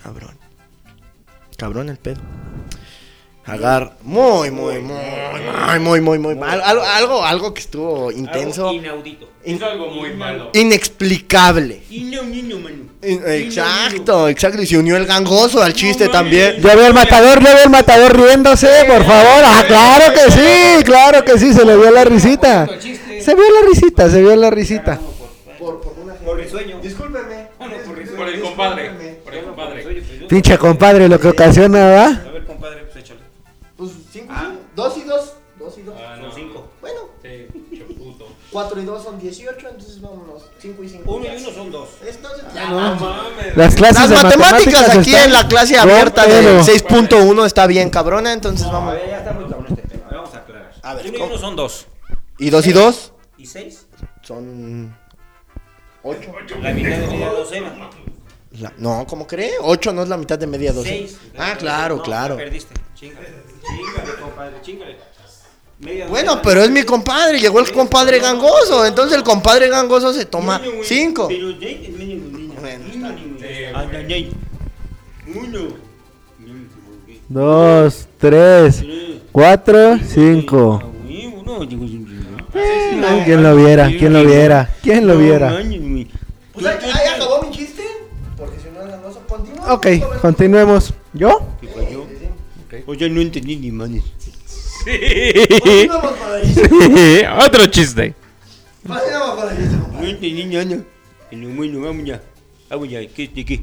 [0.01, 0.38] Cabrón.
[1.59, 2.21] Cabrón el pedo.
[3.45, 4.95] Agar, muy, muy, muy,
[5.81, 9.29] muy, muy, muy, muy, al- algo, algo, algo que estuvo intenso, Algo inaudito.
[9.47, 10.51] in- algo muy malo.
[10.53, 11.81] inexplicable.
[11.91, 12.23] No.
[13.03, 16.61] In- Exacto, exacto, y se unió el gangoso al chiste también.
[16.61, 19.43] Ya veo el matador, ya veo el matador riéndose, por favor.
[19.45, 22.69] Ah, claro que sí, claro que sí, se le vio la risita.
[22.79, 25.01] Se vio la risita, se vio la risita.
[25.59, 26.81] Por risueño.
[26.81, 27.49] Discúlpeme.
[27.59, 28.17] Por el compadre.
[28.17, 29.08] Por el compadre.
[30.29, 32.05] Pinche compadre, lo que ocasiona, ¿va?
[32.07, 33.20] A ver, compadre, pues échale.
[33.76, 34.59] Pues cinco, sí.
[34.76, 35.33] dos y dos.
[35.59, 35.95] Dos y dos.
[35.99, 36.68] Ah, Son cinco.
[36.81, 37.47] Bueno, Sí,
[38.53, 40.43] cuatro y dos son dieciocho, entonces vámonos.
[40.59, 41.12] Cinco y cinco.
[41.16, 41.89] Uno y uno son dos.
[42.07, 42.95] Entonces, ya, No.
[42.95, 43.57] mames.
[43.57, 46.62] Las clases Las de matemáticas aquí en la clase abierta de pelo.
[46.62, 48.91] 6.1 está bien cabrona, entonces No, vamos.
[48.93, 50.05] a ver, ya está muy cabrón este tema.
[50.11, 50.72] Vamos a aclarar.
[50.83, 51.87] A ver, uno y uno son dos.
[52.39, 53.12] ¿Y dos y dos?
[53.37, 53.87] ¿Y seis?
[54.22, 54.97] Son...
[56.05, 56.33] Ocho.
[56.62, 57.91] La mitad de media docena.
[58.61, 59.53] La- No, ¿cómo cree?
[59.63, 60.73] Ocho no es la mitad de media.
[60.83, 61.17] Seis.
[61.37, 62.37] Ah, claro, No, claro.
[62.37, 62.75] Perdiste.
[62.95, 63.29] Chingale.
[63.67, 64.97] Chingale, compadre, chingale.
[65.81, 70.25] Media Bueno, pero es mi compadre, llegó el compadre gangoso, entonces el compadre gangoso se
[70.25, 71.29] toma cinco.
[75.35, 75.61] Uno.
[77.29, 78.83] Dos, tres,
[79.31, 80.83] cuatro, cinco.
[81.07, 82.05] Digo, digo, digo.
[82.55, 83.87] Ay, ¿Quién lo viera?
[83.87, 84.71] ¿Quién lo viera?
[84.83, 85.61] ¿Quién lo viera?
[89.69, 89.87] Ok,
[90.23, 90.95] continuemos.
[91.12, 91.47] ¿Yo?
[91.61, 92.07] ¿Qué falló?
[92.87, 94.03] Oye, no entendí ni manes.
[97.45, 98.14] Otro chiste.
[98.87, 100.01] Continuamos con el chiste, compadre.
[100.01, 100.79] No entendí nada.
[101.31, 102.23] Pero bueno, vamos ya.
[102.71, 103.01] Vamos ya.
[103.09, 103.29] ¿Qué?
[103.29, 103.62] ¿De qué?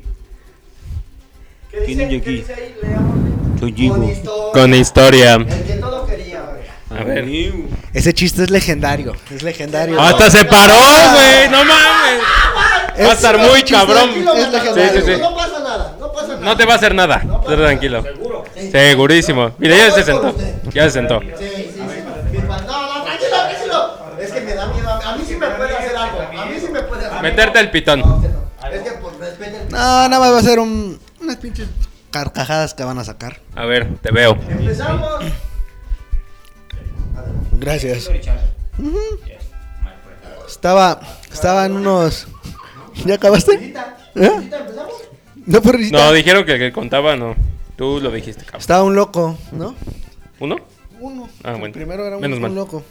[1.71, 2.75] ¿Qué ¿Quién dice, ahí?
[3.59, 4.51] Con historia.
[4.53, 5.33] Con historia.
[5.35, 6.61] El que todo quería, güey.
[6.99, 7.27] A ver.
[7.93, 9.15] Ese chiste es legendario.
[9.31, 9.99] Es legendario.
[9.99, 11.49] Hasta se paró, güey.
[11.49, 12.21] No mames.
[12.99, 14.11] Va a estar muy cabrón.
[14.37, 15.34] Es legendario.
[16.45, 16.55] No no.
[16.55, 17.15] No te va a hacer nada.
[17.17, 18.03] Estate tranquilo.
[18.03, 18.43] ¿Seguro?
[18.71, 19.51] Segurísimo.
[19.57, 20.35] Mira, ya se sentó.
[20.71, 21.19] Ya se sentó.
[21.19, 21.79] Sí, sí, sí.
[21.81, 23.99] No, no, tranquilo, tranquilo.
[24.19, 24.89] Es que me da miedo.
[24.89, 26.19] A mí sí me puede hacer algo.
[26.21, 27.99] A mí sí me puede hacer Meterte el pitón.
[28.01, 28.69] No, no.
[28.69, 29.57] Es que por respeto.
[29.71, 31.67] No, nada más va a ser un, unas pinches
[32.11, 33.39] carcajadas que van a sacar.
[33.55, 34.37] A ver, te veo.
[34.47, 35.23] Empezamos.
[37.53, 38.09] Gracias.
[40.47, 40.99] Estaba,
[41.31, 42.27] estaba en unos.
[43.03, 43.73] ¿Ya acabaste?
[44.15, 44.49] ¿Eh?
[45.45, 45.61] No.
[45.91, 47.35] No, dijeron que el que contaba, no.
[47.75, 48.61] Tú lo dijiste, cabrón.
[48.61, 49.75] Estaba un loco, ¿no?
[50.39, 50.57] ¿Uno?
[50.99, 51.29] Uno.
[51.43, 51.73] Ah, El bueno.
[51.73, 52.55] primero era un, Menos un mal.
[52.55, 52.83] loco.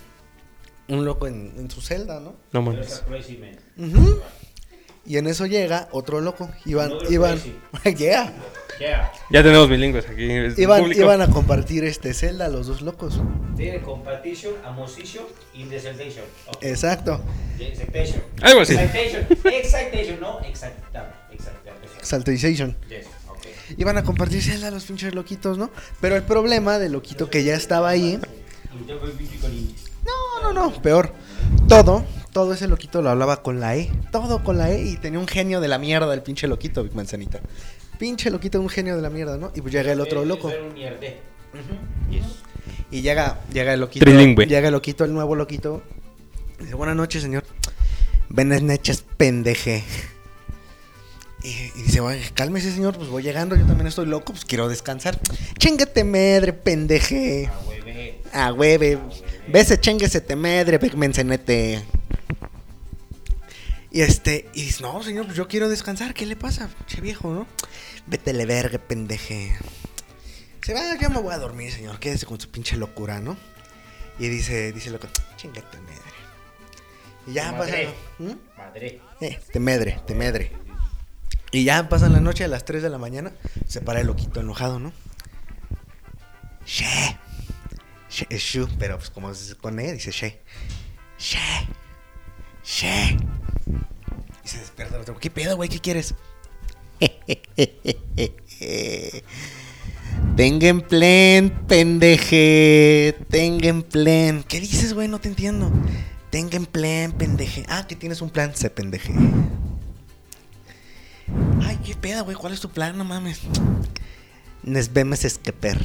[0.89, 2.35] Un loco en, en su celda, ¿no?
[2.53, 3.03] No mames.
[5.07, 6.51] Y en eso llega otro loco.
[6.65, 7.39] Iban, Another iban,
[7.97, 8.33] yeah.
[8.81, 9.13] Yeah.
[9.31, 10.29] Ya tenemos bilingües aquí.
[10.61, 13.21] Iban, iban a compartir este celda los dos locos.
[13.57, 15.25] Tiene competition, amosition
[15.55, 16.25] y desertation.
[16.57, 16.71] Okay.
[16.71, 17.21] Exacto.
[17.59, 18.23] Excitation.
[18.43, 18.75] Algo así.
[18.75, 19.27] Excitation.
[19.53, 21.13] Excitation, no excitable.
[21.35, 22.03] Excitation.
[22.03, 22.77] Saltation.
[22.89, 23.07] Yes.
[23.29, 23.53] Okay.
[23.79, 25.71] Iban a compartir celda los pinches loquitos, ¿no?
[26.01, 28.19] Pero el problema del loquito que ya estaba ahí.
[28.19, 28.31] Con-
[30.05, 30.83] No, no, no.
[30.83, 31.13] Peor.
[31.69, 33.91] Todo, todo ese loquito lo hablaba con la E.
[34.13, 34.83] Todo con la E.
[34.85, 37.41] Y tenía un genio de la mierda el pinche loquito, Big Manzanita.
[37.99, 39.53] Pinche loquito, un genio de la mierda, ¿no?
[39.55, 40.53] Y pues llega el otro loco.
[42.91, 44.05] Y llega, llega el loquito.
[44.05, 44.47] Trilingüe.
[44.47, 45.83] Llega el loquito, el nuevo loquito.
[46.59, 47.45] Dice, buenas noches, señor.
[48.29, 49.85] Buenas noches, pendeje.
[51.45, 54.67] Y, y dice, "Oye, cálmese, señor, pues voy llegando, yo también estoy loco, pues quiero
[54.69, 55.21] descansar.
[55.59, 57.51] Chingate medre, pendeje.
[57.53, 58.23] Ah, hueve.
[58.33, 58.99] Ah, hueve.
[59.47, 61.85] Vese, chénguese te medre, mencenete.
[63.91, 66.69] Y este, y dice, no, señor, pues yo quiero descansar, ¿qué le pasa?
[66.87, 67.47] Che viejo, ¿no?
[68.07, 69.57] Vétele verga, pendeje.
[70.63, 72.01] Se va, ya me voy a dormir, señor.
[72.01, 73.37] Quédese con su pinche locura, ¿no?
[74.19, 75.07] Y dice, dice loco,
[75.37, 76.03] chingate medre.
[77.27, 77.59] Y ya pasa.
[77.59, 77.89] Madre.
[78.19, 78.33] ¿Mm?
[78.57, 79.01] Madre.
[79.21, 80.64] Eh, te medre, te medre.
[81.55, 83.31] Y ya pasan la noche a las 3 de la mañana.
[83.69, 84.93] Se para el loquito enojado, ¿no?
[86.67, 87.17] She.
[88.11, 90.41] She pero pues como es con E, dice she.
[91.17, 91.39] She.
[92.65, 93.17] She.
[94.45, 94.99] Y se despierta.
[95.21, 95.69] ¿Qué pedo, güey?
[95.69, 96.17] ¿Qué quieres?
[100.37, 103.17] Tenga en plen, pendeje.
[103.31, 104.43] Tenga en plen.
[104.43, 105.07] ¿Qué dices, güey?
[105.07, 105.71] No te entiendo.
[106.31, 107.65] Tenga en plen, pendeje.
[107.69, 109.15] Ah, que tienes un plan, se pendeje.
[111.63, 112.37] Ay, ¿qué pedo, güey?
[112.37, 112.97] ¿Cuál es tu plan?
[112.97, 113.41] No mames.
[114.63, 115.79] Nos vemos escapar.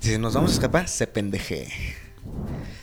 [0.00, 0.88] Dice, ¿nos vamos a escapar?
[0.88, 1.68] Se pendeje.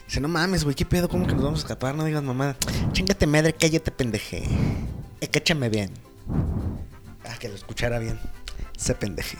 [0.07, 1.09] Dice, no mames, güey, ¿qué pedo?
[1.09, 1.95] ¿Cómo que nos vamos a escapar?
[1.95, 2.57] No digas mamada.
[2.91, 4.43] Chingate madre, cállate, pendeje.
[5.21, 5.91] Escúchame bien.
[7.25, 8.19] Ah, que lo escuchara bien.
[8.77, 9.37] Se pendeje.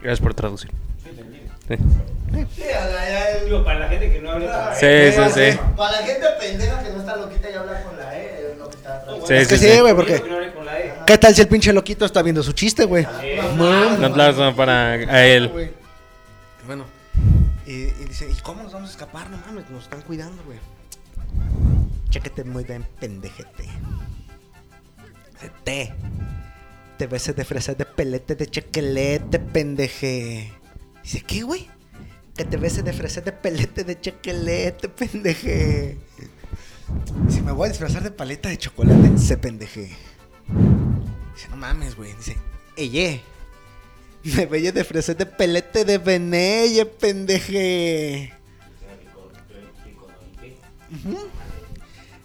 [0.00, 0.70] Gracias por traducir.
[1.66, 1.76] Sí,
[3.44, 5.20] Digo, para la gente que no habla sí, sí.
[5.34, 5.58] sí.
[5.76, 8.68] Para la gente pendeja que no está loquita y habla con la E, es lo
[8.68, 9.04] que está.
[9.26, 10.16] Sí, es que sí, güey, porque...
[10.16, 10.94] E.
[11.06, 13.06] ¿Qué tal si el pinche loquito está viendo su chiste, güey?
[13.58, 15.72] Un aplauso para a él.
[16.66, 16.84] Bueno,
[17.66, 19.30] y, y dice, ¿y cómo nos vamos a escapar?
[19.30, 20.58] No mames, nos están cuidando, güey.
[22.10, 23.64] Chéquete muy bien, pendejete.
[25.32, 25.92] Dice, Te.
[26.98, 30.52] Te ves de fresa de pelete de chequelete, pendeje.
[31.04, 31.68] Dice, ¿qué, güey?
[32.34, 35.98] Que te ves de fresa de pelete de chequelete, pendeje.
[37.28, 39.90] Si me voy a disfrazar de paleta de chocolate, se pendeje.
[41.34, 42.14] Dice, no mames, güey.
[42.14, 42.36] Dice,
[42.76, 43.20] eye.
[44.24, 48.32] Me veía de fresa de pelete de venelle, pendeje.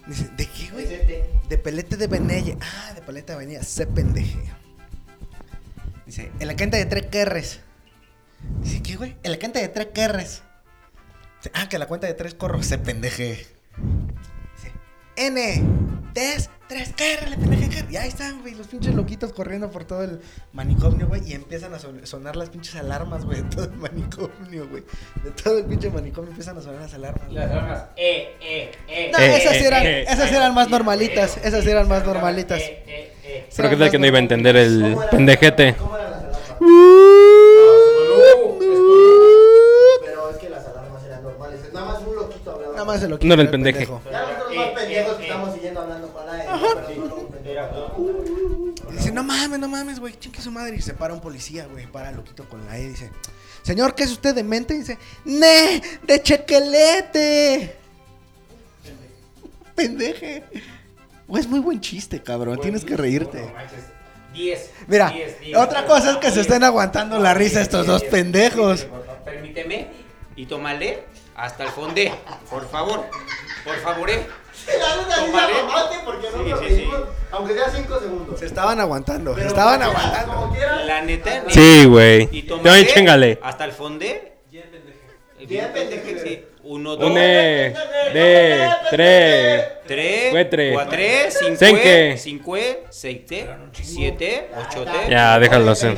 [0.07, 0.87] Dice, ¿de qué, güey?
[1.49, 2.57] De pelete de venelle.
[2.61, 4.39] Ah, de pelete de venelle, se pendeje.
[6.05, 7.59] Dice, en la canta de tres R's.
[8.61, 9.15] Dice, ¿qué, güey?
[9.23, 10.41] En la canta de tres R's.
[11.37, 13.45] Dice, ah, que la cuenta de tres corros, se pendeje.
[14.55, 14.71] Dice,
[15.15, 15.63] N,
[16.13, 17.85] tres, tres R's, le pendeje.
[17.89, 20.19] Y ahí están, güey, los pinches loquitos corriendo por todo el
[20.53, 21.21] manicomio, güey.
[21.29, 24.83] Y empiezan a son- sonar las pinches alarmas, güey, de todo el manicomio, güey.
[25.23, 27.23] De todo el pinche manicomio empiezan a sonar las alarmas.
[27.25, 27.35] güey.
[27.35, 27.83] Las armas.
[27.95, 29.11] E, E, E.
[29.11, 32.59] No, Eh, esas eh, eran, eh, esas eran más normalitas, esas eran más normalitas.
[32.59, 33.49] E, E, E.
[33.55, 35.75] Pero qué tal que no iba a entender el pendejete.
[35.75, 36.39] ¿Cómo eran las alarmas?
[40.05, 41.59] Pero es que las alarmas eran normales.
[41.73, 42.67] Nada más un loquito hablaba.
[42.79, 43.27] Nada más el loquito.
[43.27, 44.01] No era el pendejo.
[44.09, 47.33] Ya nosotros más pendejos que estamos siguiendo hablando E.
[47.33, 48.79] pendejo.
[48.89, 50.77] Y dice, no mames, no mames, güey, chingue su madre.
[50.77, 52.87] Y se para un policía, güey, para loquito con la E.
[52.87, 53.11] Dice,
[53.63, 54.75] señor, ¿qué es usted de mente?
[54.75, 55.81] Y dice, ¡ne!
[56.03, 57.75] ¡De chequelete!
[59.75, 60.43] Pendeje.
[61.27, 62.61] Güey, es muy buen chiste, cabrón.
[62.61, 63.41] Tienes que reírte.
[63.41, 63.83] No manches.
[64.33, 64.71] 10.
[64.87, 65.57] Mira, 10, 10.
[65.57, 68.87] otra cosa es que se estén aguantando la risa estos dos 10, pendejos.
[69.25, 69.87] Permíteme
[70.37, 71.03] y tómale
[71.39, 72.11] hasta el fondé,
[72.49, 73.05] por favor.
[73.63, 74.25] Por favor, eh.
[74.77, 77.03] La neta porque no Sí, nos sí, reímos, sí.
[77.31, 78.39] aunque sea 5 segundos.
[78.39, 80.33] Se estaban aguantando, se estaban como aguantando.
[80.33, 81.43] Como quiera, La neta.
[81.47, 82.29] Sí, güey.
[82.31, 83.39] Y No, tomaré chingale.
[83.41, 84.33] hasta el fondé.
[84.51, 84.99] Ya pendeje.
[85.47, 86.45] Bien pendeje, sí.
[86.63, 87.73] Uno, dos, Une,
[88.13, 89.63] de, tres.
[89.87, 90.73] tres, Cuetre.
[90.73, 90.97] cuatro,
[91.29, 92.15] cinco, Cinque.
[92.19, 92.55] cinco,
[92.89, 93.21] seis,
[93.71, 95.97] siete, ocho, Ya, déjalo hacer.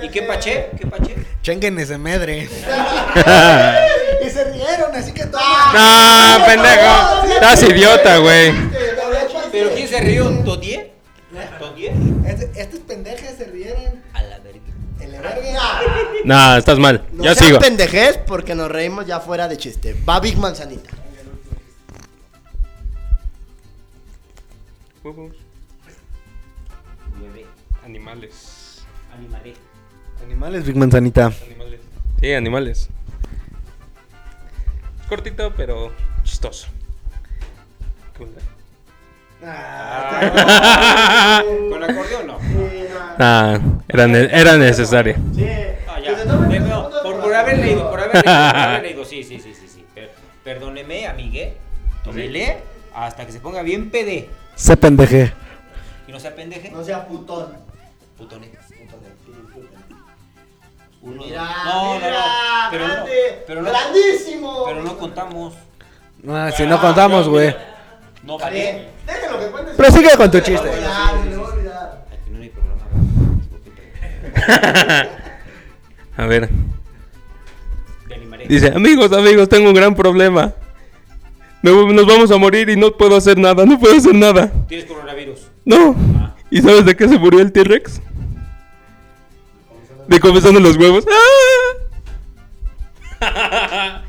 [0.00, 0.70] ¿Y qué paché?
[0.78, 1.16] ¿Qué paché?
[1.42, 2.48] Chenguen ese medre.
[4.94, 5.42] así que todos.
[5.74, 7.34] No, pendejo.
[7.34, 8.52] Estás idiota, güey.
[9.52, 10.28] ¿Pero quién se rió?
[10.44, 10.92] ¿Todie?
[11.58, 11.92] ¿Todie?
[12.26, 14.02] Este- Estos pendejos se rieron.
[14.12, 14.60] A la verga.
[14.98, 15.80] Verga.
[16.24, 17.04] No, estás mal.
[17.12, 17.58] No Ya sean sigo.
[17.60, 19.96] pendejez porque nos reímos ya fuera de chiste.
[20.08, 20.90] Va Big Manzanita.
[27.18, 27.46] Nueve.
[27.84, 28.82] Animales.
[29.16, 29.54] Animalé.
[30.24, 31.32] Animales, Big Manzanita.
[31.46, 31.80] Animales.
[32.20, 32.88] Sí, animales.
[35.08, 36.68] Cortito, pero chistoso.
[38.16, 38.40] ¿Qué onda?
[41.70, 42.38] ¿Con acordeón no?
[43.18, 43.58] Ah,
[43.88, 45.16] era, ne- era necesaria.
[45.34, 45.46] Sí.
[45.88, 46.24] Ah, ya.
[46.24, 49.04] No, por, por haber leído, por haber leído, por haber leído.
[49.04, 49.68] Sí, sí, sí, sí.
[49.68, 49.84] sí.
[49.94, 50.12] Per-
[50.44, 51.56] perdóneme, amigue.
[52.04, 52.58] Tómele
[52.94, 54.28] hasta que se ponga bien PD.
[54.56, 55.32] Se pendeje.
[56.06, 56.70] Y no sea pendeje.
[56.70, 57.52] No sea putón.
[58.16, 58.50] Putone.
[61.00, 62.70] Uno, Mira, no, no, mira, no.
[62.72, 64.27] Pero no, grande, pero no, grandísimo.
[64.66, 65.54] Pero no contamos.
[66.28, 67.54] Ah, si no contamos, güey.
[68.24, 68.60] No Está vale.
[68.60, 68.88] bien.
[69.06, 69.72] Déjenlo que cuente.
[69.74, 70.70] Prosigue con tu chiste.
[76.16, 76.48] A ver.
[78.48, 80.54] Dice, amigos, amigos, tengo un gran problema.
[81.62, 84.50] Nos vamos a morir y no puedo hacer nada, no puedo hacer nada.
[84.68, 85.48] Tienes coronavirus.
[85.64, 85.94] No.
[86.50, 88.00] ¿Y sabes de qué se murió el T-Rex?
[90.06, 91.04] De comezón en los huevos.
[93.20, 94.00] ¡Ah!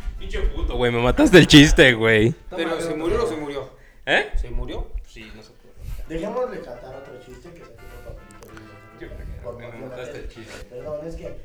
[0.80, 2.34] Güey, me mataste el chiste, güey.
[2.56, 3.69] Pero se murió o se murió.
[4.06, 4.31] ¿Eh?
[4.38, 4.88] ¿Se murió?
[5.06, 5.73] Sí, no se puede.
[6.07, 9.43] Dejémosle cantar otro chiste que saque otro papelito.
[9.43, 10.64] Por Me mataste el chiste.
[10.69, 11.35] Perdón, es que.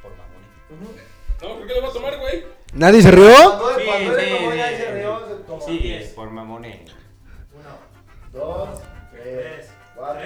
[0.00, 0.94] Por mamón.
[1.42, 2.44] No, ¿por qué lo vas a tomar, güey?
[2.72, 3.26] ¿Nadie se rió?
[3.26, 3.82] Sí,
[5.66, 6.04] sí, sí, sí.
[6.04, 6.84] se por mamone.
[7.54, 7.74] Uno,
[8.32, 8.78] dos,
[9.10, 10.22] tres, cuatro.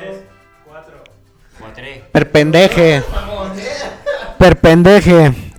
[0.67, 1.05] cuatro.
[1.59, 1.85] Cuatro.
[2.13, 3.03] Perpendeje.
[4.39, 5.52] Perpendeje.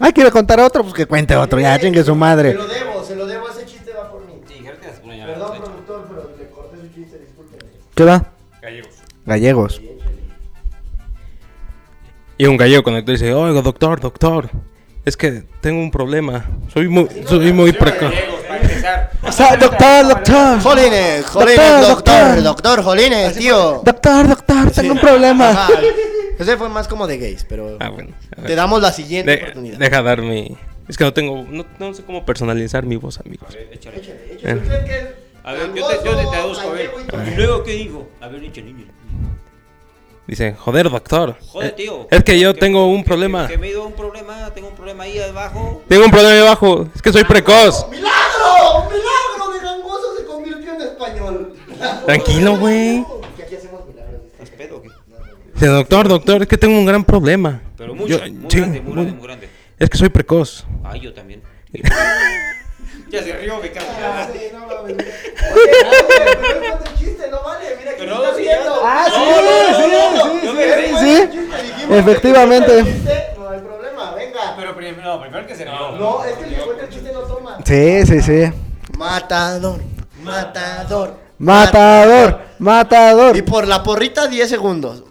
[0.00, 2.54] Ay, quiere contar otro, pues que cuente otro, ya, chingue su Se madre.
[2.54, 3.48] lo debo, se lo debo.
[3.48, 4.34] Ese chiste va por mí.
[4.46, 5.02] Sí, gracias.
[5.02, 5.26] Bueno, ya.
[5.26, 7.70] Perdón, productor, pero le corté su chiste, discúlpeme.
[7.94, 8.24] ¿Qué va?
[8.62, 9.02] Galletas.
[9.26, 9.82] Gallegos.
[12.36, 14.48] Y un gallego conectó y dice, oiga, doctor, doctor,
[15.04, 16.46] es que tengo un problema.
[16.72, 18.14] Soy muy, soy muy precoz.
[19.22, 20.60] O sea, doctor, doctor.
[20.62, 23.82] Jolines, jolines, Doctor, doctor, jolines, tío.
[23.84, 25.50] Doctor, doctor, tengo un problema.
[25.50, 25.68] Ajá.
[26.38, 28.14] Ese fue más como de gays, pero Ah, bueno.
[28.36, 28.46] a ver.
[28.46, 29.78] te damos la siguiente De- oportunidad.
[29.78, 30.56] deja dar mi...
[30.88, 31.44] Es que no tengo...
[31.48, 33.48] No, no sé cómo personalizar mi voz, amigos.
[33.72, 34.00] Échale.
[34.42, 35.14] Eh.
[35.44, 36.90] A ver, yo te, yo te traduzco, a ver.
[37.26, 38.08] ¿Y luego qué digo?
[38.20, 38.86] A ver, échale, niño.
[40.26, 41.36] Dice, joder, doctor.
[41.48, 42.06] Joder, eh, tío.
[42.10, 43.48] Es que yo tengo un que- problema.
[43.48, 45.82] Que, me dio un problema, tengo un problema ahí abajo.
[45.88, 46.86] Tengo un problema ahí abajo.
[46.94, 47.86] Es que soy precoz.
[47.90, 48.37] ¡Milagro!
[48.88, 51.54] ¡Milagro de gangoso se convirtió en español!
[52.06, 53.04] Tranquilo, güey.
[53.36, 54.20] Que aquí hacemos milagros.
[54.42, 54.90] ¿Es pedo o qué?
[55.66, 57.60] Doctor, doctor, es que tengo un gran problema.
[57.76, 59.48] Pero mucho, Yo- muy sí, grande, muy muy- grande, muy grande.
[59.78, 60.64] Es que soy precoz.
[60.84, 61.42] Ay, yo también.
[63.10, 63.86] ya se rió, me cago.
[66.98, 68.58] chiste, no vale, mira Pero no, sí, ya.
[68.82, 70.92] Ah, sí, no, no, sí, no sí, me sí, reí.
[70.98, 71.28] sí.
[71.90, 72.72] Efectivamente.
[72.82, 72.88] No
[73.50, 73.77] hay problema.
[74.58, 75.92] Pero primero, no, primero que se rió.
[75.96, 77.58] No, es que el que cuenta el chiste no toma.
[77.64, 78.52] Sí, sí, sí.
[78.98, 79.80] Matador,
[80.22, 81.14] matador.
[81.38, 83.36] Matador, matador.
[83.36, 85.04] Y por la porrita 10 segundos.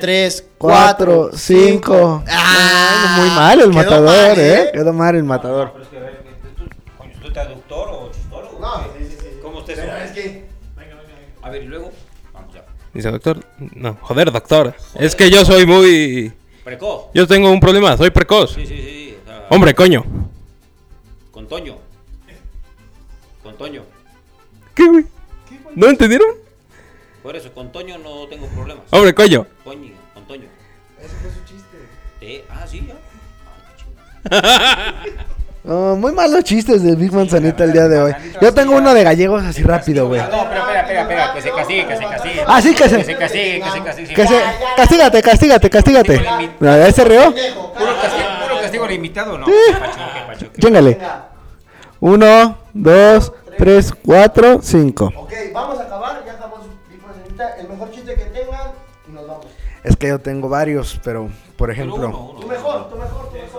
[0.00, 2.22] 3, Cuatro, 4, cinco.
[2.28, 4.70] Ah, muy mal el matador, mal, eh.
[4.72, 5.72] Quedó mal el matador.
[5.72, 6.22] Pero es que, a ver,
[6.56, 6.64] ¿tú,
[6.96, 8.58] coño, ¿tú traductor o chistólogo?
[8.60, 9.26] No, sí, sí, sí.
[9.42, 10.04] ¿Cómo usted sabe?
[10.04, 10.44] es que
[11.42, 11.90] A ver, y luego,
[12.32, 12.64] vamos ya.
[12.92, 13.42] Dice, doctor,
[13.74, 14.74] no, joder, doctor.
[14.94, 16.32] Es que yo soy muy...
[16.70, 17.06] Precoz.
[17.12, 18.54] Yo tengo un problema, soy precoz.
[18.54, 19.16] Sí, sí, sí.
[19.20, 20.04] o sea, Hombre, coño.
[21.32, 21.76] Con Toño.
[23.42, 23.82] Con Toño.
[24.72, 25.04] ¿Qué, güey?
[25.74, 26.28] ¿No entendieron?
[27.24, 28.84] Por eso, con Toño no tengo problemas.
[28.90, 29.48] Hombre, coño.
[29.64, 30.46] Coño, con Toño.
[31.00, 32.44] Ese fue su chiste.
[32.48, 32.94] Ah, sí, ya.
[33.50, 35.26] Ay, qué chingada.
[35.68, 38.12] Oh, muy malos chistes del Big Manzanita el día de hoy.
[38.40, 40.20] Yo tengo uno de gallegos así rápido, güey.
[40.22, 42.44] No, pero espera, espera, espera, que se castigue, que se castigue.
[42.46, 44.14] Ah, sí, que se- Que se castigue, que se castigue.
[44.14, 44.40] Que se...
[44.76, 46.24] Castígate, castígate, castígate.
[46.60, 47.24] ¿ya se rió?
[47.24, 47.36] Puro
[48.00, 49.46] castigo, puro castigo al invitado, ¿no?
[49.46, 50.98] Qué- Chingale.
[52.00, 55.12] Uno, dos, tres, cuatro, cinco.
[55.14, 56.22] Ok, vamos a acabar.
[56.24, 57.56] Ya acabó su Big Manzanita.
[57.60, 58.70] El mejor chiste que tengan
[59.06, 59.46] y nos vamos.
[59.84, 62.36] Es que yo tengo varios, pero por ejemplo.
[62.40, 63.49] Tú mejor, tú mejor, tú mejor.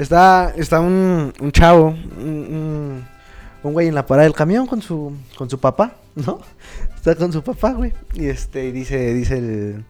[0.00, 3.08] Está, está un, un chavo, un, un-
[3.62, 6.40] un güey en la parada del camión con su, con su papá, ¿no?
[6.96, 7.92] Está con su papá, güey.
[8.14, 9.84] Y este, y dice, dice el.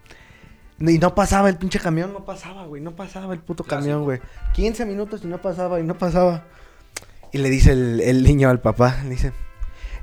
[0.79, 4.19] Y no pasaba el pinche camión, no pasaba, güey, no pasaba el puto camión, güey.
[4.53, 6.43] 15 minutos y no pasaba, y no pasaba.
[7.31, 9.31] Y le dice el, el niño al papá, le dice,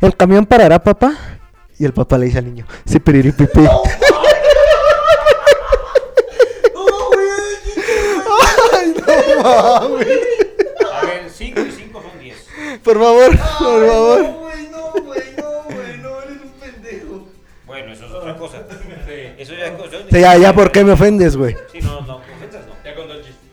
[0.00, 1.14] ¿el camión parará, papá?
[1.78, 3.60] Y el papá le dice al niño, sí, piriripipi.
[8.72, 9.04] Ay, no
[9.42, 10.08] mames.
[10.92, 12.46] A ver, 5 y 5 son 10.
[12.82, 14.22] Por favor, por favor.
[14.22, 17.28] No, güey, no, güey, no, güey, no, eres un pendejo.
[17.66, 18.62] Bueno, eso es otra cosa.
[19.38, 19.96] Eso ya es cosa.
[20.10, 21.56] Sí, ya, ya, ¿por qué me ofendes, güey?
[21.72, 22.74] Sí, no, no, ofensas no.
[22.84, 23.46] Ya contó el chiste.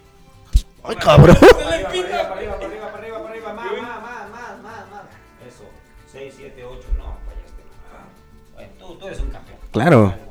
[0.83, 1.35] Ay, cabrón.
[1.35, 4.91] Para arriba, para arriba, para arriba, para arriba, para arriba, más, más, más, más, más,
[4.91, 5.03] más.
[5.47, 5.63] Eso,
[6.11, 7.63] 6, 7, 8, no, fallaste.
[8.53, 9.57] Bueno, tú, tú eres un campeón.
[9.71, 10.24] Claro.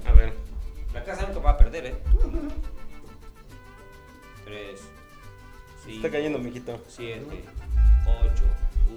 [6.04, 6.78] Está cayendo, mijito.
[6.86, 8.44] 7, 8,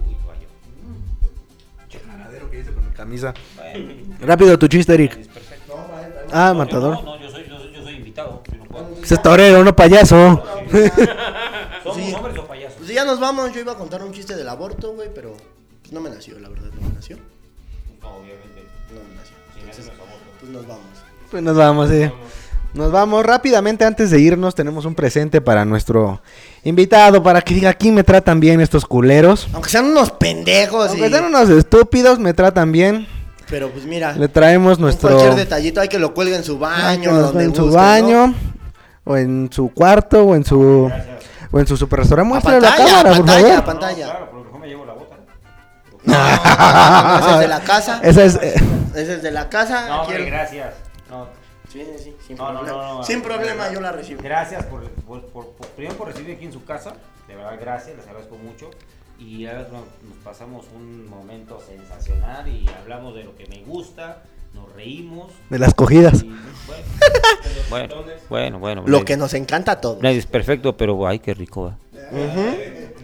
[0.06, 0.46] uy, falló.
[2.94, 3.32] Camisa.
[3.56, 5.16] Bueno, Rápido tu chiste, Eric.
[5.18, 5.74] es perfecto.
[6.30, 6.94] Ah, No, yo matador.
[6.96, 8.42] No, no, yo soy, yo soy, yo soy invitado.
[8.52, 8.90] Yo no puedo.
[9.02, 10.16] Ese es torero, no payaso.
[11.82, 12.76] ¿Somos hombres o payasos?
[12.76, 13.54] Pues ya nos vamos.
[13.54, 15.34] Yo iba a contar un chiste del aborto, güey, pero
[15.80, 17.16] pues, no me nació, la verdad, no me nació.
[18.02, 18.64] No, obviamente.
[18.92, 19.34] No me nació.
[19.54, 20.28] Si me hacen Entonces, los abortos.
[20.40, 20.84] pues nos vamos.
[21.30, 22.10] Pues nos vamos, sí.
[22.74, 24.54] Nos vamos rápidamente antes de irnos.
[24.54, 26.20] Tenemos un presente para nuestro
[26.64, 27.22] invitado.
[27.22, 29.48] Para que diga, aquí me tratan bien estos culeros.
[29.52, 31.10] Aunque sean unos pendejos Aunque y...
[31.10, 33.06] sean unos estúpidos, me tratan bien.
[33.50, 35.08] Pero pues mira, Le traemos un nuestro.
[35.08, 37.72] cualquier detallito hay que lo cuelgue en su baño, donde en su ¿no?
[37.72, 38.34] baño.
[39.04, 40.22] O en su cuarto.
[40.24, 40.90] O en su.
[41.50, 42.28] O en su super restaurante.
[42.28, 43.64] Muéstrale la pantalla, cámara, a por a favor.
[43.64, 44.04] pantalla.
[44.04, 45.16] Claro, pero mejor me llevo la bota.
[46.04, 48.00] No, no, ese es de la casa.
[48.04, 48.34] Esa es.
[48.36, 48.54] eh,
[48.94, 49.88] Ese es de la casa.
[49.88, 50.74] No, aquí hombre, el- gracias.
[51.08, 51.26] No,
[51.72, 52.76] Sí, sí, sin No, problema.
[52.78, 53.02] no, no.
[53.04, 54.22] sin problema yo la recibo.
[54.22, 56.94] Gracias por, por, por- por- primero por recibirme aquí en su casa.
[57.26, 58.70] De verdad, gracias, les agradezco mucho.
[59.18, 64.22] Y ahora nos, nos pasamos un momento sensacional y hablamos de lo que me gusta,
[64.54, 65.32] nos reímos.
[65.50, 66.22] De las cogidas.
[66.22, 66.30] y,
[67.68, 67.94] bueno,
[68.30, 68.82] bueno, bueno, bueno.
[68.86, 69.98] Lo que nos encanta a todos.
[70.04, 71.74] es perfecto, pero ay, qué rico.
[72.12, 72.94] ¿eh?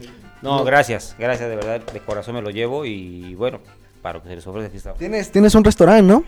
[0.42, 3.60] No, gracias, gracias, de verdad, de corazón me lo llevo y bueno,
[4.02, 4.92] para que se les ofrece aquí está.
[4.94, 6.22] Tienes, tienes un restaurante, ¿no?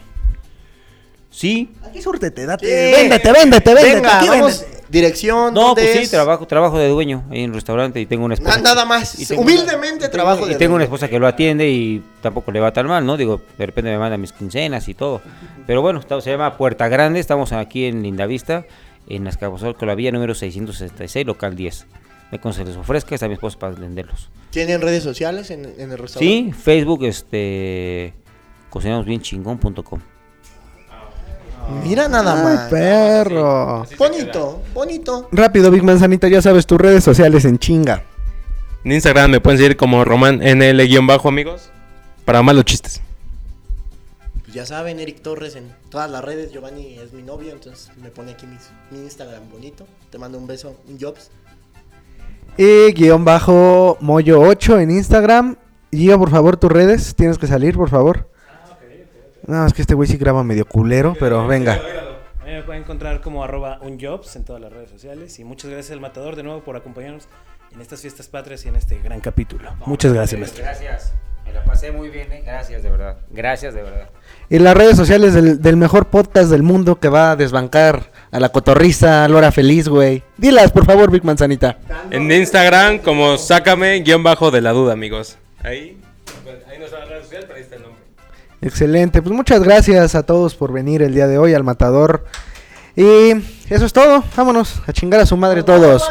[1.36, 2.64] Sí, Aquí súrtete, date.
[2.66, 2.92] Sí.
[2.98, 3.94] Véndete, véndete, véndete.
[3.96, 4.76] Venga, aquí vamos, véndete.
[4.88, 6.04] Dirección, No, ¿dónde pues es?
[6.06, 8.56] sí, trabajo, trabajo de dueño ahí en un restaurante y tengo una esposa.
[8.56, 9.20] Na- nada más.
[9.20, 10.94] y tengo Humildemente y trabajo tengo- de Y tengo una dueño.
[10.94, 13.18] esposa que lo atiende y tampoco le va tan mal, ¿no?
[13.18, 15.20] Digo, de repente me manda mis quincenas y todo.
[15.66, 18.64] Pero bueno, está- se llama Puerta Grande, estamos aquí en Lindavista,
[19.08, 19.28] en
[19.78, 21.84] con la vía número 666, local 10.
[22.32, 24.30] Me con se les ofrezca, está mi esposa para venderlos.
[24.50, 26.20] ¿Tienen redes sociales en, en el restaurante?
[26.20, 28.14] Sí, Facebook, este,
[28.70, 30.00] cocinamosbienchingón.com.
[31.82, 32.68] Mira nada Ay, más.
[32.70, 33.86] perro.
[33.98, 35.28] Bonito, bonito.
[35.32, 38.02] Rápido, Big Manzanita, ya sabes tus redes sociales en chinga.
[38.84, 41.70] En Instagram me pueden seguir como Roman NL-bajo, amigos.
[42.24, 43.00] Para malos chistes.
[44.42, 46.52] Pues ya saben, Eric Torres en todas las redes.
[46.52, 49.86] Giovanni es mi novio, entonces me pone aquí mis- mi Instagram bonito.
[50.10, 51.30] Te mando un beso, un jobs.
[52.56, 55.56] Y guion bajo Moyo 8 en Instagram.
[55.92, 57.14] Gio, por favor, tus redes.
[57.14, 58.28] Tienes que salir, por favor.
[59.46, 61.74] No, es que este güey sí graba medio culero, pero venga.
[62.40, 65.38] A mí me pueden encontrar como arroba unjobs en todas las redes sociales.
[65.38, 67.28] Y muchas gracias al Matador de nuevo por acompañarnos
[67.72, 69.70] en estas fiestas patrias y en este gran capítulo.
[69.86, 70.64] Muchas gracias, maestro.
[70.64, 71.12] Gracias,
[71.44, 72.42] me la pasé muy bien, ¿eh?
[72.44, 73.18] Gracias, de verdad.
[73.30, 74.08] Gracias, de verdad.
[74.48, 78.40] Y las redes sociales del, del mejor podcast del mundo que va a desbancar a
[78.40, 80.22] la cotorriza, a Lora Feliz, güey.
[80.36, 81.78] Dilas, por favor, Big Manzanita.
[82.10, 85.38] En Instagram como sácame-bajo de la duda, amigos.
[85.62, 86.00] Ahí,
[86.68, 87.06] ahí no está la
[88.62, 92.24] Excelente, pues muchas gracias a todos por venir el día de hoy al Matador.
[92.96, 93.32] Y
[93.68, 96.02] eso es todo, vámonos a chingar a su madre todos.